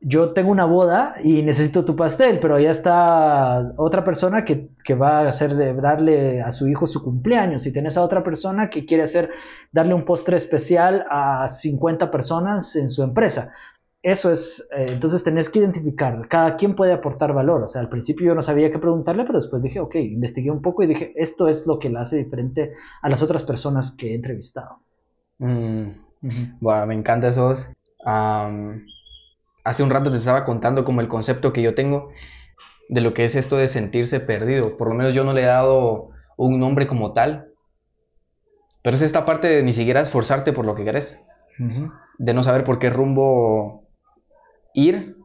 [0.06, 4.96] yo tengo una boda y necesito tu pastel, pero allá está otra persona que, que
[4.96, 7.66] va a celebrarle a su hijo su cumpleaños.
[7.66, 9.32] Y tenés a otra persona que quiere hacer,
[9.72, 13.54] darle un postre especial a 50 personas en su empresa.
[14.02, 17.64] Eso es, eh, entonces tenés que identificar, cada quien puede aportar valor.
[17.64, 20.62] O sea, al principio yo no sabía qué preguntarle, pero después dije, ok, investigué un
[20.62, 24.12] poco y dije, esto es lo que la hace diferente a las otras personas que
[24.12, 24.80] he entrevistado.
[25.40, 25.92] Mm.
[26.60, 27.54] Bueno, me encanta eso.
[28.06, 28.86] Am,
[29.64, 32.12] hace un rato te estaba contando como el concepto que yo tengo
[32.90, 34.78] de lo que es esto de sentirse perdido.
[34.78, 37.52] Por lo menos yo no le he dado un nombre como tal.
[38.82, 41.20] Pero es esta parte de ni siquiera esforzarte por lo que querés.
[42.18, 43.88] De no saber por qué rumbo
[44.74, 45.18] ir.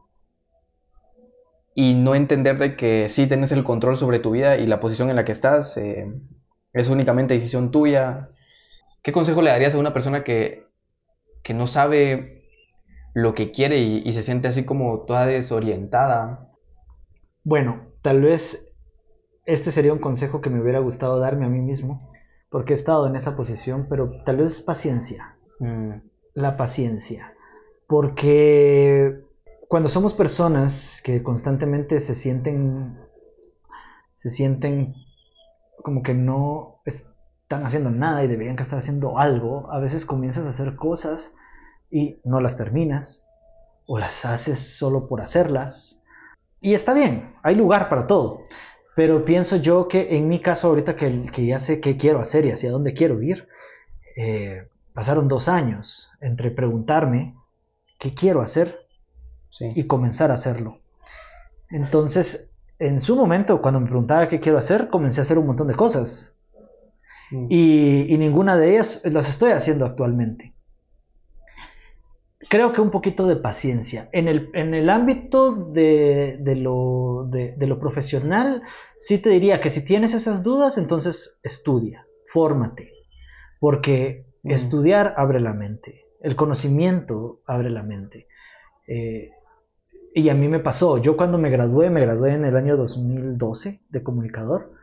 [1.75, 5.09] Y no entender de que sí tienes el control sobre tu vida y la posición
[5.09, 5.77] en la que estás.
[5.77, 6.11] eh,
[6.73, 8.29] es únicamente decisión tuya.
[9.01, 10.65] ¿Qué consejo le darías a una persona que,
[11.43, 12.38] que no sabe
[13.13, 16.49] lo que quiere y, y se siente así como toda desorientada?
[17.43, 18.69] Bueno, tal vez
[19.45, 22.11] este sería un consejo que me hubiera gustado darme a mí mismo,
[22.49, 25.35] porque he estado en esa posición, pero tal vez paciencia.
[25.59, 25.93] Mm,
[26.35, 27.33] la paciencia.
[27.87, 29.23] Porque
[29.67, 32.99] cuando somos personas que constantemente se sienten,
[34.15, 34.93] se sienten
[35.83, 40.45] como que no están haciendo nada y deberían que estar haciendo algo, a veces comienzas
[40.45, 41.35] a hacer cosas
[41.91, 43.27] y no las terminas
[43.85, 46.03] o las haces solo por hacerlas.
[46.61, 48.43] Y está bien, hay lugar para todo.
[48.95, 52.45] Pero pienso yo que en mi caso ahorita que, que ya sé qué quiero hacer
[52.45, 53.47] y hacia dónde quiero ir,
[54.17, 57.35] eh, pasaron dos años entre preguntarme
[57.99, 58.87] qué quiero hacer
[59.49, 59.71] sí.
[59.75, 60.81] y comenzar a hacerlo.
[61.69, 65.67] Entonces, en su momento, cuando me preguntaba qué quiero hacer, comencé a hacer un montón
[65.67, 66.37] de cosas.
[67.31, 70.55] Mm, Y, y ninguna de ellas las estoy haciendo actualmente.
[72.49, 74.09] Creo que un poquito de paciencia.
[74.11, 78.63] En el, en el ámbito de, de lo, de, de lo profesional,
[78.99, 82.91] sí te diría que si tienes esas dudas, entonces estudia, fórmate.
[83.59, 84.51] Porque Mm.
[84.51, 86.05] estudiar abre la mente.
[86.21, 88.27] El conocimiento abre la mente.
[88.87, 89.31] Eh,
[90.13, 90.97] y a mí me pasó.
[90.97, 94.73] Yo cuando me gradué, me gradué en el año 2012 de comunicador.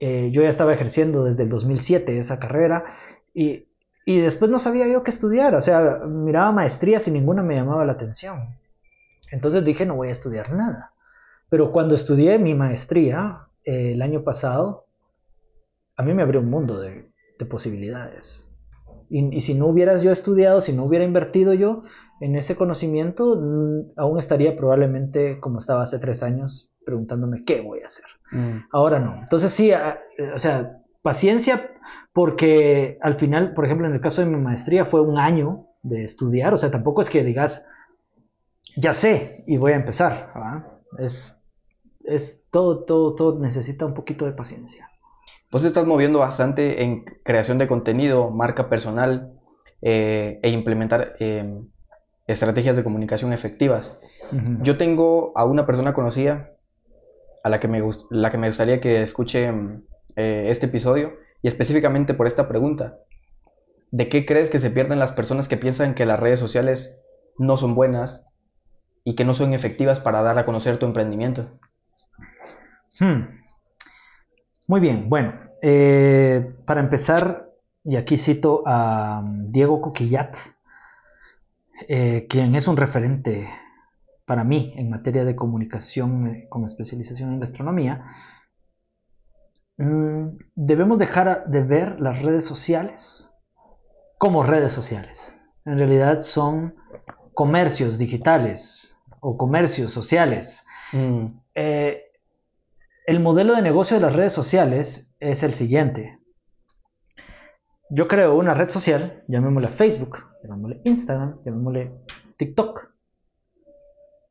[0.00, 2.84] Eh, yo ya estaba ejerciendo desde el 2007 esa carrera
[3.32, 3.68] y,
[4.04, 5.54] y después no sabía yo qué estudiar.
[5.54, 8.56] O sea, miraba maestrías y ninguna me llamaba la atención.
[9.30, 10.92] Entonces dije, no voy a estudiar nada.
[11.48, 14.86] Pero cuando estudié mi maestría eh, el año pasado,
[15.96, 18.48] a mí me abrió un mundo de, de posibilidades.
[19.08, 21.82] Y, y, si no hubieras yo estudiado, si no hubiera invertido yo
[22.20, 27.80] en ese conocimiento, mmm, aún estaría probablemente como estaba hace tres años preguntándome qué voy
[27.80, 28.06] a hacer.
[28.30, 28.64] Mm.
[28.72, 29.18] Ahora no.
[29.20, 30.00] Entonces sí, a,
[30.34, 31.72] o sea, paciencia
[32.12, 36.04] porque al final, por ejemplo, en el caso de mi maestría fue un año de
[36.04, 37.66] estudiar, o sea, tampoco es que digas,
[38.76, 40.30] ya sé y voy a empezar.
[40.34, 40.80] ¿verdad?
[40.98, 41.42] Es,
[42.04, 44.88] es todo, todo, todo necesita un poquito de paciencia.
[45.50, 49.32] vos te estás moviendo bastante en creación de contenido, marca personal
[49.80, 51.64] eh, e implementar em,
[52.26, 53.96] estrategias de comunicación efectivas.
[54.62, 56.52] Yo tengo a una persona conocida
[57.44, 59.82] a la que me, la que me gustaría que escuche em,
[60.16, 61.12] eh, este episodio
[61.42, 62.98] y específicamente por esta pregunta.
[63.90, 66.98] ¿De qué crees que se pierden las personas que piensan que las redes sociales
[67.38, 68.26] no son buenas
[69.04, 71.58] y que no son efectivas para dar a conocer tu emprendimiento?
[72.98, 73.42] Hmm.
[74.68, 77.50] Muy bien, bueno, eh, para empezar,
[77.84, 80.36] y aquí cito a um, Diego Coquillat,
[81.88, 83.48] eh, quien es un referente
[84.24, 88.06] para mí en materia de comunicación con especialización en gastronomía,
[89.76, 93.32] debemos dejar de ver las redes sociales
[94.18, 95.34] como redes sociales.
[95.64, 96.76] En realidad son
[97.34, 100.64] comercios digitales o comercios sociales.
[100.92, 101.26] Mm
[103.06, 106.20] el modelo de negocio de las redes sociales es el siguiente.
[107.90, 111.92] Yo creo una red social, llamémosle Facebook, llamémosle Instagram, llamémosle
[112.36, 112.90] TikTok,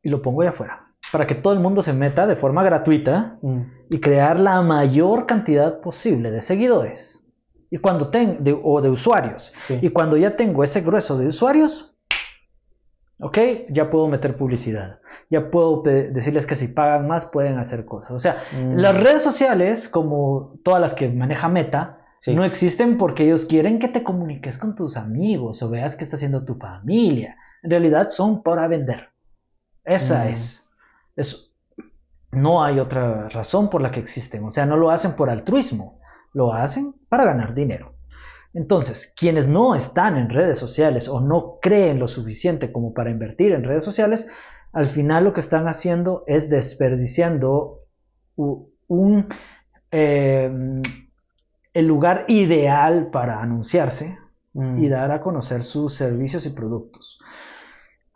[0.01, 3.37] y lo pongo ahí afuera, para que todo el mundo se meta de forma gratuita
[3.41, 3.61] mm.
[3.89, 7.23] y crear la mayor cantidad posible de seguidores.
[7.69, 9.53] Y cuando tengo, o de usuarios.
[9.69, 11.91] Y cuando ya tengo ese grueso de usuarios,
[13.21, 13.37] ¿Ok?
[13.69, 14.99] Ya puedo meter publicidad.
[15.29, 18.11] Ya puedo decirles que si pagan más pueden hacer cosas.
[18.11, 18.77] O sea, mm.
[18.77, 23.87] las redes sociales, como todas las que maneja Meta, no existen porque ellos quieren que
[23.87, 27.37] te comuniques con tus amigos o veas qué está haciendo tu familia.
[27.61, 29.09] En realidad son para vender.
[29.85, 30.27] Esa mm.
[30.29, 30.70] es.
[31.15, 31.53] Es.
[32.31, 34.45] No hay otra razón por la que existen.
[34.45, 35.99] O sea, no lo hacen por altruismo.
[36.33, 37.95] Lo hacen para ganar dinero.
[38.53, 43.53] Entonces, quienes no están en redes sociales o no creen lo suficiente como para invertir
[43.53, 44.29] en redes sociales,
[44.73, 47.81] al final lo que están haciendo es desperdiciando
[48.35, 49.27] un,
[49.91, 50.81] em,
[51.73, 54.17] el lugar ideal para anunciarse
[54.53, 54.89] y mm.
[54.89, 57.19] dar a conocer sus servicios y productos.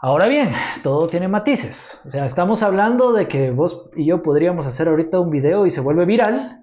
[0.05, 0.51] Ahora bien,
[0.83, 1.99] todo tiene matices.
[2.05, 5.71] O sea, estamos hablando de que vos y yo podríamos hacer ahorita un video y
[5.71, 6.61] se vuelve viral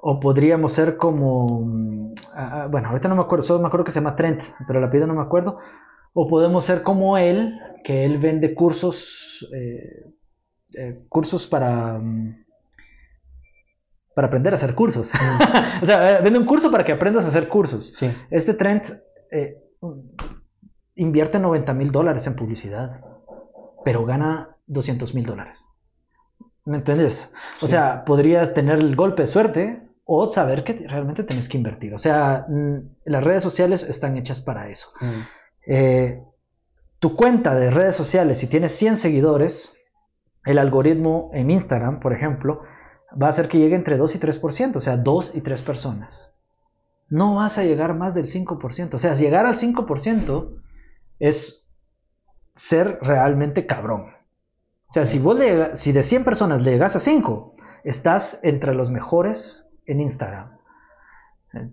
[0.00, 3.84] o podríamos ser como, mm, ah, ah, bueno, ahorita no me acuerdo, solo me acuerdo
[3.84, 5.58] que se llama Trent, pero la pido no me acuerdo.
[6.14, 10.06] O podemos ser como él, que él vende cursos, eh,
[10.74, 12.46] eh, cursos para, mm,
[14.14, 15.12] para aprender a hacer cursos.
[15.12, 15.38] Mm.
[15.82, 17.92] o sea, eh, vende un curso para que aprendas a hacer cursos.
[17.92, 18.10] Sí.
[18.30, 18.88] Este Trent
[20.98, 23.00] invierte 90 mil dólares en publicidad,
[23.84, 25.70] pero gana 200 mil dólares.
[26.64, 27.32] ¿Me entiendes?
[27.62, 31.92] O sea, podría tener el golpe de suerte, o saber que realmente tienes que invertir.
[31.92, 32.46] O sea,
[33.04, 34.88] las redes sociales están hechas para eso.
[35.02, 35.20] Mm.
[35.66, 36.22] Eh,
[36.98, 39.76] tu cuenta de redes sociales, si tienes 100 seguidores,
[40.46, 42.62] el algoritmo en Instagram, por ejemplo,
[43.20, 46.34] va a hacer que llegue entre 2 y 3%, o sea, 2 y 3 personas.
[47.10, 48.94] No vas a llegar más del 5%.
[48.94, 50.62] O sea, llegar al 5%
[51.18, 51.68] es
[52.54, 54.12] ser realmente cabrón.
[54.88, 55.38] O sea, si, vos
[55.74, 57.52] si de 100 personas le llegas a 5,
[57.84, 60.58] estás entre los mejores en Instagram.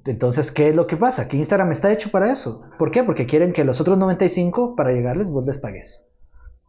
[0.05, 1.27] Entonces, ¿qué es lo que pasa?
[1.27, 2.63] Que Instagram está hecho para eso.
[2.77, 3.03] ¿Por qué?
[3.03, 6.09] Porque quieren que los otros 95 para llegarles vos les pagues.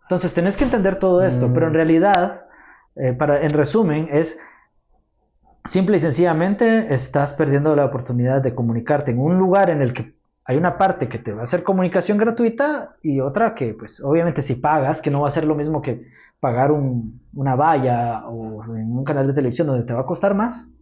[0.03, 1.77] Entonces, tenés que entender todo esto, pero en mm.
[1.77, 2.47] realidad,
[2.97, 4.39] eh, para, en resumen, es
[5.65, 10.16] simple y sencillamente estás perdiendo la oportunidad de comunicarte en un lugar en el que
[10.47, 14.43] hay una parte que te va a hacer comunicación gratuita y otra que, pues, obviamente
[14.43, 16.07] si pagas, que no va a ser lo mismo que
[16.39, 20.73] pagar una valla o en un canal de televisión donde te va a costar más,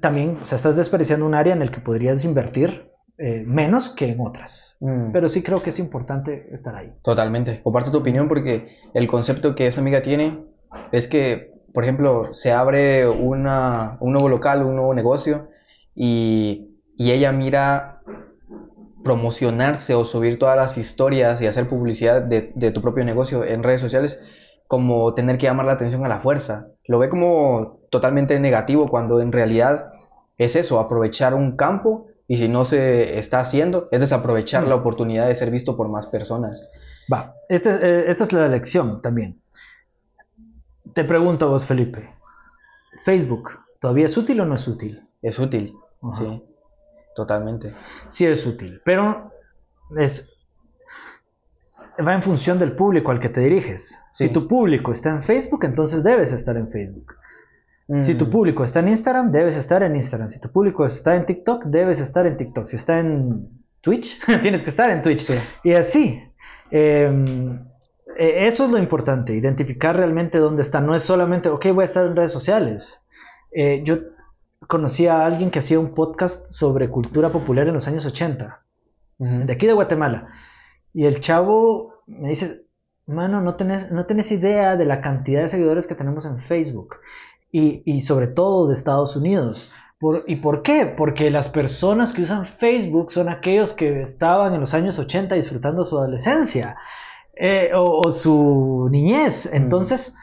[0.00, 4.10] también, o sea, estás desperdiciando un área en el que podrías invertir eh, menos que
[4.10, 4.76] en otras.
[4.80, 5.10] Mm.
[5.12, 6.92] Pero sí creo que es importante estar ahí.
[7.02, 7.60] Totalmente.
[7.62, 10.44] Comparto tu opinión porque el concepto que esa amiga tiene
[10.92, 15.48] es que, por ejemplo, se abre una, un nuevo local, un nuevo negocio
[15.94, 17.91] y, y ella mira
[19.02, 23.62] promocionarse o subir todas las historias y hacer publicidad de, de tu propio negocio en
[23.62, 24.20] redes sociales
[24.68, 26.68] como tener que llamar la atención a la fuerza.
[26.86, 29.92] Lo ve como totalmente negativo cuando en realidad
[30.38, 34.80] es eso, aprovechar un campo y si no se está haciendo es desaprovechar la mm.
[34.80, 36.70] oportunidad de ser visto por más personas.
[37.12, 39.40] Va, este eh, esta es la lección también.
[40.94, 42.08] Te pregunto a vos, Felipe,
[43.04, 45.06] ¿Facebook todavía es útil o no es útil?
[45.20, 45.74] Es útil,
[46.18, 46.42] sí,
[47.14, 47.74] totalmente.
[48.08, 49.32] Sí es útil, pero
[49.96, 50.32] es
[52.06, 54.00] va en función del público al que te diriges.
[54.10, 57.14] Si tu público está en Facebook, entonces debes estar en Facebook.
[57.98, 58.30] Si tu mm.
[58.30, 60.28] público está en Instagram, debes estar en Instagram.
[60.30, 62.64] Si tu público está en TikTok, debes estar en TikTok.
[62.64, 63.48] Si está en
[63.82, 65.30] Twitch, tienes que estar en Twitch.
[65.62, 66.22] Y así.
[66.70, 67.58] Em,
[68.16, 70.80] e, eso es lo importante, identificar realmente dónde está.
[70.80, 73.04] No es solamente, ok, voy a estar en redes sociales.
[73.50, 73.98] Eh, yo
[74.72, 78.64] conocí a alguien que hacía un podcast sobre cultura popular en los años 80,
[79.18, 80.28] de aquí de Guatemala.
[80.94, 82.64] Y el chavo me dice,
[83.04, 86.96] mano, no tenés, no tenés idea de la cantidad de seguidores que tenemos en Facebook.
[87.50, 89.74] Y, y sobre todo de Estados Unidos.
[90.26, 90.86] ¿Y por qué?
[90.96, 95.84] Porque las personas que usan Facebook son aquellos que estaban en los años 80 disfrutando
[95.84, 96.78] su adolescencia
[97.36, 99.52] eh, o, su niñez.
[99.52, 100.16] Entonces,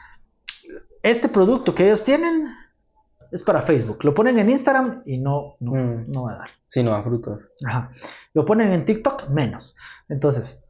[1.04, 2.46] este producto que ellos tienen
[3.32, 4.04] es para Facebook.
[4.04, 6.10] Lo ponen en Instagram y no, no, mm.
[6.10, 6.50] no va a dar.
[6.68, 7.48] Sí, no a frutos.
[7.66, 7.90] Ajá.
[8.34, 9.74] Lo ponen en TikTok, menos.
[10.08, 10.66] Entonces,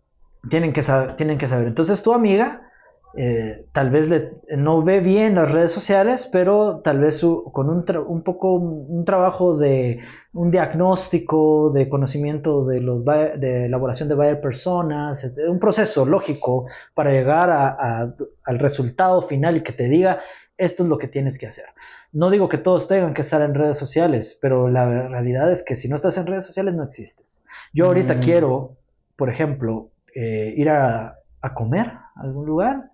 [0.48, 1.16] tienen que saber.
[1.16, 1.66] Tienen que saber.
[1.66, 2.70] Entonces, tu amiga
[3.16, 4.08] eh, tal vez
[4.56, 10.00] no ve bien las redes sociales, pero tal vez con un, poco un trabajo de
[10.32, 17.10] un diagnóstico, de conocimiento de, los, de elaboración de varias personas, un proceso lógico para
[17.10, 20.20] llegar al resultado final y que te diga
[20.60, 21.66] esto es lo que tienes que hacer.
[22.12, 25.74] No digo que todos tengan que estar en redes sociales, pero la realidad es que
[25.74, 27.42] si no estás en redes sociales no existes.
[27.72, 28.20] Yo ahorita mm.
[28.20, 28.76] quiero,
[29.16, 32.90] por ejemplo, eh, ir a, a comer a algún lugar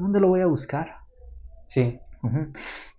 [0.00, 0.96] ¿dónde lo voy a buscar?
[1.66, 2.00] Sí.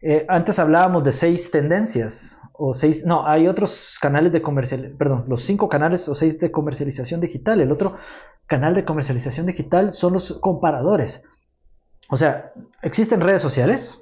[0.01, 5.25] Eh, antes hablábamos de seis tendencias, o seis, no, hay otros canales de comercial, perdón,
[5.27, 7.61] los cinco canales o seis de comercialización digital.
[7.61, 7.95] El otro
[8.47, 11.25] canal de comercialización digital son los comparadores.
[12.11, 12.51] O sea,
[12.81, 14.01] existen redes sociales,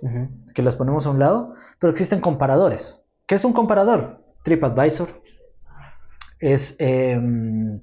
[0.56, 3.06] que las ponemos a un lado, pero existen comparadores.
[3.27, 4.23] ¿Qué es un comparador?
[4.44, 5.22] TripAdvisor,
[6.40, 7.80] es em,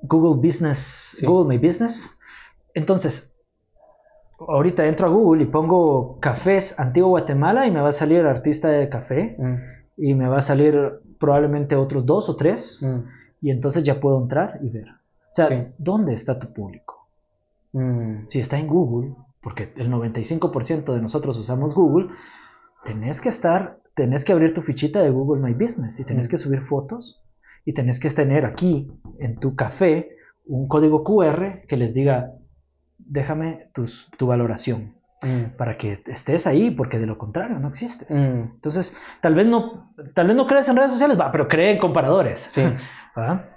[0.00, 2.16] Google Business, Google My Business.
[2.72, 3.36] Entonces,
[4.38, 8.26] ahorita entro a Google y pongo cafés Antiguo Guatemala y me va a salir el
[8.26, 9.54] artista de café mm.
[9.98, 12.98] y me va a salir probablemente otros dos o tres mm.
[13.42, 14.88] y entonces ya puedo entrar y ver.
[14.88, 16.93] O sea, ¿dónde está tu público?
[17.74, 18.26] Mm.
[18.26, 22.08] Si está en Google, porque el 95% de nosotros usamos Google,
[22.84, 26.38] tenés que estar, tenés que abrir tu fichita de Google My Business y tenés que
[26.38, 27.22] subir fotos
[27.64, 30.10] y tenés que tener aquí en tu café
[30.46, 32.32] un código QR que les diga
[32.96, 34.94] déjame tu valoración.
[35.22, 35.56] Mm.
[35.56, 38.10] Para que estés ahí, porque de lo contrario no existes.
[38.10, 38.54] Mm.
[38.54, 41.78] Entonces, tal vez no, tal vez no crees en redes sociales, va, pero cree en
[41.78, 42.40] comparadores.
[42.40, 42.62] Sí.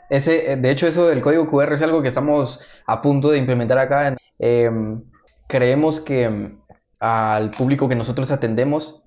[0.10, 3.38] Ese, eh, de hecho, eso del código QR es algo que estamos a punto de
[3.38, 4.16] implementar acá.
[4.40, 5.04] Em,
[5.48, 6.60] creemos que em,
[7.00, 9.04] al público que nosotros atendemos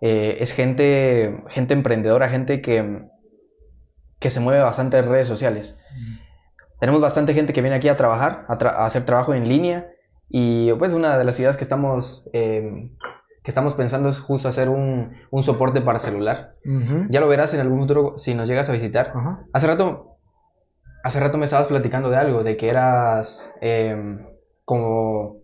[0.00, 3.08] eh, es gente, gente emprendedora, gente que, em,
[4.18, 5.78] que se mueve bastante en redes sociales.
[5.94, 6.18] Mm.
[6.80, 9.90] Tenemos bastante gente que viene aquí a trabajar, a, hacer trabajo en línea
[10.28, 12.26] y pues una de las ideas que estamos,
[13.42, 16.56] que estamos pensando es justo hacer un, un soporte para celular.
[17.08, 19.12] Ya lo verás en algún futuro si nos llegas a visitar.
[19.52, 20.10] Hace rato
[21.02, 24.26] hace rato me estabas platicando de algo, de que eras em,
[24.64, 25.38] como,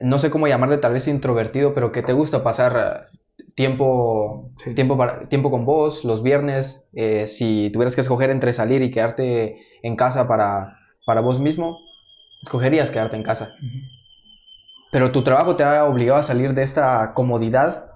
[0.00, 3.08] no sé cómo llamarle, tal vez introvertido, pero que te gusta pasar
[3.54, 8.82] tiempo, tiempo, para, tiempo con vos, los viernes, eh, si tuvieras que escoger entre salir
[8.82, 11.78] y quedarte en casa para, para vos mismo,
[12.42, 13.48] escogerías quedarte en casa.
[14.90, 17.92] Pero tu trabajo te ha obligado a salir de esta comodidad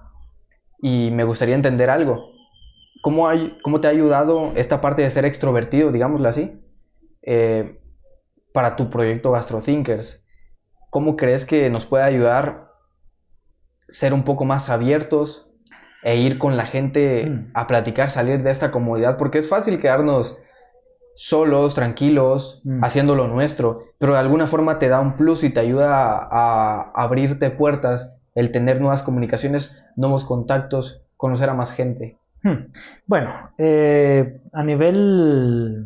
[0.81, 2.31] y me gustaría entender algo.
[3.01, 6.61] ¿Cómo, hay, cómo te ha ayudado esta parte de ser extrovertido, digámoslo así,
[7.21, 7.81] eh,
[8.53, 10.25] para tu proyecto GastroThinkers?
[10.89, 12.71] ¿Cómo crees que nos puede ayudar
[13.87, 15.49] ser un poco más abiertos
[16.03, 17.51] e ir con la gente mm.
[17.53, 20.37] a platicar, salir de esta comodidad, porque es fácil quedarnos
[21.15, 22.83] solos, tranquilos, mm.
[22.83, 26.91] haciendo lo nuestro, pero de alguna forma te da un plus y te ayuda a,
[26.95, 32.17] abrirte puertas, el tener nuevas comunicaciones, nuevos contactos, conocer a más gente.
[32.41, 32.71] Hmm.
[33.05, 35.85] Bueno, eh, a nivel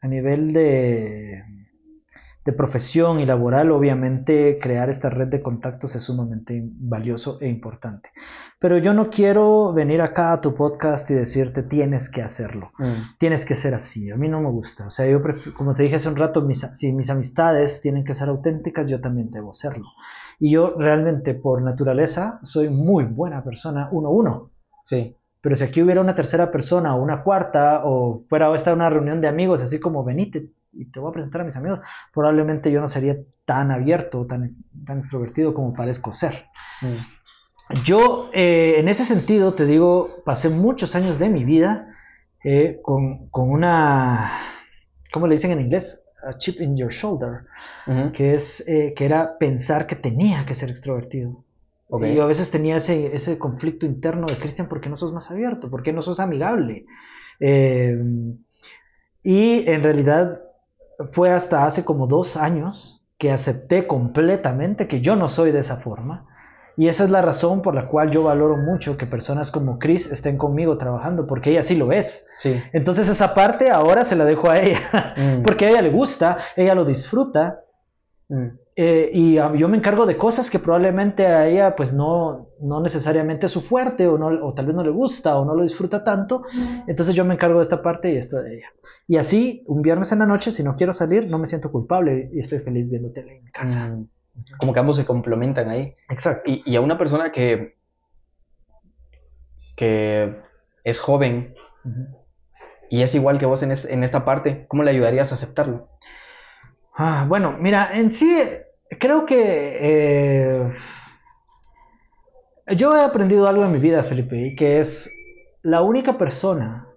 [0.00, 1.42] a nivel de
[2.46, 8.10] de profesión y laboral, obviamente crear esta red de contactos es sumamente valioso e importante.
[8.60, 13.18] Pero yo no quiero venir acá a tu podcast y decirte tienes que hacerlo, mm.
[13.18, 14.12] tienes que ser así.
[14.12, 14.86] A mí no me gusta.
[14.86, 15.20] O sea, yo,
[15.54, 19.32] como te dije hace un rato, si mis amistades tienen que ser auténticas, yo también
[19.32, 19.86] debo serlo.
[20.38, 24.50] Y yo realmente, por naturaleza, soy muy buena persona uno a uno.
[24.84, 25.16] Sí.
[25.40, 29.20] Pero si aquí hubiera una tercera persona o una cuarta, o fuera esta una reunión
[29.20, 31.80] de amigos, así como venite, y te voy a presentar a mis amigos,
[32.12, 36.46] probablemente yo no sería tan abierto, tan, tan extrovertido como parezco ser.
[36.82, 37.16] Mm.
[37.84, 41.92] Yo, eh, en ese sentido, te digo, pasé muchos años de mi vida
[42.44, 44.30] eh, con, con, una,
[45.12, 46.04] ¿cómo le dicen en inglés?
[46.22, 47.42] A chip in your shoulder,
[48.12, 51.44] que, es, eh, que era pensar que tenía que ser extrovertido.
[52.02, 55.12] Y yo a veces tenía ese, ese conflicto interno de Cristian, ¿por qué no sos
[55.12, 55.70] más abierto?
[55.70, 56.86] ¿Por qué no sos amigable?
[59.22, 60.40] y en realidad
[61.12, 65.76] fue hasta hace como dos años que acepté completamente que yo no soy de esa
[65.76, 66.26] forma
[66.78, 70.12] Y esa es la razón por la cual yo valoro mucho que personas como Chris
[70.12, 72.28] estén conmigo trabajando, porque ella sí lo es.
[72.40, 72.60] Sí.
[72.74, 75.42] Entonces esa parte ahora se la dejo a ella, Mm.
[75.46, 77.60] porque a ella le gusta, ella lo disfruta,
[78.28, 78.48] Mm.
[78.78, 83.46] Eh, y yo me encargo de cosas que probablemente a ella pues no, no necesariamente
[83.46, 86.04] es su fuerte o, no, o tal vez no le gusta o no lo disfruta
[86.04, 86.44] tanto.
[86.86, 88.68] Entonces yo me encargo de esta parte y esto de ella.
[89.08, 92.28] Y así, un viernes en la noche, si no quiero salir, no me siento culpable
[92.34, 93.88] y estoy feliz viendo tele en mi casa.
[93.88, 94.08] Mm.
[94.58, 95.94] Como que ambos se complementan ahí.
[96.10, 96.50] Exacto.
[96.50, 97.76] Y, y a una persona que,
[99.76, 100.36] que
[100.84, 101.54] es joven
[102.90, 105.88] y es igual que vos en, es- en esta parte, ¿cómo le ayudarías a aceptarlo?
[106.94, 108.34] Ah, bueno, mira, en sí
[108.98, 110.72] creo que eh,
[112.76, 115.10] yo he aprendido algo en mi vida, Felipe, y que es
[115.62, 116.88] la única persona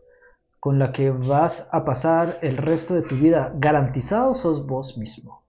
[0.60, 5.44] con la que vas a pasar el resto de tu vida garantizado sos vos mismo.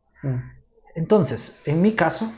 [0.94, 2.32] Entonces, en mi caso,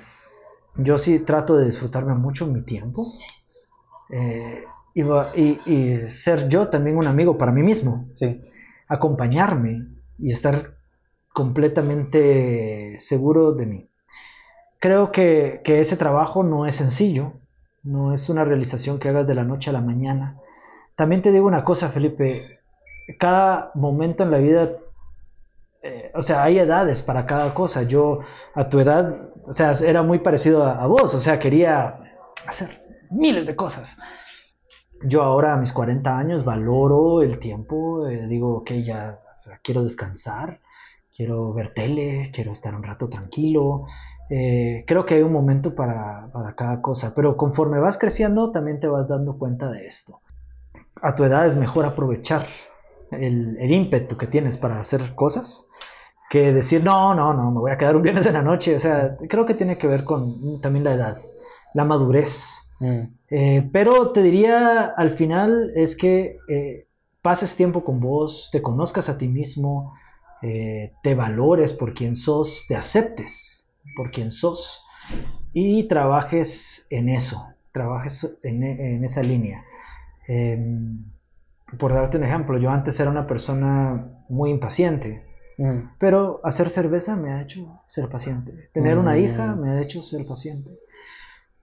[0.76, 3.12] yo sí trato de disfrutarme mucho mi tiempo
[4.10, 4.64] eh,
[4.94, 8.40] y, va- y- y ser yo también un amigo para mí mismo Sí.
[8.88, 9.86] acompañarme
[10.18, 10.76] y estar
[11.32, 13.90] completamente seguro de mí.
[14.82, 17.34] Creo que, ese trabajo no es sencillo,
[17.84, 20.40] no es una realización que hagas de la noche a la mañana.
[20.96, 22.59] También te digo una cosa, Felipe,
[23.16, 24.72] cada momento en la vida,
[25.82, 27.84] eh, o sea, hay edades para cada cosa.
[27.84, 28.22] Yo
[28.56, 32.00] a tu edad, o sea, era muy parecido a, vos, o sea, quería
[32.48, 33.98] hacer miles de cosas.
[35.04, 39.20] Yo ahora a mis 40 años valoro el tiempo, eh, digo que ya
[39.62, 40.59] quiero descansar,
[41.16, 43.86] quiero ver tele, quiero estar un rato tranquilo.
[44.34, 48.80] Eh, creo que hay un momento para, para cada cosa, pero conforme vas creciendo también
[48.80, 50.22] te vas dando cuenta de esto.
[51.02, 52.46] A tu edad es mejor aprovechar
[53.10, 55.68] el, el ímpetu que tienes para hacer cosas
[56.30, 58.74] que decir, no, no, no, me voy a quedar un viernes en la noche.
[58.74, 61.18] O sea, creo que tiene que ver con también la edad,
[61.74, 62.70] la madurez.
[62.80, 63.00] Mm.
[63.28, 66.86] Eh, pero te diría al final es que eh,
[67.20, 69.92] pases tiempo con vos, te conozcas a ti mismo,
[70.40, 73.61] eh, te valores por quien sos, te aceptes
[73.96, 74.84] por quien sos
[75.52, 79.64] y trabajes en eso, trabajes en, en esa línea.
[80.28, 80.59] Eh,
[81.78, 85.26] por darte un ejemplo, yo antes era una persona muy impaciente,
[85.59, 85.90] Mm.
[85.98, 88.70] pero hacer cerveza me ha hecho ser paciente.
[88.72, 89.18] Tener una Mm.
[89.18, 90.70] hija me ha hecho ser paciente.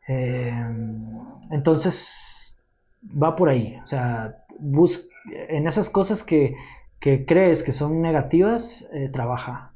[0.07, 0.53] Eh,
[1.51, 2.63] entonces,
[3.03, 3.77] va por ahí.
[3.81, 6.55] O sea, bus en esas cosas que,
[6.99, 9.68] que crees que son negativas, eh, trabaja.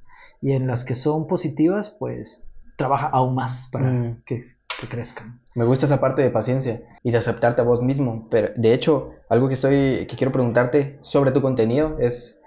[0.45, 4.24] Y en las que son positivas, pues trabaja aún más para Mm.
[4.26, 4.41] que,
[4.82, 5.40] que crezcan.
[5.56, 8.28] Me gusta esa parte de paciencia y de aceptarte a vos mismo.
[8.30, 12.38] Pero de hecho, algo que estoy, que quiero preguntarte sobre tu contenido es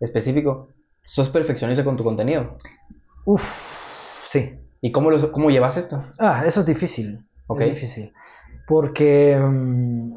[0.00, 0.74] específico.
[1.04, 2.56] ¿Sos perfeccionista con tu contenido?
[3.24, 3.42] Uf,
[4.26, 4.58] sí.
[4.80, 6.02] ¿Y cómo, lo, cómo llevas esto?
[6.18, 7.24] Ah, eso es difícil.
[7.46, 7.60] Ok.
[7.60, 8.12] Es difícil.
[8.66, 10.12] Porque mm,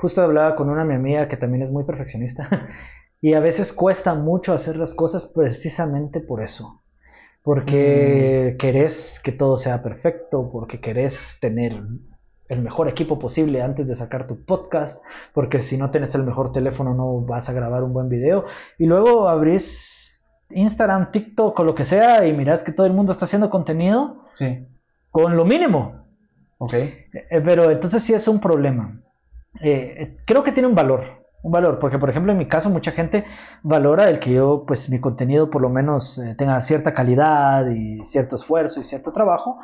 [0.00, 2.48] justo hablaba con una mi amiga que también es muy perfeccionista.
[3.20, 6.80] y a veces cuesta mucho hacer las cosas precisamente por eso.
[7.42, 11.80] Porque querés que todo sea perfecto, porque querés tener
[12.48, 16.52] el mejor equipo posible antes de sacar tu podcast, porque si no tienes el mejor
[16.52, 18.44] teléfono no vas a grabar un buen video.
[18.78, 23.12] Y luego abrís Instagram, TikTok o lo que sea y mirás que todo el mundo
[23.12, 24.66] está haciendo contenido Sí.
[25.10, 26.04] con lo mínimo.
[26.58, 26.74] Ok.
[26.74, 27.02] Eh,
[27.44, 29.00] pero entonces sí es un problema.
[29.62, 31.02] Eh, creo que tiene un valor,
[31.42, 33.24] un valor, porque por ejemplo en mi caso mucha gente
[33.62, 38.04] valora el que yo, pues mi contenido por lo menos eh, tenga cierta calidad y
[38.04, 39.58] cierto esfuerzo y cierto trabajo,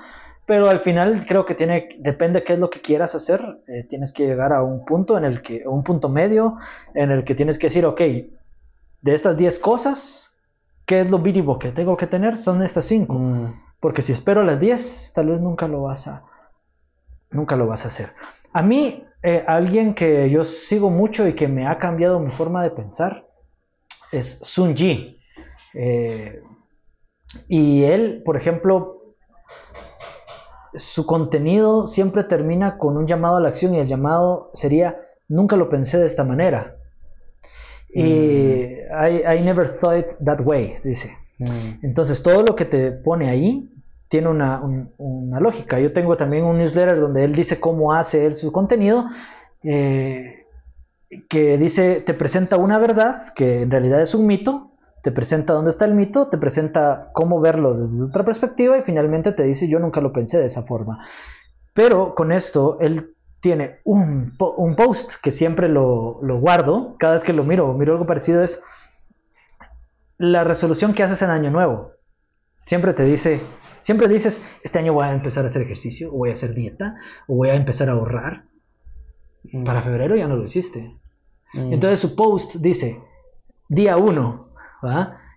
[0.46, 4.12] pero al final creo que tiene, depende qué es lo que quieras hacer, eh, tienes
[4.12, 6.56] que llegar a un punto en el que, un punto medio
[6.94, 10.38] en el que tienes que decir, ok, de estas 10 cosas,
[10.86, 12.36] ¿qué es lo mínimo que tengo que tener?
[12.36, 13.12] Son estas 5.
[13.12, 13.60] Mm.
[13.80, 16.24] Porque si espero las 10, tal vez nunca lo vas a,
[17.30, 18.14] nunca lo vas a hacer.
[18.52, 22.62] A mí, eh, alguien que yo sigo mucho y que me ha cambiado mi forma
[22.62, 23.26] de pensar
[24.12, 25.18] es Sun Ji.
[25.72, 26.42] Eh,
[27.48, 29.14] y él, por ejemplo,
[30.74, 35.56] su contenido siempre termina con un llamado a la acción y el llamado sería, nunca
[35.56, 36.76] lo pensé de esta manera.
[37.88, 41.16] Y I, I never thought that way, dice.
[41.38, 41.82] Mm.
[41.82, 43.73] Entonces, todo lo que te pone ahí
[44.14, 45.80] tiene una, un- una lógica.
[45.80, 49.06] Yo tengo también un newsletter donde él dice cómo hace él su contenido,
[49.64, 50.46] eh,
[51.28, 54.70] que dice, te presenta una verdad, que en realidad es un mito,
[55.02, 59.32] te presenta dónde está el mito, te presenta cómo verlo desde otra perspectiva y finalmente
[59.32, 61.04] te dice, yo nunca lo pensé de esa forma.
[61.74, 67.24] Pero con esto, él tiene un, un post que siempre lo, lo guardo, cada vez
[67.24, 68.62] que lo miro, miro algo parecido, es
[70.18, 71.90] la resolución que haces en Año Nuevo.
[72.64, 73.40] Siempre te dice,
[73.84, 76.96] Siempre dices, este año voy a empezar a hacer ejercicio, o voy a hacer dieta,
[77.28, 78.44] o voy a empezar a ahorrar.
[79.52, 79.64] Mm.
[79.64, 80.94] Para febrero ya no lo hiciste.
[81.52, 81.74] Mm.
[81.74, 83.02] Entonces su post dice,
[83.68, 84.48] día 1,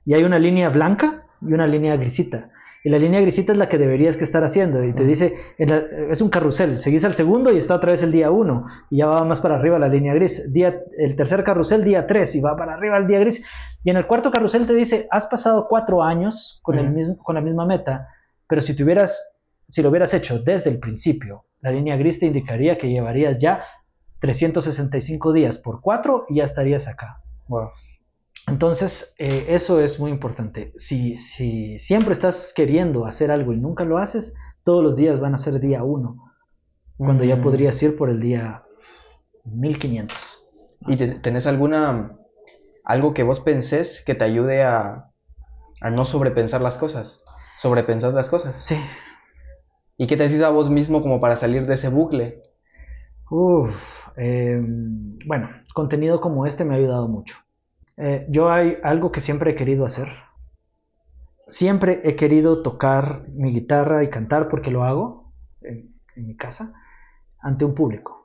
[0.06, 2.52] y hay una línea blanca y una línea grisita.
[2.86, 4.82] Y la línea grisita es la que deberías que estar haciendo.
[4.82, 8.02] Y te dice, en la- es un carrusel, seguís al segundo y está otra vez
[8.02, 8.64] el día 1.
[8.90, 10.54] Y ya va más para arriba la línea gris.
[10.54, 13.46] Día, el tercer carrusel, día 3, y va para arriba el día gris.
[13.84, 17.36] Y en el cuarto carrusel te dice, has pasado cuatro años con, el mismo, con
[17.36, 18.08] la misma meta,
[18.48, 19.38] pero si, te hubieras,
[19.70, 23.64] si lo hubieras hecho desde el principio, la línea gris te indicaría que llevarías ya
[24.20, 27.22] 365 días por 4 y ya estarías acá.
[27.48, 27.70] Wow.
[28.48, 30.72] Entonces, eh, eso es muy importante.
[30.78, 34.34] Si, si siempre estás queriendo hacer algo y nunca lo haces,
[34.64, 36.16] todos los días van a ser día 1,
[36.96, 37.42] cuando ya Mm.
[37.42, 38.64] podrías ir por el día
[39.44, 40.18] 1500.
[40.88, 42.18] ¿Y te- tenés alguna
[42.84, 45.12] algo que vos pensés que te ayude a,
[45.82, 47.24] a no sobrepensar las cosas?
[47.60, 48.66] Sobrepensar las cosas.
[48.66, 48.76] Sí.
[49.98, 52.44] ¿Y qué te decís a vos mismo como para salir de ese bucle?
[53.30, 54.62] Uf, eh,
[55.26, 57.38] bueno, contenido como este me ha ayudado mucho.
[57.98, 60.08] Eh, yo hay algo que siempre he querido hacer.
[61.48, 66.74] Siempre he querido tocar mi guitarra y cantar porque lo hago en, en mi casa
[67.40, 68.18] ante un público.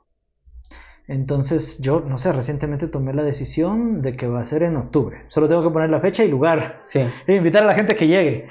[1.07, 5.19] Entonces yo, no sé, recientemente tomé la decisión de que va a ser en octubre.
[5.27, 6.83] Solo tengo que poner la fecha y lugar.
[6.87, 6.99] Sí.
[7.27, 8.47] E invitar a la gente que llegue.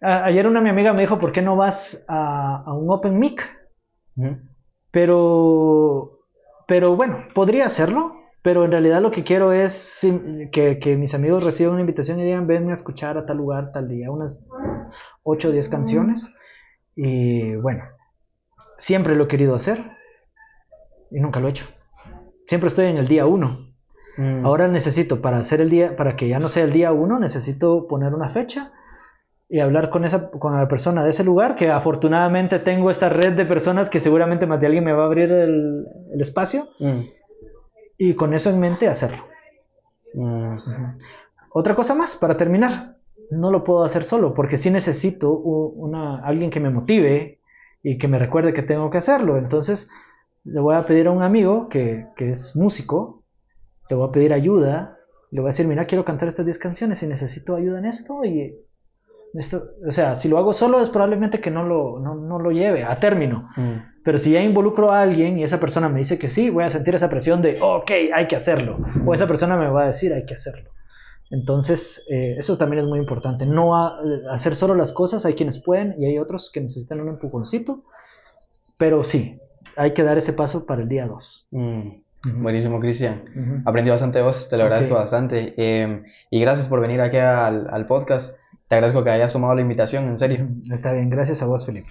[0.00, 3.18] A- ayer una mi amiga me dijo, ¿por qué no vas a, a un Open
[3.18, 3.42] Mic?
[4.90, 6.20] Pero,
[6.66, 10.06] pero bueno, podría hacerlo, pero en realidad lo que quiero es
[10.52, 13.72] que, que mis amigos reciban una invitación y digan, venme a escuchar a tal lugar,
[13.72, 14.42] tal día, unas
[15.22, 16.32] 8 o 10 canciones.
[16.94, 17.84] Y bueno,
[18.78, 19.84] siempre lo he querido hacer
[21.10, 21.66] y nunca lo he hecho.
[22.46, 23.74] Siempre estoy en el día 1.
[24.18, 24.46] Mm.
[24.46, 27.86] Ahora necesito, para hacer el día, para que ya no sea el día 1, necesito
[27.86, 28.72] poner una fecha
[29.48, 33.34] y hablar con esa con la persona de ese lugar, que afortunadamente tengo esta red
[33.34, 37.00] de personas que seguramente más de alguien me va a abrir el, el espacio, Mm.
[37.98, 39.24] y con eso en mente hacerlo.
[40.14, 40.56] Mm.
[41.52, 42.96] Otra cosa más, para terminar,
[43.30, 47.40] no lo puedo hacer solo, porque sí necesito una, alguien que me motive
[47.82, 49.36] y que me recuerde que tengo que hacerlo.
[49.38, 49.88] Entonces,
[50.44, 53.22] le voy a pedir a un amigo que, que es músico,
[53.88, 54.98] le voy a pedir ayuda,
[55.30, 58.24] le voy a decir, mira, quiero cantar estas 10 canciones y necesito ayuda en esto.
[58.24, 58.54] Y
[59.38, 62.50] esto, o sea, si lo hago solo es probablemente que no lo, no, no lo
[62.50, 63.48] lleve a término.
[63.56, 63.96] Mm.
[64.04, 66.70] Pero si ya involucro a alguien y esa persona me dice que sí, voy a
[66.70, 68.78] sentir esa presión de, ok, hay que hacerlo.
[69.04, 70.70] O esa persona me va a decir, hay que hacerlo.
[71.30, 73.46] Entonces, eh, eso también es muy importante.
[73.46, 77.00] No a- eh, hacer solo las cosas, hay quienes pueden y hay otros que necesitan
[77.00, 77.82] un empujoncito.
[78.78, 79.40] Pero sí,
[79.76, 81.48] hay que dar ese paso para el día 2.
[81.50, 81.88] Mm.
[82.42, 83.62] Buenísimo, Cristian.
[83.64, 85.54] Aprendí bastante de vos, te lo agradezco bastante.
[85.56, 88.34] Eh, y gracias por venir aquí al, al podcast.
[88.68, 90.48] Te agradezco que hayas tomado la invitación, en serio.
[90.72, 91.88] Está bien, gracias a vos, Felipe.